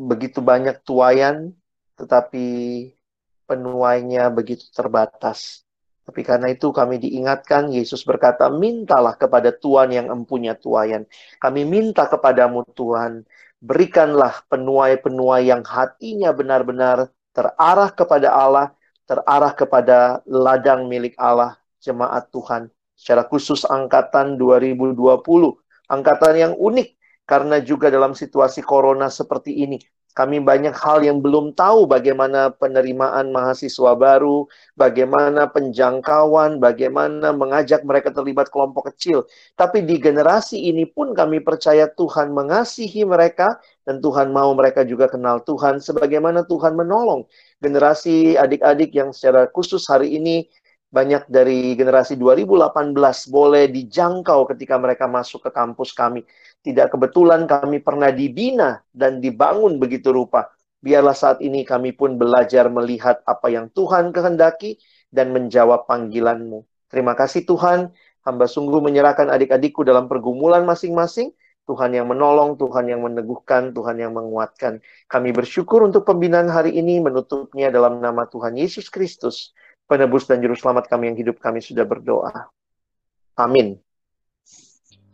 [0.00, 1.52] begitu banyak tuayan
[2.00, 2.46] tetapi
[3.44, 5.67] penuainya begitu terbatas.
[6.08, 11.04] Tapi karena itu kami diingatkan, Yesus berkata, mintalah kepada Tuhan yang empunya tuayan.
[11.36, 13.28] Kami minta kepadamu Tuhan,
[13.60, 18.72] berikanlah penuai-penuai yang hatinya benar-benar terarah kepada Allah,
[19.04, 22.72] terarah kepada ladang milik Allah, jemaat Tuhan.
[22.96, 24.96] Secara khusus angkatan 2020,
[25.92, 26.88] angkatan yang unik,
[27.28, 29.76] karena juga dalam situasi corona seperti ini,
[30.16, 38.10] kami banyak hal yang belum tahu bagaimana penerimaan mahasiswa baru, bagaimana penjangkauan, bagaimana mengajak mereka
[38.10, 39.28] terlibat kelompok kecil.
[39.54, 45.06] Tapi di generasi ini pun kami percaya Tuhan mengasihi mereka dan Tuhan mau mereka juga
[45.06, 47.24] kenal Tuhan sebagaimana Tuhan menolong
[47.62, 50.46] generasi adik-adik yang secara khusus hari ini
[50.88, 52.96] banyak dari generasi 2018
[53.28, 56.24] boleh dijangkau ketika mereka masuk ke kampus kami.
[56.62, 60.50] Tidak kebetulan kami pernah dibina dan dibangun begitu rupa.
[60.78, 64.78] Biarlah saat ini kami pun belajar melihat apa yang Tuhan kehendaki
[65.10, 66.62] dan menjawab panggilanmu.
[66.88, 67.90] Terima kasih Tuhan,
[68.22, 71.34] hamba sungguh menyerahkan adik-adikku dalam pergumulan masing-masing.
[71.68, 74.80] Tuhan yang menolong, Tuhan yang meneguhkan, Tuhan yang menguatkan.
[75.04, 79.52] Kami bersyukur untuk pembinaan hari ini menutupnya dalam nama Tuhan Yesus Kristus
[79.88, 82.52] penebus dan juru selamat kami yang hidup kami sudah berdoa.
[83.40, 83.80] Amin.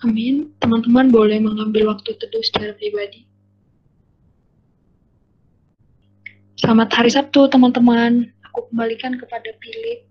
[0.04, 0.52] Amin.
[0.60, 3.24] Teman-teman boleh mengambil waktu teduh secara pribadi.
[6.60, 8.28] Selamat hari Sabtu, teman-teman.
[8.52, 10.04] Aku kembalikan kepada Philip.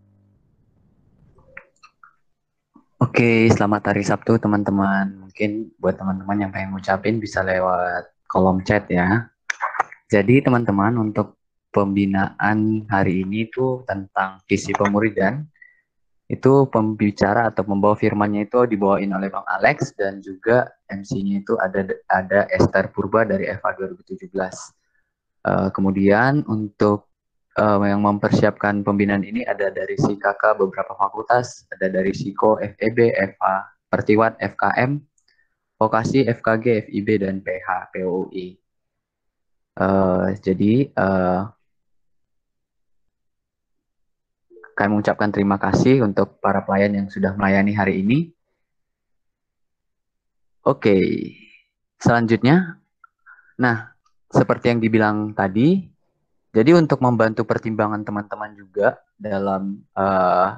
[2.97, 5.29] Oke, selamat hari Sabtu, teman-teman.
[5.29, 9.29] Mungkin buat teman-teman yang pengen ngucapin bisa lewat kolom chat ya.
[10.09, 11.37] Jadi, teman-teman, untuk
[11.69, 15.45] pembinaan hari ini itu tentang visi pemuridan.
[16.34, 21.85] Itu pembicara atau pembawa firmannya itu dibawain oleh Bang Alex dan juga MC-nya itu ada
[22.10, 24.34] ada Esther Purba dari EVA 2017.
[25.43, 27.14] Uh, kemudian untuk
[27.60, 33.14] uh, yang mempersiapkan pembinaan ini ada dari si kakak beberapa fakultas, ada dari Siko, FEB,
[33.14, 33.55] EVA,
[33.93, 34.97] Pertiwat, FKM,
[35.77, 38.47] Vokasi, FKG, FIB, dan PH, POI.
[39.73, 41.49] Uh, eh, jadi uh,
[44.73, 48.33] kami mengucapkan terima kasih untuk para pelayan yang sudah melayani hari ini.
[50.63, 50.97] Oke,
[51.99, 52.79] selanjutnya,
[53.59, 53.93] nah
[54.31, 55.85] seperti yang dibilang tadi,
[56.55, 60.57] jadi untuk membantu pertimbangan teman-teman juga dalam uh,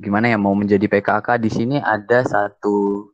[0.00, 3.10] gimana ya mau menjadi PKK di sini ada satu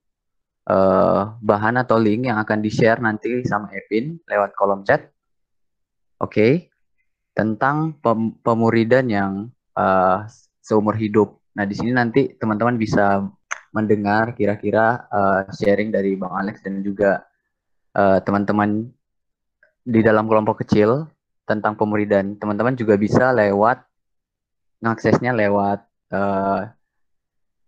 [0.71, 5.11] uh, bahan atau link yang akan di-share nanti sama Evin lewat kolom chat.
[6.19, 6.53] Oke, okay.
[7.35, 9.33] tentang pem pemuridan yang
[9.79, 10.27] uh,
[10.59, 11.39] seumur hidup.
[11.55, 13.23] Nah, di sini nanti teman-teman bisa
[13.71, 17.23] mendengar kira-kira uh, sharing dari Bang Alex dan juga
[17.95, 18.91] uh, teman-teman
[19.87, 21.07] di dalam kelompok kecil
[21.47, 22.37] tentang pemuridan.
[22.37, 23.81] Teman-teman juga bisa lewat
[24.85, 25.81] ngaksesnya lewat
[26.15, 26.69] uh,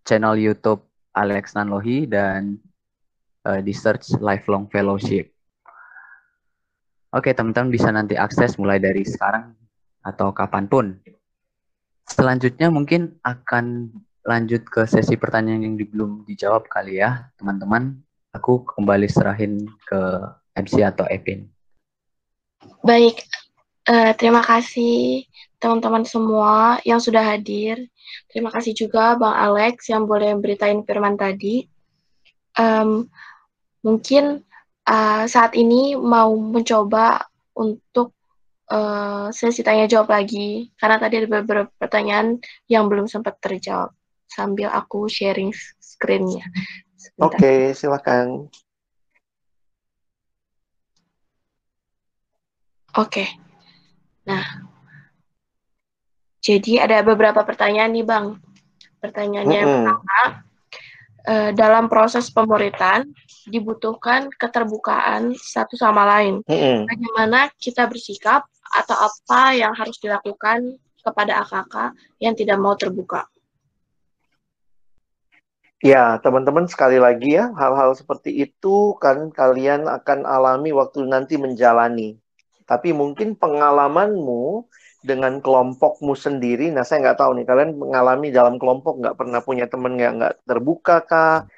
[0.05, 0.85] channel YouTube
[1.17, 2.61] Alex Nanlohi dan
[3.49, 5.33] uh, di search Lifelong Fellowship.
[7.11, 9.51] Oke, teman-teman bisa nanti akses mulai dari sekarang
[10.07, 10.87] atau kapan pun.
[12.11, 13.95] Selanjutnya mungkin akan
[14.27, 18.03] lanjut ke sesi pertanyaan yang belum dijawab kali ya, teman-teman.
[18.35, 20.01] Aku kembali serahin ke
[20.59, 21.47] MC atau Epin.
[22.83, 23.23] Baik,
[23.87, 25.25] uh, terima kasih
[25.63, 27.89] teman-teman semua yang sudah hadir.
[28.31, 31.67] Terima kasih juga Bang Alex yang boleh beritain firman tadi.
[32.59, 33.07] Um,
[33.87, 34.43] mungkin
[34.87, 38.13] uh, saat ini mau mencoba untuk
[38.71, 42.39] uh, sesi tanya jawab lagi karena tadi ada beberapa pertanyaan
[42.71, 43.93] yang belum sempat terjawab
[44.31, 45.51] sambil aku sharing
[45.83, 46.47] screen-nya.
[47.19, 48.47] Oke, okay, silakan.
[52.95, 53.27] Oke.
[53.27, 53.29] Okay.
[54.27, 54.45] Nah,
[56.41, 58.39] jadi ada beberapa pertanyaan nih, Bang.
[59.01, 59.85] Pertanyaannya mm -hmm.
[59.85, 60.21] pertama,
[61.27, 63.09] uh, dalam proses pemuritan
[63.49, 66.45] dibutuhkan keterbukaan satu sama lain.
[66.47, 66.79] Mm -hmm.
[66.87, 71.75] Bagaimana kita bersikap atau apa yang harus dilakukan kepada AKK
[72.23, 73.27] yang tidak mau terbuka?
[75.81, 82.21] Ya, teman-teman sekali lagi ya, hal-hal seperti itu kan kalian akan alami waktu nanti menjalani.
[82.69, 84.69] Tapi mungkin pengalamanmu
[85.01, 86.69] dengan kelompokmu sendiri.
[86.69, 90.45] Nah, saya nggak tahu nih, kalian mengalami dalam kelompok nggak pernah punya teman yang nggak
[90.45, 91.49] terbuka kah?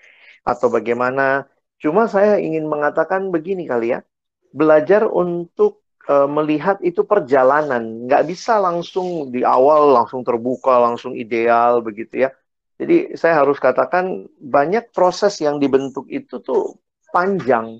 [0.46, 1.50] Atau bagaimana?
[1.82, 4.06] Cuma saya ingin mengatakan begini kali ya,
[4.54, 8.08] belajar untuk uh, melihat itu perjalanan.
[8.08, 12.30] Nggak bisa langsung di awal langsung terbuka, langsung ideal begitu ya.
[12.80, 16.82] Jadi saya harus katakan banyak proses yang dibentuk itu tuh
[17.14, 17.78] panjang.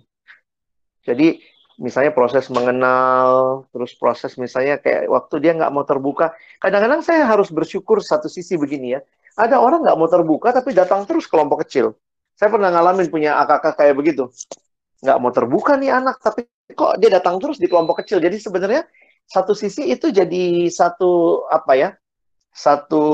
[1.02, 1.42] Jadi
[1.82, 6.30] misalnya proses mengenal, terus proses misalnya kayak waktu dia nggak mau terbuka.
[6.62, 9.00] Kadang-kadang saya harus bersyukur satu sisi begini ya.
[9.34, 11.98] Ada orang nggak mau terbuka tapi datang terus kelompok kecil.
[12.38, 14.30] Saya pernah ngalamin punya akak kayak begitu.
[15.02, 18.22] Nggak mau terbuka nih anak, tapi kok dia datang terus di kelompok kecil.
[18.22, 18.86] Jadi sebenarnya
[19.26, 21.90] satu sisi itu jadi satu apa ya?
[22.54, 23.04] Satu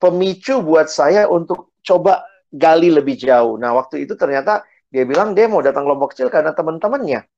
[0.00, 3.60] pemicu buat saya untuk coba gali lebih jauh.
[3.60, 7.28] Nah, waktu itu ternyata dia bilang dia mau datang kelompok kecil karena teman-temannya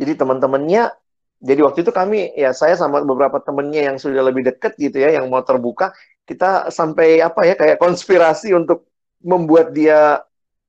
[0.00, 0.96] jadi teman-temannya,
[1.44, 5.12] jadi waktu itu kami ya saya sama beberapa temannya yang sudah lebih dekat gitu ya,
[5.20, 5.92] yang mau terbuka,
[6.24, 8.88] kita sampai apa ya kayak konspirasi untuk
[9.20, 10.24] membuat dia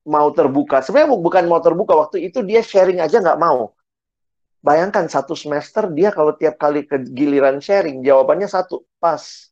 [0.06, 0.82] mau terbuka.
[0.82, 3.74] Sebenarnya bukan mau terbuka waktu itu dia sharing aja nggak mau.
[4.62, 9.50] Bayangkan satu semester dia kalau tiap kali ke giliran sharing jawabannya satu pas,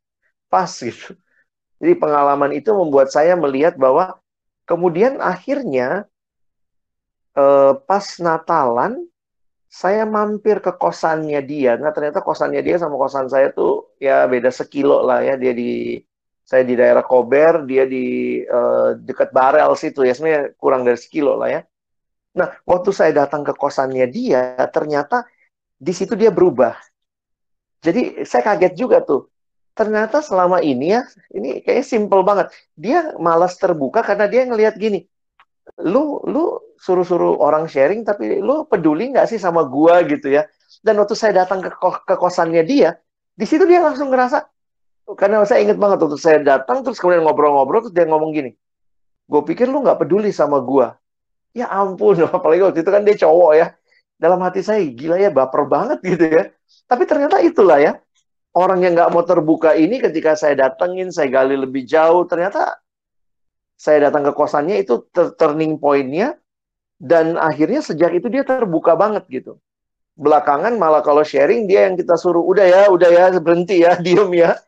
[0.49, 1.17] pas gitu.
[1.79, 4.21] Jadi pengalaman itu membuat saya melihat bahwa
[4.69, 6.05] kemudian akhirnya
[7.33, 9.09] eh, pas Natalan
[9.69, 11.77] saya mampir ke kosannya dia.
[11.77, 15.37] Nah, ternyata kosannya dia sama kosan saya tuh ya beda sekilo lah ya.
[15.37, 16.01] Dia di
[16.49, 20.17] saya di daerah Kober, dia di uh, dekat Barel situ ya.
[20.17, 21.61] Sebenarnya kurang dari sekilo lah ya.
[22.33, 25.29] Nah, waktu saya datang ke kosannya dia, ternyata
[25.77, 26.73] di situ dia berubah.
[27.85, 29.29] Jadi saya kaget juga tuh.
[29.77, 32.49] Ternyata selama ini ya, ini kayaknya simple banget.
[32.73, 35.05] Dia malas terbuka karena dia ngelihat gini
[35.77, 40.47] lu lu suruh-suruh orang sharing tapi lu peduli nggak sih sama gua gitu ya
[40.81, 42.97] dan waktu saya datang ke, ke kosannya dia
[43.37, 44.49] di situ dia langsung ngerasa
[45.17, 48.51] karena saya inget banget waktu saya datang terus kemudian ngobrol-ngobrol terus dia ngomong gini
[49.29, 50.97] gue pikir lu nggak peduli sama gua
[51.53, 53.67] ya ampun apalagi waktu itu kan dia cowok ya
[54.19, 56.43] dalam hati saya gila ya baper banget gitu ya
[56.85, 57.97] tapi ternyata itulah ya
[58.53, 62.81] orang yang nggak mau terbuka ini ketika saya datengin saya gali lebih jauh ternyata
[63.79, 65.07] saya datang ke kosannya itu
[65.39, 66.35] turning point-nya
[66.99, 69.55] dan akhirnya sejak itu dia terbuka banget gitu.
[70.19, 74.27] Belakangan malah kalau sharing dia yang kita suruh udah ya, udah ya berhenti ya, diem
[74.35, 74.59] ya.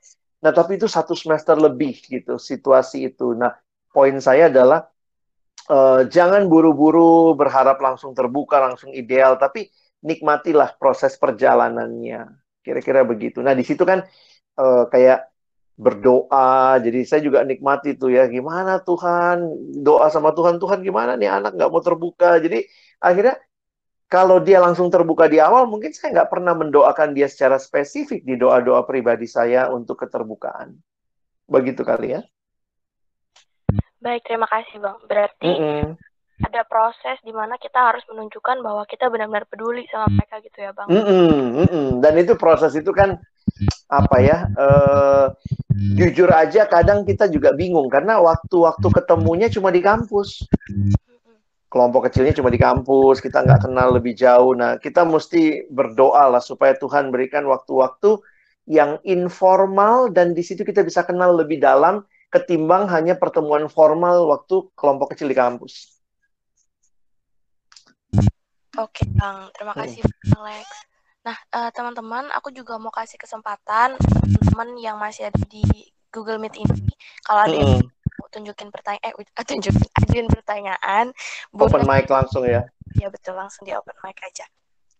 [0.41, 3.37] Nah tapi itu satu semester lebih gitu situasi itu.
[3.37, 3.53] Nah
[3.93, 4.89] poin saya adalah
[5.69, 9.69] uh, jangan buru-buru berharap langsung terbuka, langsung ideal, tapi
[10.01, 12.25] nikmatilah proses perjalanannya.
[12.65, 13.41] Kira-kira begitu.
[13.45, 14.01] Nah di situ kan
[14.57, 15.29] uh, kayak
[15.77, 16.77] berdoa.
[16.81, 19.45] Jadi saya juga nikmati tuh ya, gimana Tuhan
[19.81, 22.37] doa sama Tuhan, Tuhan gimana nih anak nggak mau terbuka.
[22.37, 22.65] Jadi
[23.01, 23.37] akhirnya
[24.11, 28.35] kalau dia langsung terbuka di awal, mungkin saya nggak pernah mendoakan dia secara spesifik di
[28.35, 30.75] doa-doa pribadi saya untuk keterbukaan.
[31.47, 32.21] Begitu kali ya.
[34.03, 34.99] Baik, terima kasih Bang.
[35.07, 35.83] Berarti mm -mm.
[36.43, 40.75] ada proses di mana kita harus menunjukkan bahwa kita benar-benar peduli sama mereka gitu ya
[40.75, 40.91] Bang.
[40.91, 41.87] Mm -mm, mm -mm.
[42.03, 43.15] Dan itu proses itu kan
[43.87, 45.31] apa ya uh,
[45.95, 50.47] jujur aja kadang kita juga bingung karena waktu-waktu ketemunya cuma di kampus
[51.71, 56.43] kelompok kecilnya cuma di kampus kita nggak kenal lebih jauh nah kita mesti berdoa lah
[56.43, 58.19] supaya Tuhan berikan waktu-waktu
[58.69, 64.71] yang informal dan di situ kita bisa kenal lebih dalam ketimbang hanya pertemuan formal waktu
[64.79, 65.99] kelompok kecil di kampus.
[68.79, 69.51] Oke, Bang.
[69.51, 69.99] Terima kasih,
[70.39, 70.67] Alex.
[71.27, 75.61] Nah, uh, teman-teman, aku juga mau kasih kesempatan teman-teman yang masih ada di
[76.07, 76.91] Google Meet ini,
[77.23, 78.00] kalau ada yang mau
[78.33, 81.05] tunjukin pertanyaan, eh, tunjukin ajuin pertanyaan,
[81.51, 82.63] open mic langsung ya?
[82.95, 84.47] Iya betul, langsung di open mic aja.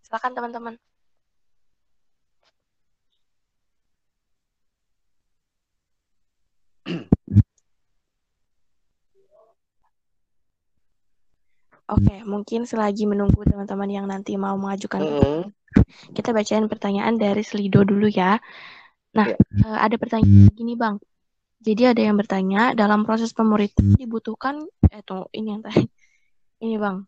[0.03, 0.76] Silakan teman-teman.
[11.91, 15.44] Oke, mungkin selagi menunggu teman-teman yang nanti mau mengajukan mm -hmm.
[16.16, 18.40] kita bacain pertanyaan dari Slido dulu ya.
[19.12, 19.68] Nah, yeah.
[19.68, 21.03] uh, ada pertanyaan gini, Bang.
[21.62, 25.86] Jadi ada yang bertanya, dalam proses pemuritan dibutuhkan eh tunggu, ini yang tadi.
[26.62, 27.06] Ini, Bang.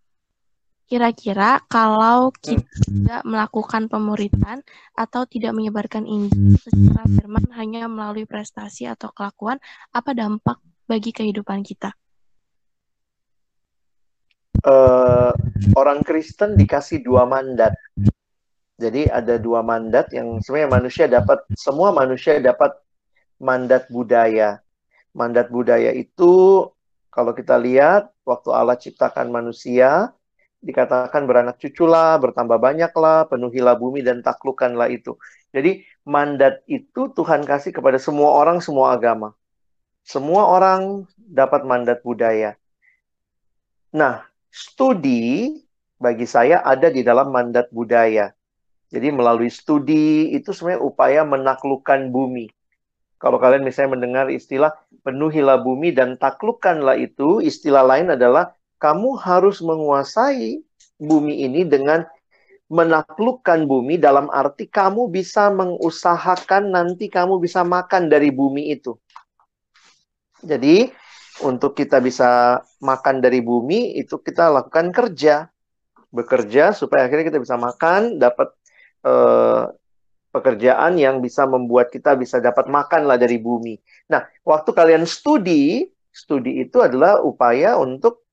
[0.85, 4.61] Kira-kira kalau kita tidak melakukan pemuritan
[4.93, 9.57] atau tidak menyebarkan Injil secara firman hanya melalui prestasi atau kelakuan,
[9.89, 11.97] apa dampak bagi kehidupan kita?
[14.67, 15.31] uh,
[15.75, 17.75] orang Kristen dikasih dua mandat.
[18.79, 22.73] Jadi ada dua mandat yang sebenarnya manusia dapat semua manusia dapat
[23.43, 24.63] mandat budaya.
[25.11, 26.65] Mandat budaya itu
[27.13, 30.15] kalau kita lihat waktu Allah ciptakan manusia,
[30.63, 35.19] dikatakan beranak cuculah, bertambah banyaklah, penuhilah bumi dan taklukkanlah itu.
[35.51, 39.35] Jadi mandat itu Tuhan kasih kepada semua orang, semua agama.
[40.01, 42.55] Semua orang dapat mandat budaya.
[43.93, 45.61] Nah, studi
[46.01, 48.33] bagi saya ada di dalam mandat budaya.
[48.89, 52.49] Jadi melalui studi itu sebenarnya upaya menaklukkan bumi.
[53.23, 54.75] Kalau kalian misalnya mendengar istilah
[55.07, 58.51] penuhilah bumi dan taklukkanlah itu, istilah lain adalah
[58.83, 60.59] kamu harus menguasai
[60.99, 62.03] bumi ini dengan
[62.67, 68.99] menaklukkan bumi dalam arti kamu bisa mengusahakan nanti kamu bisa makan dari bumi itu.
[70.43, 70.91] Jadi
[71.47, 75.47] untuk kita bisa makan dari bumi itu kita lakukan kerja,
[76.11, 78.51] bekerja supaya akhirnya kita bisa makan, dapat
[79.07, 79.63] eh,
[80.33, 83.77] pekerjaan yang bisa membuat kita bisa dapat makan lah dari bumi.
[84.09, 88.25] Nah, waktu kalian studi, studi itu adalah upaya untuk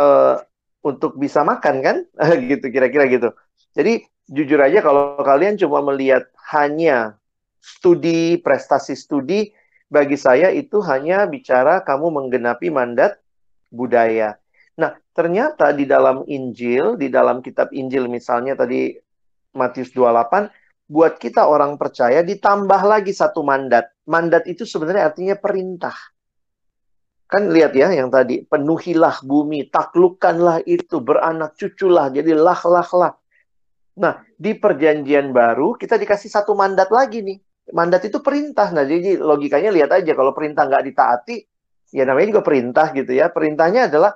[0.00, 0.40] uh,
[0.80, 1.96] untuk bisa makan kan,
[2.50, 3.28] gitu kira-kira gitu.
[3.76, 7.20] Jadi jujur aja kalau kalian cuma melihat hanya
[7.60, 9.52] studi prestasi studi,
[9.92, 13.20] bagi saya itu hanya bicara kamu menggenapi mandat
[13.68, 14.40] budaya.
[14.80, 18.96] Nah, ternyata di dalam Injil, di dalam kitab Injil misalnya tadi
[19.56, 20.52] Matius 28
[20.86, 23.90] buat kita orang percaya ditambah lagi satu mandat.
[24.06, 25.94] Mandat itu sebenarnya artinya perintah.
[27.26, 33.12] Kan lihat ya yang tadi, penuhilah bumi, taklukkanlah itu, beranak cuculah, jadi lah lah lah.
[33.98, 37.38] Nah, di perjanjian baru kita dikasih satu mandat lagi nih.
[37.74, 38.70] Mandat itu perintah.
[38.70, 41.36] Nah, jadi logikanya lihat aja kalau perintah nggak ditaati,
[41.98, 43.26] ya namanya juga perintah gitu ya.
[43.26, 44.14] Perintahnya adalah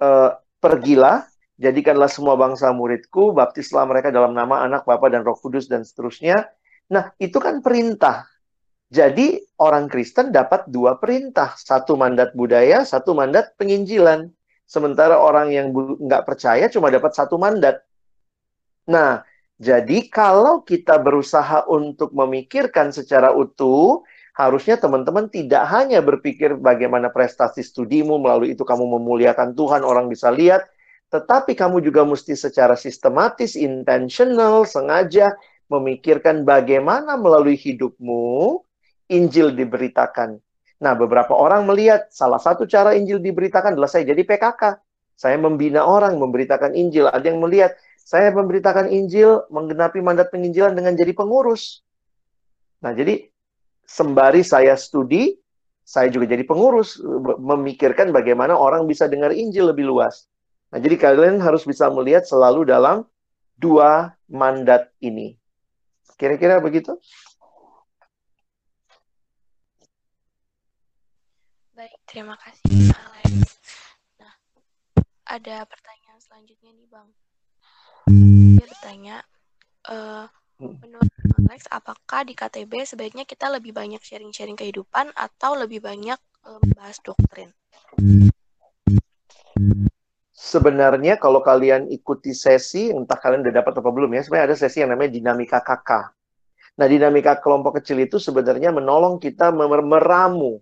[0.00, 1.28] uh, pergilah,
[1.62, 6.50] Jadikanlah semua bangsa muridku, baptislah mereka dalam nama anak, Bapa, dan roh kudus, dan seterusnya.
[6.90, 8.26] Nah, itu kan perintah.
[8.90, 11.54] Jadi, orang Kristen dapat dua perintah.
[11.54, 14.26] Satu mandat budaya, satu mandat penginjilan.
[14.66, 15.70] Sementara orang yang
[16.02, 17.86] nggak percaya cuma dapat satu mandat.
[18.90, 19.22] Nah,
[19.62, 24.02] jadi kalau kita berusaha untuk memikirkan secara utuh,
[24.34, 30.32] harusnya teman-teman tidak hanya berpikir bagaimana prestasi studimu, melalui itu kamu memuliakan Tuhan, orang bisa
[30.32, 30.66] lihat,
[31.12, 35.36] tetapi kamu juga mesti secara sistematis, intentional, sengaja
[35.68, 38.64] memikirkan bagaimana melalui hidupmu
[39.12, 40.40] Injil diberitakan.
[40.80, 44.80] Nah, beberapa orang melihat salah satu cara Injil diberitakan adalah saya jadi PKK.
[45.12, 47.12] Saya membina orang, memberitakan Injil.
[47.12, 51.84] Ada yang melihat saya memberitakan Injil, menggenapi mandat penginjilan dengan jadi pengurus.
[52.80, 53.28] Nah, jadi
[53.84, 55.36] sembari saya studi,
[55.84, 56.96] saya juga jadi pengurus,
[57.36, 60.31] memikirkan bagaimana orang bisa dengar Injil lebih luas.
[60.72, 63.04] Nah, jadi kalian harus bisa melihat selalu dalam
[63.60, 65.36] dua mandat ini.
[66.16, 66.96] Kira-kira begitu?
[71.76, 73.60] Baik, terima kasih Alex.
[74.16, 74.32] Nah,
[75.28, 77.08] ada pertanyaan selanjutnya nih Bang.
[78.56, 79.16] Dia bertanya,
[79.92, 80.24] uh,
[80.56, 81.12] menurut
[81.52, 86.16] Alex, apakah di KTB sebaiknya kita lebih banyak sharing-sharing kehidupan atau lebih banyak
[86.48, 87.52] uh, membahas doktrin?
[90.42, 94.82] Sebenarnya kalau kalian ikuti sesi, entah kalian udah dapat apa belum ya, sebenarnya ada sesi
[94.82, 96.10] yang namanya dinamika kakak.
[96.74, 100.58] Nah, dinamika kelompok kecil itu sebenarnya menolong kita meramu.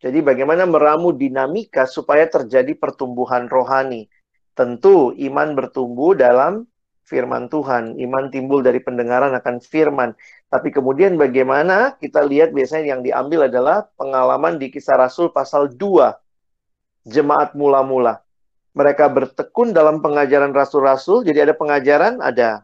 [0.00, 4.06] Jadi bagaimana meramu dinamika supaya terjadi pertumbuhan rohani.
[4.54, 6.68] Tentu iman bertumbuh dalam
[7.04, 7.98] firman Tuhan.
[7.98, 10.14] Iman timbul dari pendengaran akan firman.
[10.48, 17.08] Tapi kemudian bagaimana kita lihat biasanya yang diambil adalah pengalaman di kisah Rasul pasal 2.
[17.08, 18.20] Jemaat mula-mula
[18.70, 21.26] mereka bertekun dalam pengajaran rasul-rasul.
[21.26, 22.62] Jadi ada pengajaran, ada.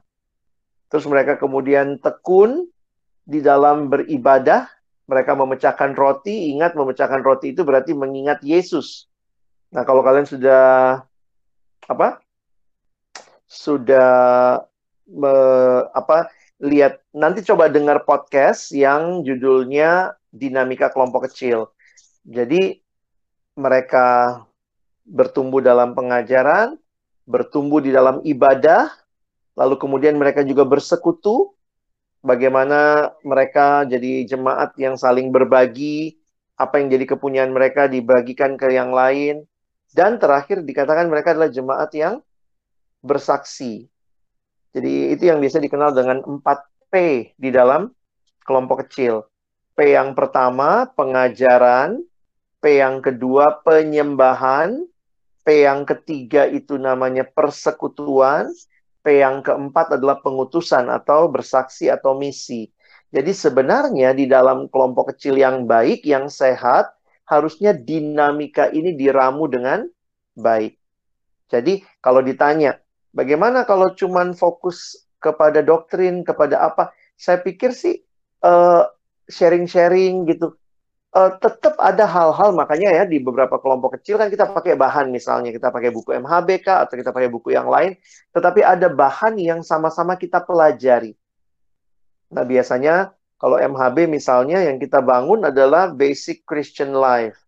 [0.87, 2.71] Terus mereka kemudian tekun
[3.27, 4.71] di dalam beribadah.
[5.07, 6.51] Mereka memecahkan roti.
[6.55, 9.07] Ingat memecahkan roti itu berarti mengingat Yesus.
[9.75, 11.03] Nah kalau kalian sudah
[11.87, 12.23] apa?
[13.47, 14.11] Sudah
[15.11, 15.35] me,
[15.95, 16.31] apa?
[16.63, 21.71] Lihat nanti coba dengar podcast yang judulnya dinamika kelompok kecil.
[22.27, 22.81] Jadi
[23.55, 24.43] mereka
[25.07, 26.77] bertumbuh dalam pengajaran,
[27.25, 28.91] bertumbuh di dalam ibadah,
[29.55, 31.55] lalu kemudian mereka juga bersekutu,
[32.21, 36.19] bagaimana mereka jadi jemaat yang saling berbagi,
[36.59, 39.47] apa yang jadi kepunyaan mereka dibagikan ke yang lain,
[39.95, 42.21] dan terakhir dikatakan mereka adalah jemaat yang
[43.01, 43.87] bersaksi.
[44.77, 46.93] Jadi itu yang biasa dikenal dengan 4P
[47.39, 47.89] di dalam
[48.45, 49.25] kelompok kecil.
[49.73, 52.01] P yang pertama, pengajaran.
[52.61, 54.85] P yang kedua, penyembahan.
[55.47, 58.51] P yang ketiga itu namanya persekutuan.
[59.07, 62.67] P yang keempat adalah pengutusan atau bersaksi atau misi.
[63.15, 66.91] Jadi sebenarnya di dalam kelompok kecil yang baik, yang sehat,
[67.31, 69.87] harusnya dinamika ini diramu dengan
[70.35, 70.75] baik.
[71.47, 72.83] Jadi kalau ditanya,
[73.15, 76.91] bagaimana kalau cuman fokus kepada doktrin, kepada apa?
[77.15, 78.03] Saya pikir sih
[78.43, 78.91] sharing
[79.31, 80.59] sharing-sharing gitu.
[81.17, 85.49] Uh, tetap ada hal-hal makanya ya di beberapa kelompok kecil kan kita pakai bahan misalnya
[85.49, 87.97] kita pakai buku MHBK atau kita pakai buku yang lain,
[88.37, 91.17] tetapi ada bahan yang sama-sama kita pelajari.
[92.37, 97.41] Nah biasanya kalau MHB misalnya yang kita bangun adalah basic Christian life.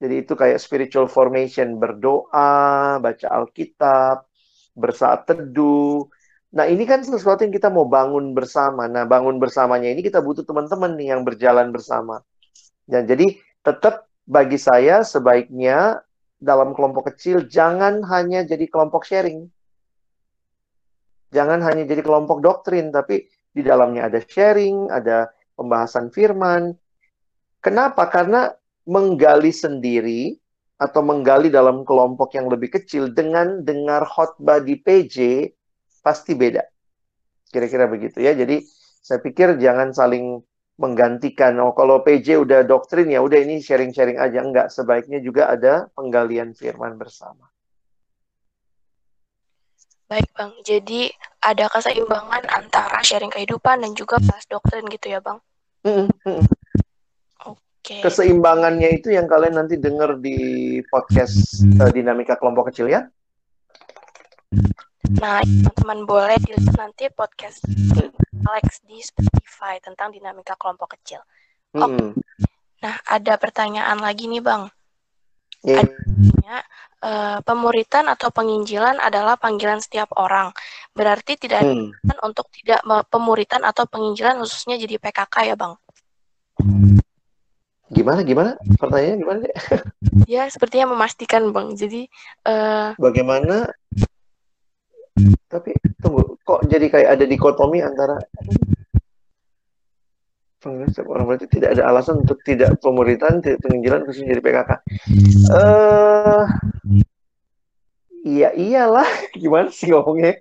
[0.00, 4.24] Jadi itu kayak spiritual formation, berdoa, baca Alkitab,
[4.72, 6.08] bersaat teduh.
[6.56, 8.88] Nah, ini kan sesuatu yang kita mau bangun bersama.
[8.88, 12.24] Nah, bangun bersamanya ini kita butuh teman-teman nih yang berjalan bersama.
[12.90, 16.02] Dan jadi tetap bagi saya sebaiknya
[16.40, 19.46] dalam kelompok kecil jangan hanya jadi kelompok sharing.
[21.30, 26.74] Jangan hanya jadi kelompok doktrin, tapi di dalamnya ada sharing, ada pembahasan firman.
[27.62, 28.10] Kenapa?
[28.10, 28.50] Karena
[28.90, 30.34] menggali sendiri
[30.80, 35.46] atau menggali dalam kelompok yang lebih kecil dengan dengar khotbah di PJ
[36.00, 36.64] pasti beda.
[37.52, 38.32] Kira-kira begitu ya.
[38.32, 38.64] Jadi
[39.04, 40.40] saya pikir jangan saling
[40.80, 41.60] menggantikan.
[41.60, 44.72] Oh kalau PJ udah doktrin ya udah ini sharing-sharing aja enggak.
[44.72, 47.52] Sebaiknya juga ada penggalian firman bersama.
[50.10, 51.06] Baik Bang, jadi
[51.38, 55.38] ada keseimbangan antara sharing kehidupan dan juga bahas doktrin gitu ya Bang?
[55.86, 56.42] Mm -hmm.
[57.80, 58.02] Okay.
[58.02, 63.06] Keseimbangannya itu yang kalian nanti dengar di podcast uh, dinamika kelompok kecil ya.
[65.08, 67.64] Nah, teman-teman boleh dilihat nanti podcast
[68.44, 71.24] Alex di Spotify tentang dinamika kelompok kecil.
[71.72, 71.88] Oke.
[71.88, 71.96] Okay.
[71.96, 72.12] Hmm.
[72.80, 74.68] Nah, ada pertanyaan lagi nih, Bang.
[75.60, 75.84] Yeah.
[75.84, 76.56] Adanya,
[77.04, 80.52] uh, pemuritan atau penginjilan adalah panggilan setiap orang.
[80.92, 81.92] Berarti tidak hmm.
[82.24, 85.76] untuk tidak pemuritan atau penginjilan khususnya jadi PKK ya, Bang?
[87.90, 88.54] Gimana gimana?
[88.78, 89.40] Pertanyaannya gimana
[90.30, 91.74] ya sepertinya memastikan bang.
[91.74, 92.06] Jadi
[92.46, 92.94] uh...
[92.94, 93.66] bagaimana?
[95.50, 98.16] Tapi tunggu, kok jadi kayak ada dikotomi antara
[100.60, 104.70] penginjilan orang berarti tidak ada alasan untuk tidak pemuritan, tidak penginjilan khususnya jadi PKK.
[104.70, 106.44] Eh, uh,
[108.28, 109.08] iya iyalah,
[109.40, 110.36] gimana sih ngomongnya?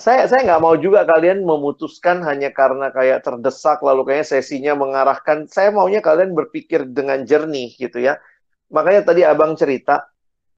[0.00, 5.50] saya saya nggak mau juga kalian memutuskan hanya karena kayak terdesak lalu kayaknya sesinya mengarahkan.
[5.50, 8.16] Saya maunya kalian berpikir dengan jernih gitu ya.
[8.72, 10.08] Makanya tadi abang cerita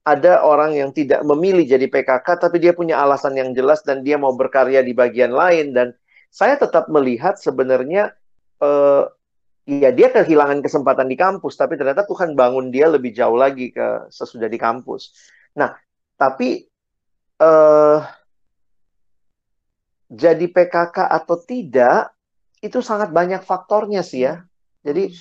[0.02, 4.18] ada orang yang tidak memilih jadi PKK tapi dia punya alasan yang jelas dan dia
[4.18, 5.94] mau berkarya di bagian lain dan
[6.26, 8.10] saya tetap melihat sebenarnya
[8.58, 9.06] uh,
[9.62, 14.10] ya dia kehilangan kesempatan di kampus tapi ternyata Tuhan bangun dia lebih jauh lagi ke
[14.10, 15.14] sesudah di kampus.
[15.54, 15.70] Nah,
[16.18, 16.66] tapi
[17.38, 18.02] uh,
[20.10, 22.10] jadi PKK atau tidak
[22.58, 24.42] itu sangat banyak faktornya sih ya.
[24.82, 25.14] Jadi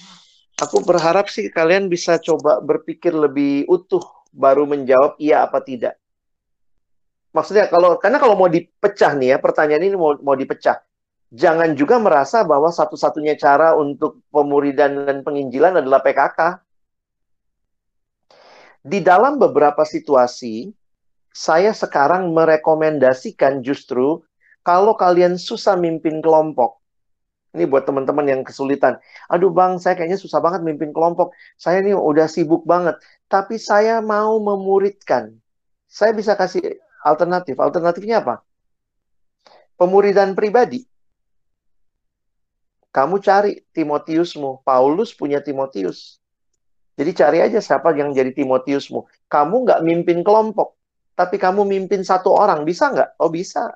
[0.58, 6.00] aku berharap sih kalian bisa coba berpikir lebih utuh baru menjawab iya apa tidak.
[7.32, 10.84] Maksudnya kalau karena kalau mau dipecah nih ya pertanyaan ini mau mau dipecah.
[11.32, 16.60] Jangan juga merasa bahwa satu-satunya cara untuk pemuridan dan penginjilan adalah PKK.
[18.84, 20.76] Di dalam beberapa situasi,
[21.32, 24.20] saya sekarang merekomendasikan justru
[24.60, 26.81] kalau kalian susah mimpin kelompok,
[27.52, 28.96] ini buat teman-teman yang kesulitan.
[29.28, 31.36] Aduh bang, saya kayaknya susah banget mimpin kelompok.
[31.60, 32.96] Saya ini udah sibuk banget.
[33.28, 35.36] Tapi saya mau memuridkan.
[35.92, 37.60] Saya bisa kasih alternatif.
[37.60, 38.40] Alternatifnya apa?
[39.76, 40.88] Pemuridan pribadi.
[42.96, 44.64] Kamu cari Timotiusmu.
[44.64, 46.24] Paulus punya Timotius.
[46.96, 49.28] Jadi cari aja siapa yang jadi Timotiusmu.
[49.28, 50.80] Kamu nggak mimpin kelompok.
[51.20, 52.64] Tapi kamu mimpin satu orang.
[52.64, 53.20] Bisa nggak?
[53.20, 53.76] Oh bisa.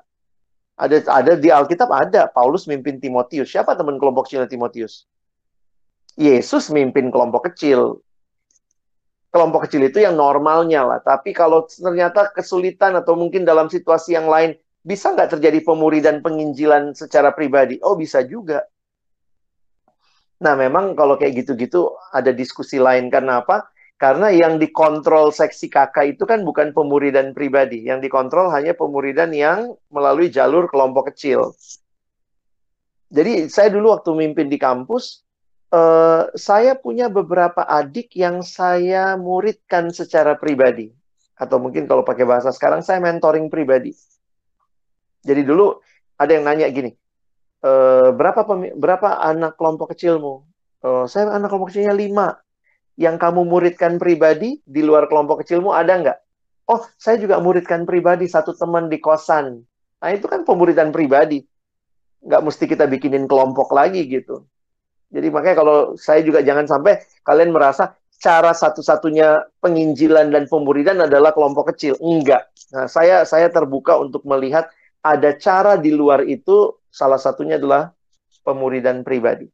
[0.76, 3.48] Ada ada di Alkitab ada Paulus mimpin Timotius.
[3.48, 5.08] Siapa teman kelompok kecil Timotius?
[6.20, 8.04] Yesus mimpin kelompok kecil.
[9.32, 11.00] Kelompok kecil itu yang normalnya lah.
[11.00, 16.92] Tapi kalau ternyata kesulitan atau mungkin dalam situasi yang lain, bisa nggak terjadi pemuridan penginjilan
[16.92, 17.80] secara pribadi?
[17.80, 18.64] Oh bisa juga.
[20.40, 23.08] Nah memang kalau kayak gitu-gitu ada diskusi lain.
[23.08, 23.75] Karena apa?
[23.96, 27.88] Karena yang dikontrol seksi kakak itu kan bukan pemuridan pribadi.
[27.88, 31.56] Yang dikontrol hanya pemuridan yang melalui jalur kelompok kecil.
[33.08, 35.24] Jadi saya dulu waktu mimpin di kampus,
[35.72, 40.92] uh, saya punya beberapa adik yang saya muridkan secara pribadi.
[41.32, 43.96] Atau mungkin kalau pakai bahasa sekarang, saya mentoring pribadi.
[45.24, 45.76] Jadi dulu
[46.16, 46.96] ada yang nanya gini,
[47.60, 47.72] e,
[48.08, 48.40] berapa
[48.72, 50.48] berapa anak kelompok kecilmu?
[50.80, 52.40] Uh, saya anak kelompok kecilnya lima
[52.96, 56.18] yang kamu muridkan pribadi di luar kelompok kecilmu ada nggak?
[56.66, 59.62] Oh, saya juga muridkan pribadi satu teman di kosan.
[60.02, 61.44] Nah, itu kan pemuridan pribadi.
[62.26, 64.42] Nggak mesti kita bikinin kelompok lagi gitu.
[65.14, 71.30] Jadi makanya kalau saya juga jangan sampai kalian merasa cara satu-satunya penginjilan dan pemuridan adalah
[71.30, 71.94] kelompok kecil.
[72.02, 72.50] Enggak.
[72.74, 74.66] Nah, saya saya terbuka untuk melihat
[75.04, 77.94] ada cara di luar itu salah satunya adalah
[78.42, 79.46] pemuridan pribadi.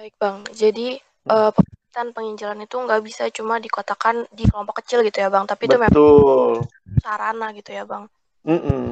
[0.00, 0.48] Baik, Bang.
[0.48, 0.96] Jadi
[1.28, 5.44] uh, pemuridan penginjilan itu nggak bisa cuma dikotakan di kelompok kecil gitu ya, Bang.
[5.44, 5.76] Tapi Betul.
[5.76, 6.00] itu memang
[7.04, 8.08] sarana gitu ya, Bang.
[8.48, 8.84] Mm -mm.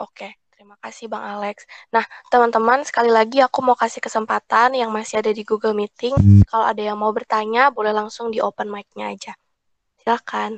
[0.00, 0.40] Oke.
[0.56, 1.68] Terima kasih Bang Alex.
[1.92, 2.00] Nah,
[2.32, 6.16] teman-teman, sekali lagi aku mau kasih kesempatan yang masih ada di Google Meeting.
[6.48, 9.36] Kalau ada yang mau bertanya, boleh langsung di open mic-nya aja.
[10.00, 10.56] Silakan.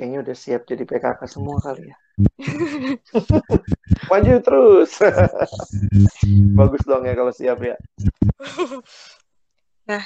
[0.00, 1.96] Kayaknya udah siap jadi PKK semua kali ya.
[4.08, 4.96] Maju terus.
[6.56, 7.76] Bagus dong ya kalau siap ya.
[9.84, 10.00] Nah,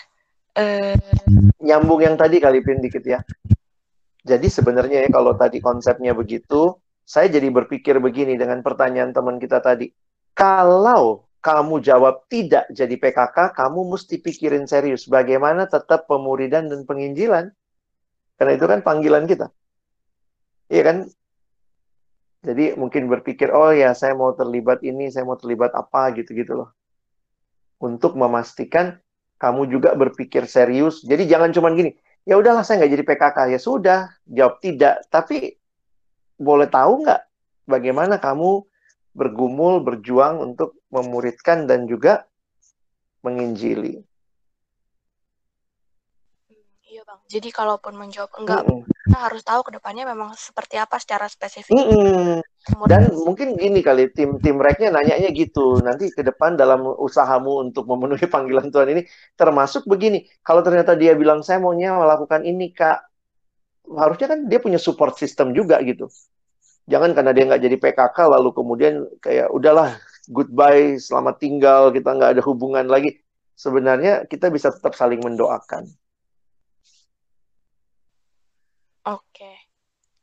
[0.59, 0.99] eh...
[1.63, 3.23] nyambung yang tadi kali pin dikit ya.
[4.27, 6.75] Jadi sebenarnya ya kalau tadi konsepnya begitu,
[7.07, 9.95] saya jadi berpikir begini dengan pertanyaan teman kita tadi.
[10.35, 17.55] Kalau kamu jawab tidak jadi PKK, kamu mesti pikirin serius bagaimana tetap pemuridan dan penginjilan.
[18.35, 19.55] Karena itu kan panggilan kita.
[20.69, 20.97] Iya kan?
[22.45, 26.71] Jadi mungkin berpikir, oh ya saya mau terlibat ini, saya mau terlibat apa gitu-gitu loh.
[27.81, 29.01] Untuk memastikan
[29.41, 31.01] kamu juga berpikir serius.
[31.05, 31.97] Jadi jangan cuma gini,
[32.29, 33.39] ya udahlah saya nggak jadi PKK.
[33.57, 35.05] Ya sudah, jawab tidak.
[35.09, 35.57] Tapi
[36.37, 37.21] boleh tahu nggak
[37.65, 38.65] bagaimana kamu
[39.17, 42.29] bergumul, berjuang untuk memuridkan dan juga
[43.25, 44.05] menginjili.
[47.05, 47.21] Bang.
[47.29, 48.89] Jadi kalaupun menjawab enggak, mm -mm.
[48.89, 51.77] kita harus tahu ke depannya memang seperti apa secara spesifik.
[51.77, 52.33] Mm -mm.
[52.89, 55.85] Dan mungkin gini kali tim tim reknya nanyanya gitu.
[55.85, 59.05] Nanti ke depan dalam usahamu untuk memenuhi panggilan Tuhan ini,
[59.37, 60.25] termasuk begini.
[60.41, 63.05] Kalau ternyata dia bilang saya maunya melakukan ini kak,
[63.93, 66.09] harusnya kan dia punya support system juga gitu.
[66.89, 69.93] Jangan karena dia nggak jadi PKK lalu kemudian kayak udahlah
[70.33, 73.21] goodbye, selamat tinggal, kita nggak ada hubungan lagi.
[73.55, 75.85] Sebenarnya kita bisa tetap saling mendoakan.
[79.05, 79.53] Oke,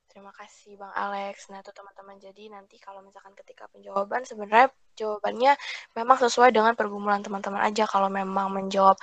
[0.10, 1.54] terima kasih Bang Alex.
[1.54, 2.18] Nah, itu teman-teman.
[2.18, 5.54] Jadi nanti kalau misalkan ketika penjawaban, sebenarnya jawabannya
[5.94, 7.86] memang sesuai dengan pergumulan teman-teman aja.
[7.86, 8.98] Kalau memang menjawab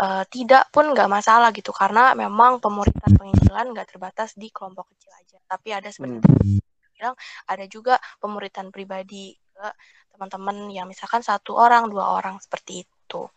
[0.00, 5.12] uh, tidak pun nggak masalah gitu, karena memang pemuritan penginjilan nggak terbatas di kelompok kecil
[5.12, 5.36] aja.
[5.44, 6.64] Tapi ada seperti hmm.
[6.96, 7.14] bilang,
[7.44, 9.68] ada juga pemuritan pribadi ke
[10.16, 13.28] teman-teman yang misalkan satu orang, dua orang seperti itu.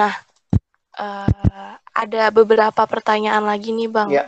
[0.00, 0.16] Nah,
[0.98, 4.08] uh, ada beberapa pertanyaan lagi nih bang.
[4.10, 4.24] Ya.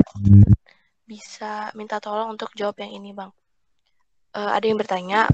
[1.11, 3.35] Bisa minta tolong untuk jawab yang ini bang.
[4.31, 5.27] Uh, ada yang bertanya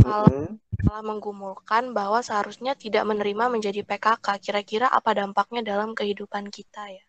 [0.00, 4.40] kalau malah menggumulkan bahwa seharusnya tidak menerima menjadi PKK.
[4.40, 7.04] Kira-kira apa dampaknya dalam kehidupan kita ya?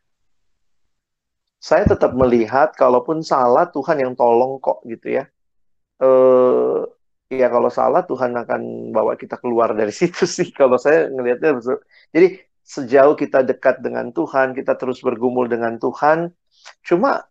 [1.64, 5.32] Saya tetap melihat kalaupun salah Tuhan yang tolong kok gitu ya.
[6.04, 6.84] Uh,
[7.32, 10.52] ya kalau salah Tuhan akan bawa kita keluar dari situ sih.
[10.52, 11.64] Kalau saya ngelihatnya
[12.12, 16.36] jadi sejauh kita dekat dengan Tuhan, kita terus bergumul dengan Tuhan.
[16.84, 17.31] Cuma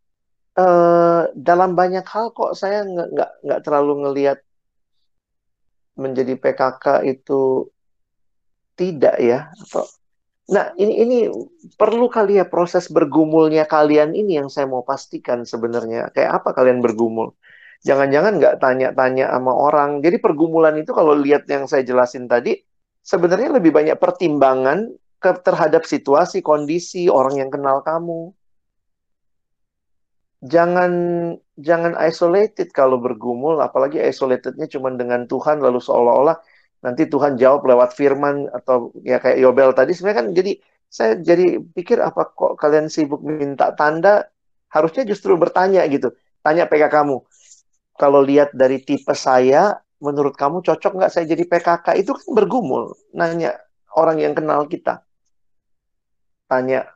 [0.57, 4.39] uh, dalam banyak hal kok saya nggak nggak terlalu ngelihat
[6.01, 7.69] menjadi PKK itu
[8.75, 9.85] tidak ya atau
[10.51, 11.19] Nah, ini ini
[11.79, 16.11] perlu kali ya proses bergumulnya kalian ini yang saya mau pastikan sebenarnya.
[16.11, 17.39] Kayak apa kalian bergumul?
[17.87, 20.03] Jangan-jangan nggak tanya-tanya sama orang.
[20.03, 22.59] Jadi pergumulan itu kalau lihat yang saya jelasin tadi,
[23.07, 24.91] sebenarnya lebih banyak pertimbangan
[25.23, 28.35] ke, terhadap situasi, kondisi orang yang kenal kamu.
[30.41, 30.93] Jangan
[31.61, 36.41] jangan isolated kalau bergumul, apalagi isolatednya cuma dengan Tuhan lalu seolah-olah
[36.81, 39.93] nanti Tuhan jawab lewat firman atau ya kayak Yobel tadi.
[39.93, 40.53] Sebenarnya kan jadi
[40.89, 44.27] saya jadi pikir apa kok kalian sibuk minta tanda?
[44.73, 46.15] Harusnya justru bertanya gitu.
[46.41, 47.21] Tanya PK kamu.
[48.01, 52.97] Kalau lihat dari tipe saya menurut kamu cocok nggak saya jadi PKK itu kan bergumul.
[53.13, 53.61] Nanya
[53.93, 55.05] orang yang kenal kita.
[56.49, 56.89] Tanya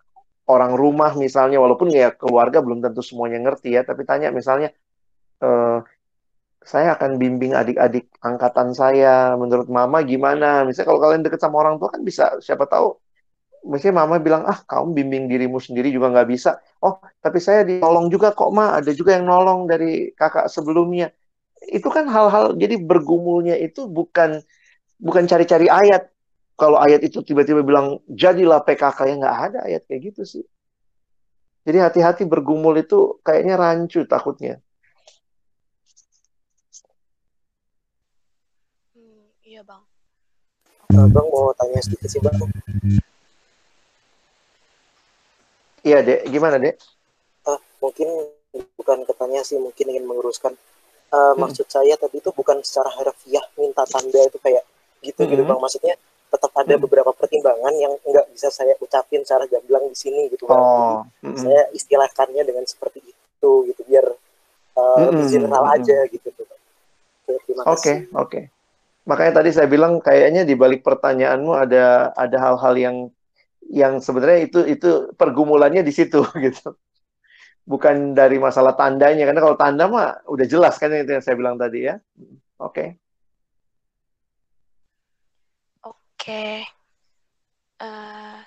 [0.48, 4.72] orang rumah misalnya walaupun ya keluarga belum tentu semuanya ngerti ya tapi tanya misalnya
[5.40, 5.48] e,
[6.64, 10.64] saya akan bimbing adik-adik angkatan saya menurut mama gimana?
[10.64, 12.96] Misalnya kalau kalian deket sama orang tua kan bisa siapa tahu.
[13.68, 16.56] Misalnya mama bilang ah kamu bimbing dirimu sendiri juga nggak bisa.
[16.80, 18.80] Oh tapi saya ditolong juga kok ma.
[18.80, 21.12] Ada juga yang nolong dari kakak sebelumnya.
[21.68, 24.40] Itu kan hal-hal jadi bergumulnya itu bukan
[24.96, 26.13] bukan cari-cari ayat
[26.54, 30.44] kalau ayat itu tiba-tiba bilang jadilah PKK ya nggak ada ayat kayak gitu sih.
[31.64, 34.60] Jadi hati-hati bergumul itu kayaknya rancu takutnya.
[38.92, 39.82] Hmm, iya bang.
[40.92, 42.36] Uh, bang mau tanya sedikit sih bang.
[45.84, 46.20] Iya, Dek.
[46.32, 46.80] Gimana, Dek?
[47.44, 48.08] Ah, mungkin
[48.80, 50.56] bukan ketanya sih, mungkin ingin meluruskan.
[51.12, 51.44] Uh, Hmm.
[51.44, 54.64] Maksud saya tadi itu bukan secara harfiah minta tanda itu kayak
[55.04, 55.50] gitu gitu Hmm.
[55.52, 55.60] bang.
[55.60, 55.94] Maksudnya
[56.34, 56.82] tetap ada Hmm.
[56.82, 60.44] beberapa pertimbangan yang nggak bisa saya ucapin secara gamblang di sini gitu.
[60.44, 61.06] Jadi Oh.
[61.22, 61.38] mm-mm.
[61.38, 64.06] saya istilahkannya dengan seperti itu gitu biar
[64.74, 66.26] uh, lebih general aja gitu.
[67.24, 67.96] Oke, Oke, kasih.
[68.12, 68.40] oke.
[69.04, 72.96] Makanya tadi saya bilang kayaknya di balik pertanyaanmu ada ada hal-hal yang
[73.70, 76.74] yang sebenarnya itu itu pergumulannya di situ gitu.
[77.64, 81.56] Bukan dari masalah tandanya karena kalau tanda mah udah jelas kan itu yang saya bilang
[81.56, 81.96] tadi ya.
[82.60, 83.00] Oke.
[86.24, 86.64] Oke.
[87.84, 88.40] Eh,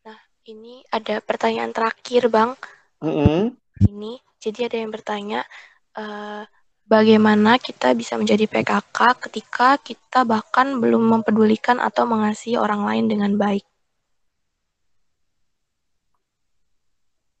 [0.00, 2.56] nah, ini ada pertanyaan terakhir, Bang.
[3.04, 3.52] Mm-mm.
[3.84, 5.44] Ini, jadi ada yang bertanya,
[5.92, 6.48] eh,
[6.88, 13.36] bagaimana kita bisa menjadi PKK ketika kita bahkan belum mempedulikan atau mengasihi orang lain dengan
[13.36, 13.68] baik?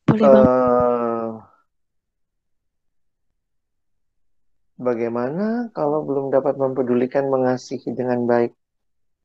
[0.04, 0.44] Boleh, Bang?
[0.44, 1.28] Eh,
[4.76, 8.52] bagaimana kalau belum dapat mempedulikan mengasihi dengan baik?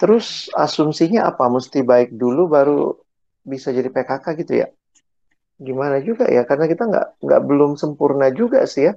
[0.01, 1.45] Terus asumsinya apa?
[1.45, 2.97] Mesti baik dulu baru
[3.45, 4.67] bisa jadi PKK gitu ya?
[5.61, 6.41] Gimana juga ya?
[6.41, 8.93] Karena kita nggak nggak belum sempurna juga sih ya.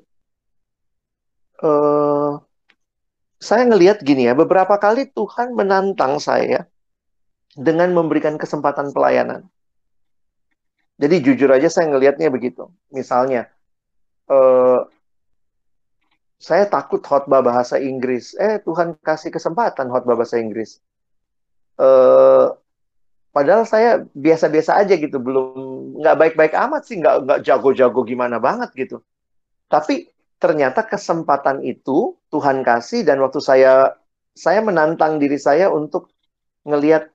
[1.61, 2.33] Eh,
[3.37, 6.65] saya ngelihat gini ya, beberapa kali Tuhan menantang saya
[7.53, 9.45] dengan memberikan kesempatan pelayanan.
[10.97, 12.73] Jadi jujur aja saya ngelihatnya begitu.
[12.89, 13.53] Misalnya,
[14.33, 14.81] eh,
[16.41, 18.33] saya takut khotbah bahasa Inggris.
[18.41, 20.81] Eh, Tuhan kasih kesempatan khotbah bahasa Inggris.
[21.75, 22.47] Eh,
[23.35, 28.71] padahal saya biasa-biasa aja gitu, belum nggak baik-baik amat sih, nggak nggak jago-jago gimana banget
[28.79, 29.03] gitu.
[29.67, 30.07] Tapi
[30.39, 33.99] ternyata kesempatan itu Tuhan kasih dan waktu saya
[34.35, 36.11] saya menantang diri saya untuk
[36.67, 37.11] ngelihat,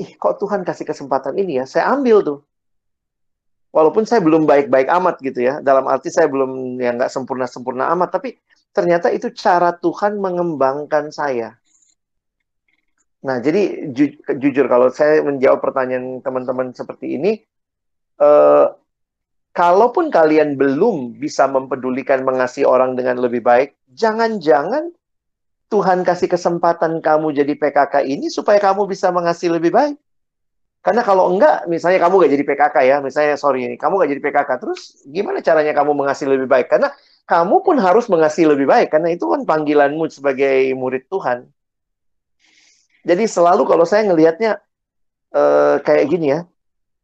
[0.00, 2.40] ih kok Tuhan kasih kesempatan ini ya, saya ambil tuh.
[3.72, 8.20] Walaupun saya belum baik-baik amat gitu ya, dalam arti saya belum ya nggak sempurna-sempurna amat,
[8.20, 8.36] tapi
[8.76, 11.56] ternyata itu cara Tuhan mengembangkan saya.
[13.22, 17.38] Nah, jadi ju- jujur kalau saya menjawab pertanyaan teman-teman seperti ini,
[18.18, 18.66] eh,
[19.54, 24.90] kalaupun kalian belum bisa mempedulikan mengasihi orang dengan lebih baik, jangan-jangan
[25.70, 29.96] Tuhan kasih kesempatan kamu jadi PKK ini supaya kamu bisa mengasihi lebih baik.
[30.82, 34.22] Karena kalau enggak, misalnya kamu gak jadi PKK ya, misalnya sorry ini, kamu gak jadi
[34.22, 36.66] PKK, terus gimana caranya kamu mengasihi lebih baik?
[36.66, 36.90] Karena
[37.22, 41.46] kamu pun harus mengasihi lebih baik, karena itu kan panggilanmu sebagai murid Tuhan.
[43.02, 44.62] Jadi selalu kalau saya ngelihatnya
[45.34, 46.40] eh, kayak gini ya,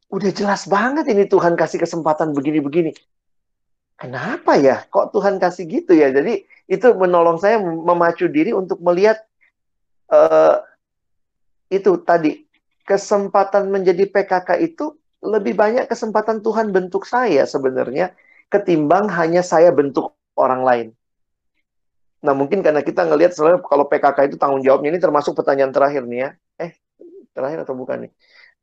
[0.09, 2.95] udah jelas banget ini Tuhan kasih kesempatan begini-begini.
[3.99, 4.87] Kenapa ya?
[4.87, 6.15] Kok Tuhan kasih gitu ya?
[6.15, 9.19] Jadi itu menolong saya memacu diri untuk melihat
[10.15, 10.57] eh,
[11.69, 12.47] itu tadi
[12.89, 18.15] kesempatan menjadi PKK itu lebih banyak kesempatan Tuhan bentuk saya sebenarnya
[18.49, 20.89] ketimbang hanya saya bentuk orang lain.
[22.19, 26.03] Nah mungkin karena kita ngelihat sebenarnya kalau PKK itu tanggung jawabnya ini termasuk pertanyaan terakhir
[26.07, 26.31] nih ya.
[26.59, 26.73] Eh
[27.33, 28.13] terakhir atau bukan nih?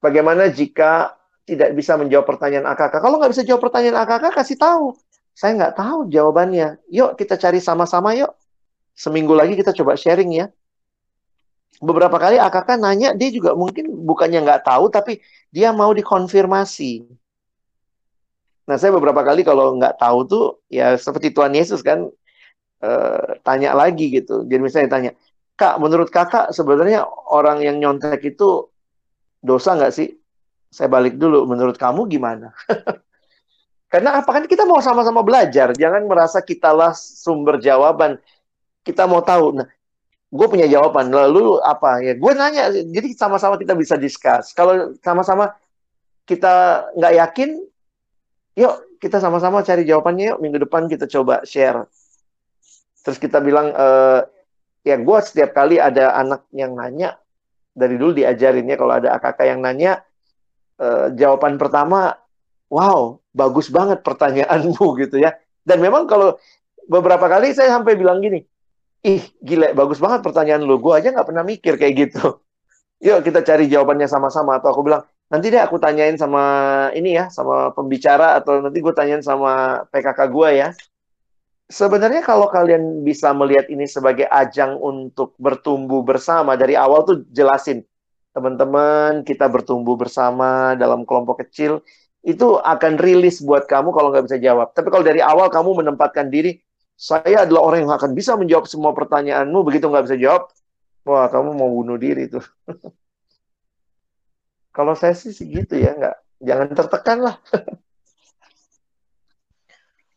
[0.04, 1.16] Bagaimana jika
[1.48, 3.00] tidak bisa menjawab pertanyaan AKK?
[3.00, 4.96] Kalau nggak bisa jawab pertanyaan AKK kasih tahu.
[5.36, 6.80] Saya nggak tahu jawabannya.
[6.92, 8.32] Yuk kita cari sama-sama yuk.
[8.96, 10.48] Seminggu lagi kita coba sharing ya
[11.84, 15.20] beberapa kali AKK nanya dia juga mungkin bukannya nggak tahu tapi
[15.52, 17.04] dia mau dikonfirmasi.
[18.66, 22.08] Nah saya beberapa kali kalau nggak tahu tuh ya seperti Tuhan Yesus kan
[22.82, 24.44] eh, tanya lagi gitu.
[24.48, 25.12] Jadi misalnya tanya,
[25.56, 28.68] Kak menurut kakak sebenarnya orang yang nyontek itu
[29.40, 30.12] dosa nggak sih?
[30.72, 32.52] Saya balik dulu, menurut kamu gimana?
[33.92, 38.20] Karena apa kan kita mau sama-sama belajar, jangan merasa kitalah sumber jawaban.
[38.84, 39.56] Kita mau tahu.
[39.56, 39.68] Nah,
[40.36, 45.56] gue punya jawaban lalu apa ya gue nanya jadi sama-sama kita bisa discuss kalau sama-sama
[46.28, 47.50] kita nggak yakin
[48.60, 51.88] yuk kita sama-sama cari jawabannya yuk minggu depan kita coba share
[53.06, 53.88] terus kita bilang e,
[54.82, 57.22] ya gue setiap kali ada anak yang nanya
[57.72, 60.02] dari dulu diajarinnya kalau ada AKK yang nanya
[60.82, 62.18] e, jawaban pertama
[62.74, 65.36] wow bagus banget pertanyaanmu gitu ya.
[65.66, 66.40] Dan memang kalau
[66.88, 68.46] beberapa kali saya sampai bilang gini
[69.06, 70.82] ih gila bagus banget pertanyaan lu.
[70.82, 72.42] Gue aja nggak pernah mikir kayak gitu.
[73.06, 74.58] Yuk kita cari jawabannya sama-sama.
[74.58, 76.42] Atau aku bilang nanti deh aku tanyain sama
[76.98, 80.70] ini ya sama pembicara atau nanti gue tanyain sama PKK gue ya
[81.70, 87.82] sebenarnya kalau kalian bisa melihat ini sebagai ajang untuk bertumbuh bersama dari awal tuh jelasin
[88.36, 91.80] teman-teman kita bertumbuh bersama dalam kelompok kecil
[92.26, 96.28] itu akan rilis buat kamu kalau nggak bisa jawab tapi kalau dari awal kamu menempatkan
[96.30, 96.60] diri
[96.96, 99.60] saya adalah orang yang akan bisa menjawab semua pertanyaanmu.
[99.68, 100.44] Begitu nggak bisa jawab,
[101.04, 102.44] wah kamu mau bunuh diri tuh.
[104.76, 107.36] Kalau saya sih segitu ya, nggak Jangan tertekan lah.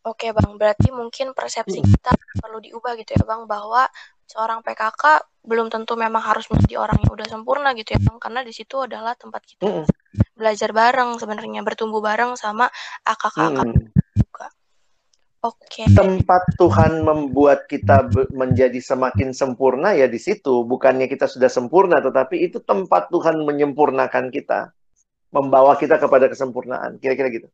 [0.09, 3.85] Oke Bang, berarti mungkin persepsi kita perlu diubah gitu ya Bang, bahwa
[4.25, 8.41] seorang PKK belum tentu memang harus menjadi orang yang udah sempurna gitu ya Bang, karena
[8.41, 9.85] di situ adalah tempat kita Mm-mm.
[10.33, 12.73] belajar bareng sebenarnya, bertumbuh bareng sama
[13.05, 13.93] akak-akak Mm-mm.
[14.17, 14.47] juga.
[15.39, 20.67] Oke, Tempat Tuhan membuat kita menjadi semakin sempurna ya di situ.
[20.67, 24.75] Bukannya kita sudah sempurna, tetapi itu tempat Tuhan menyempurnakan kita.
[25.31, 26.99] Membawa kita kepada kesempurnaan.
[26.99, 27.49] Kira-kira gitu.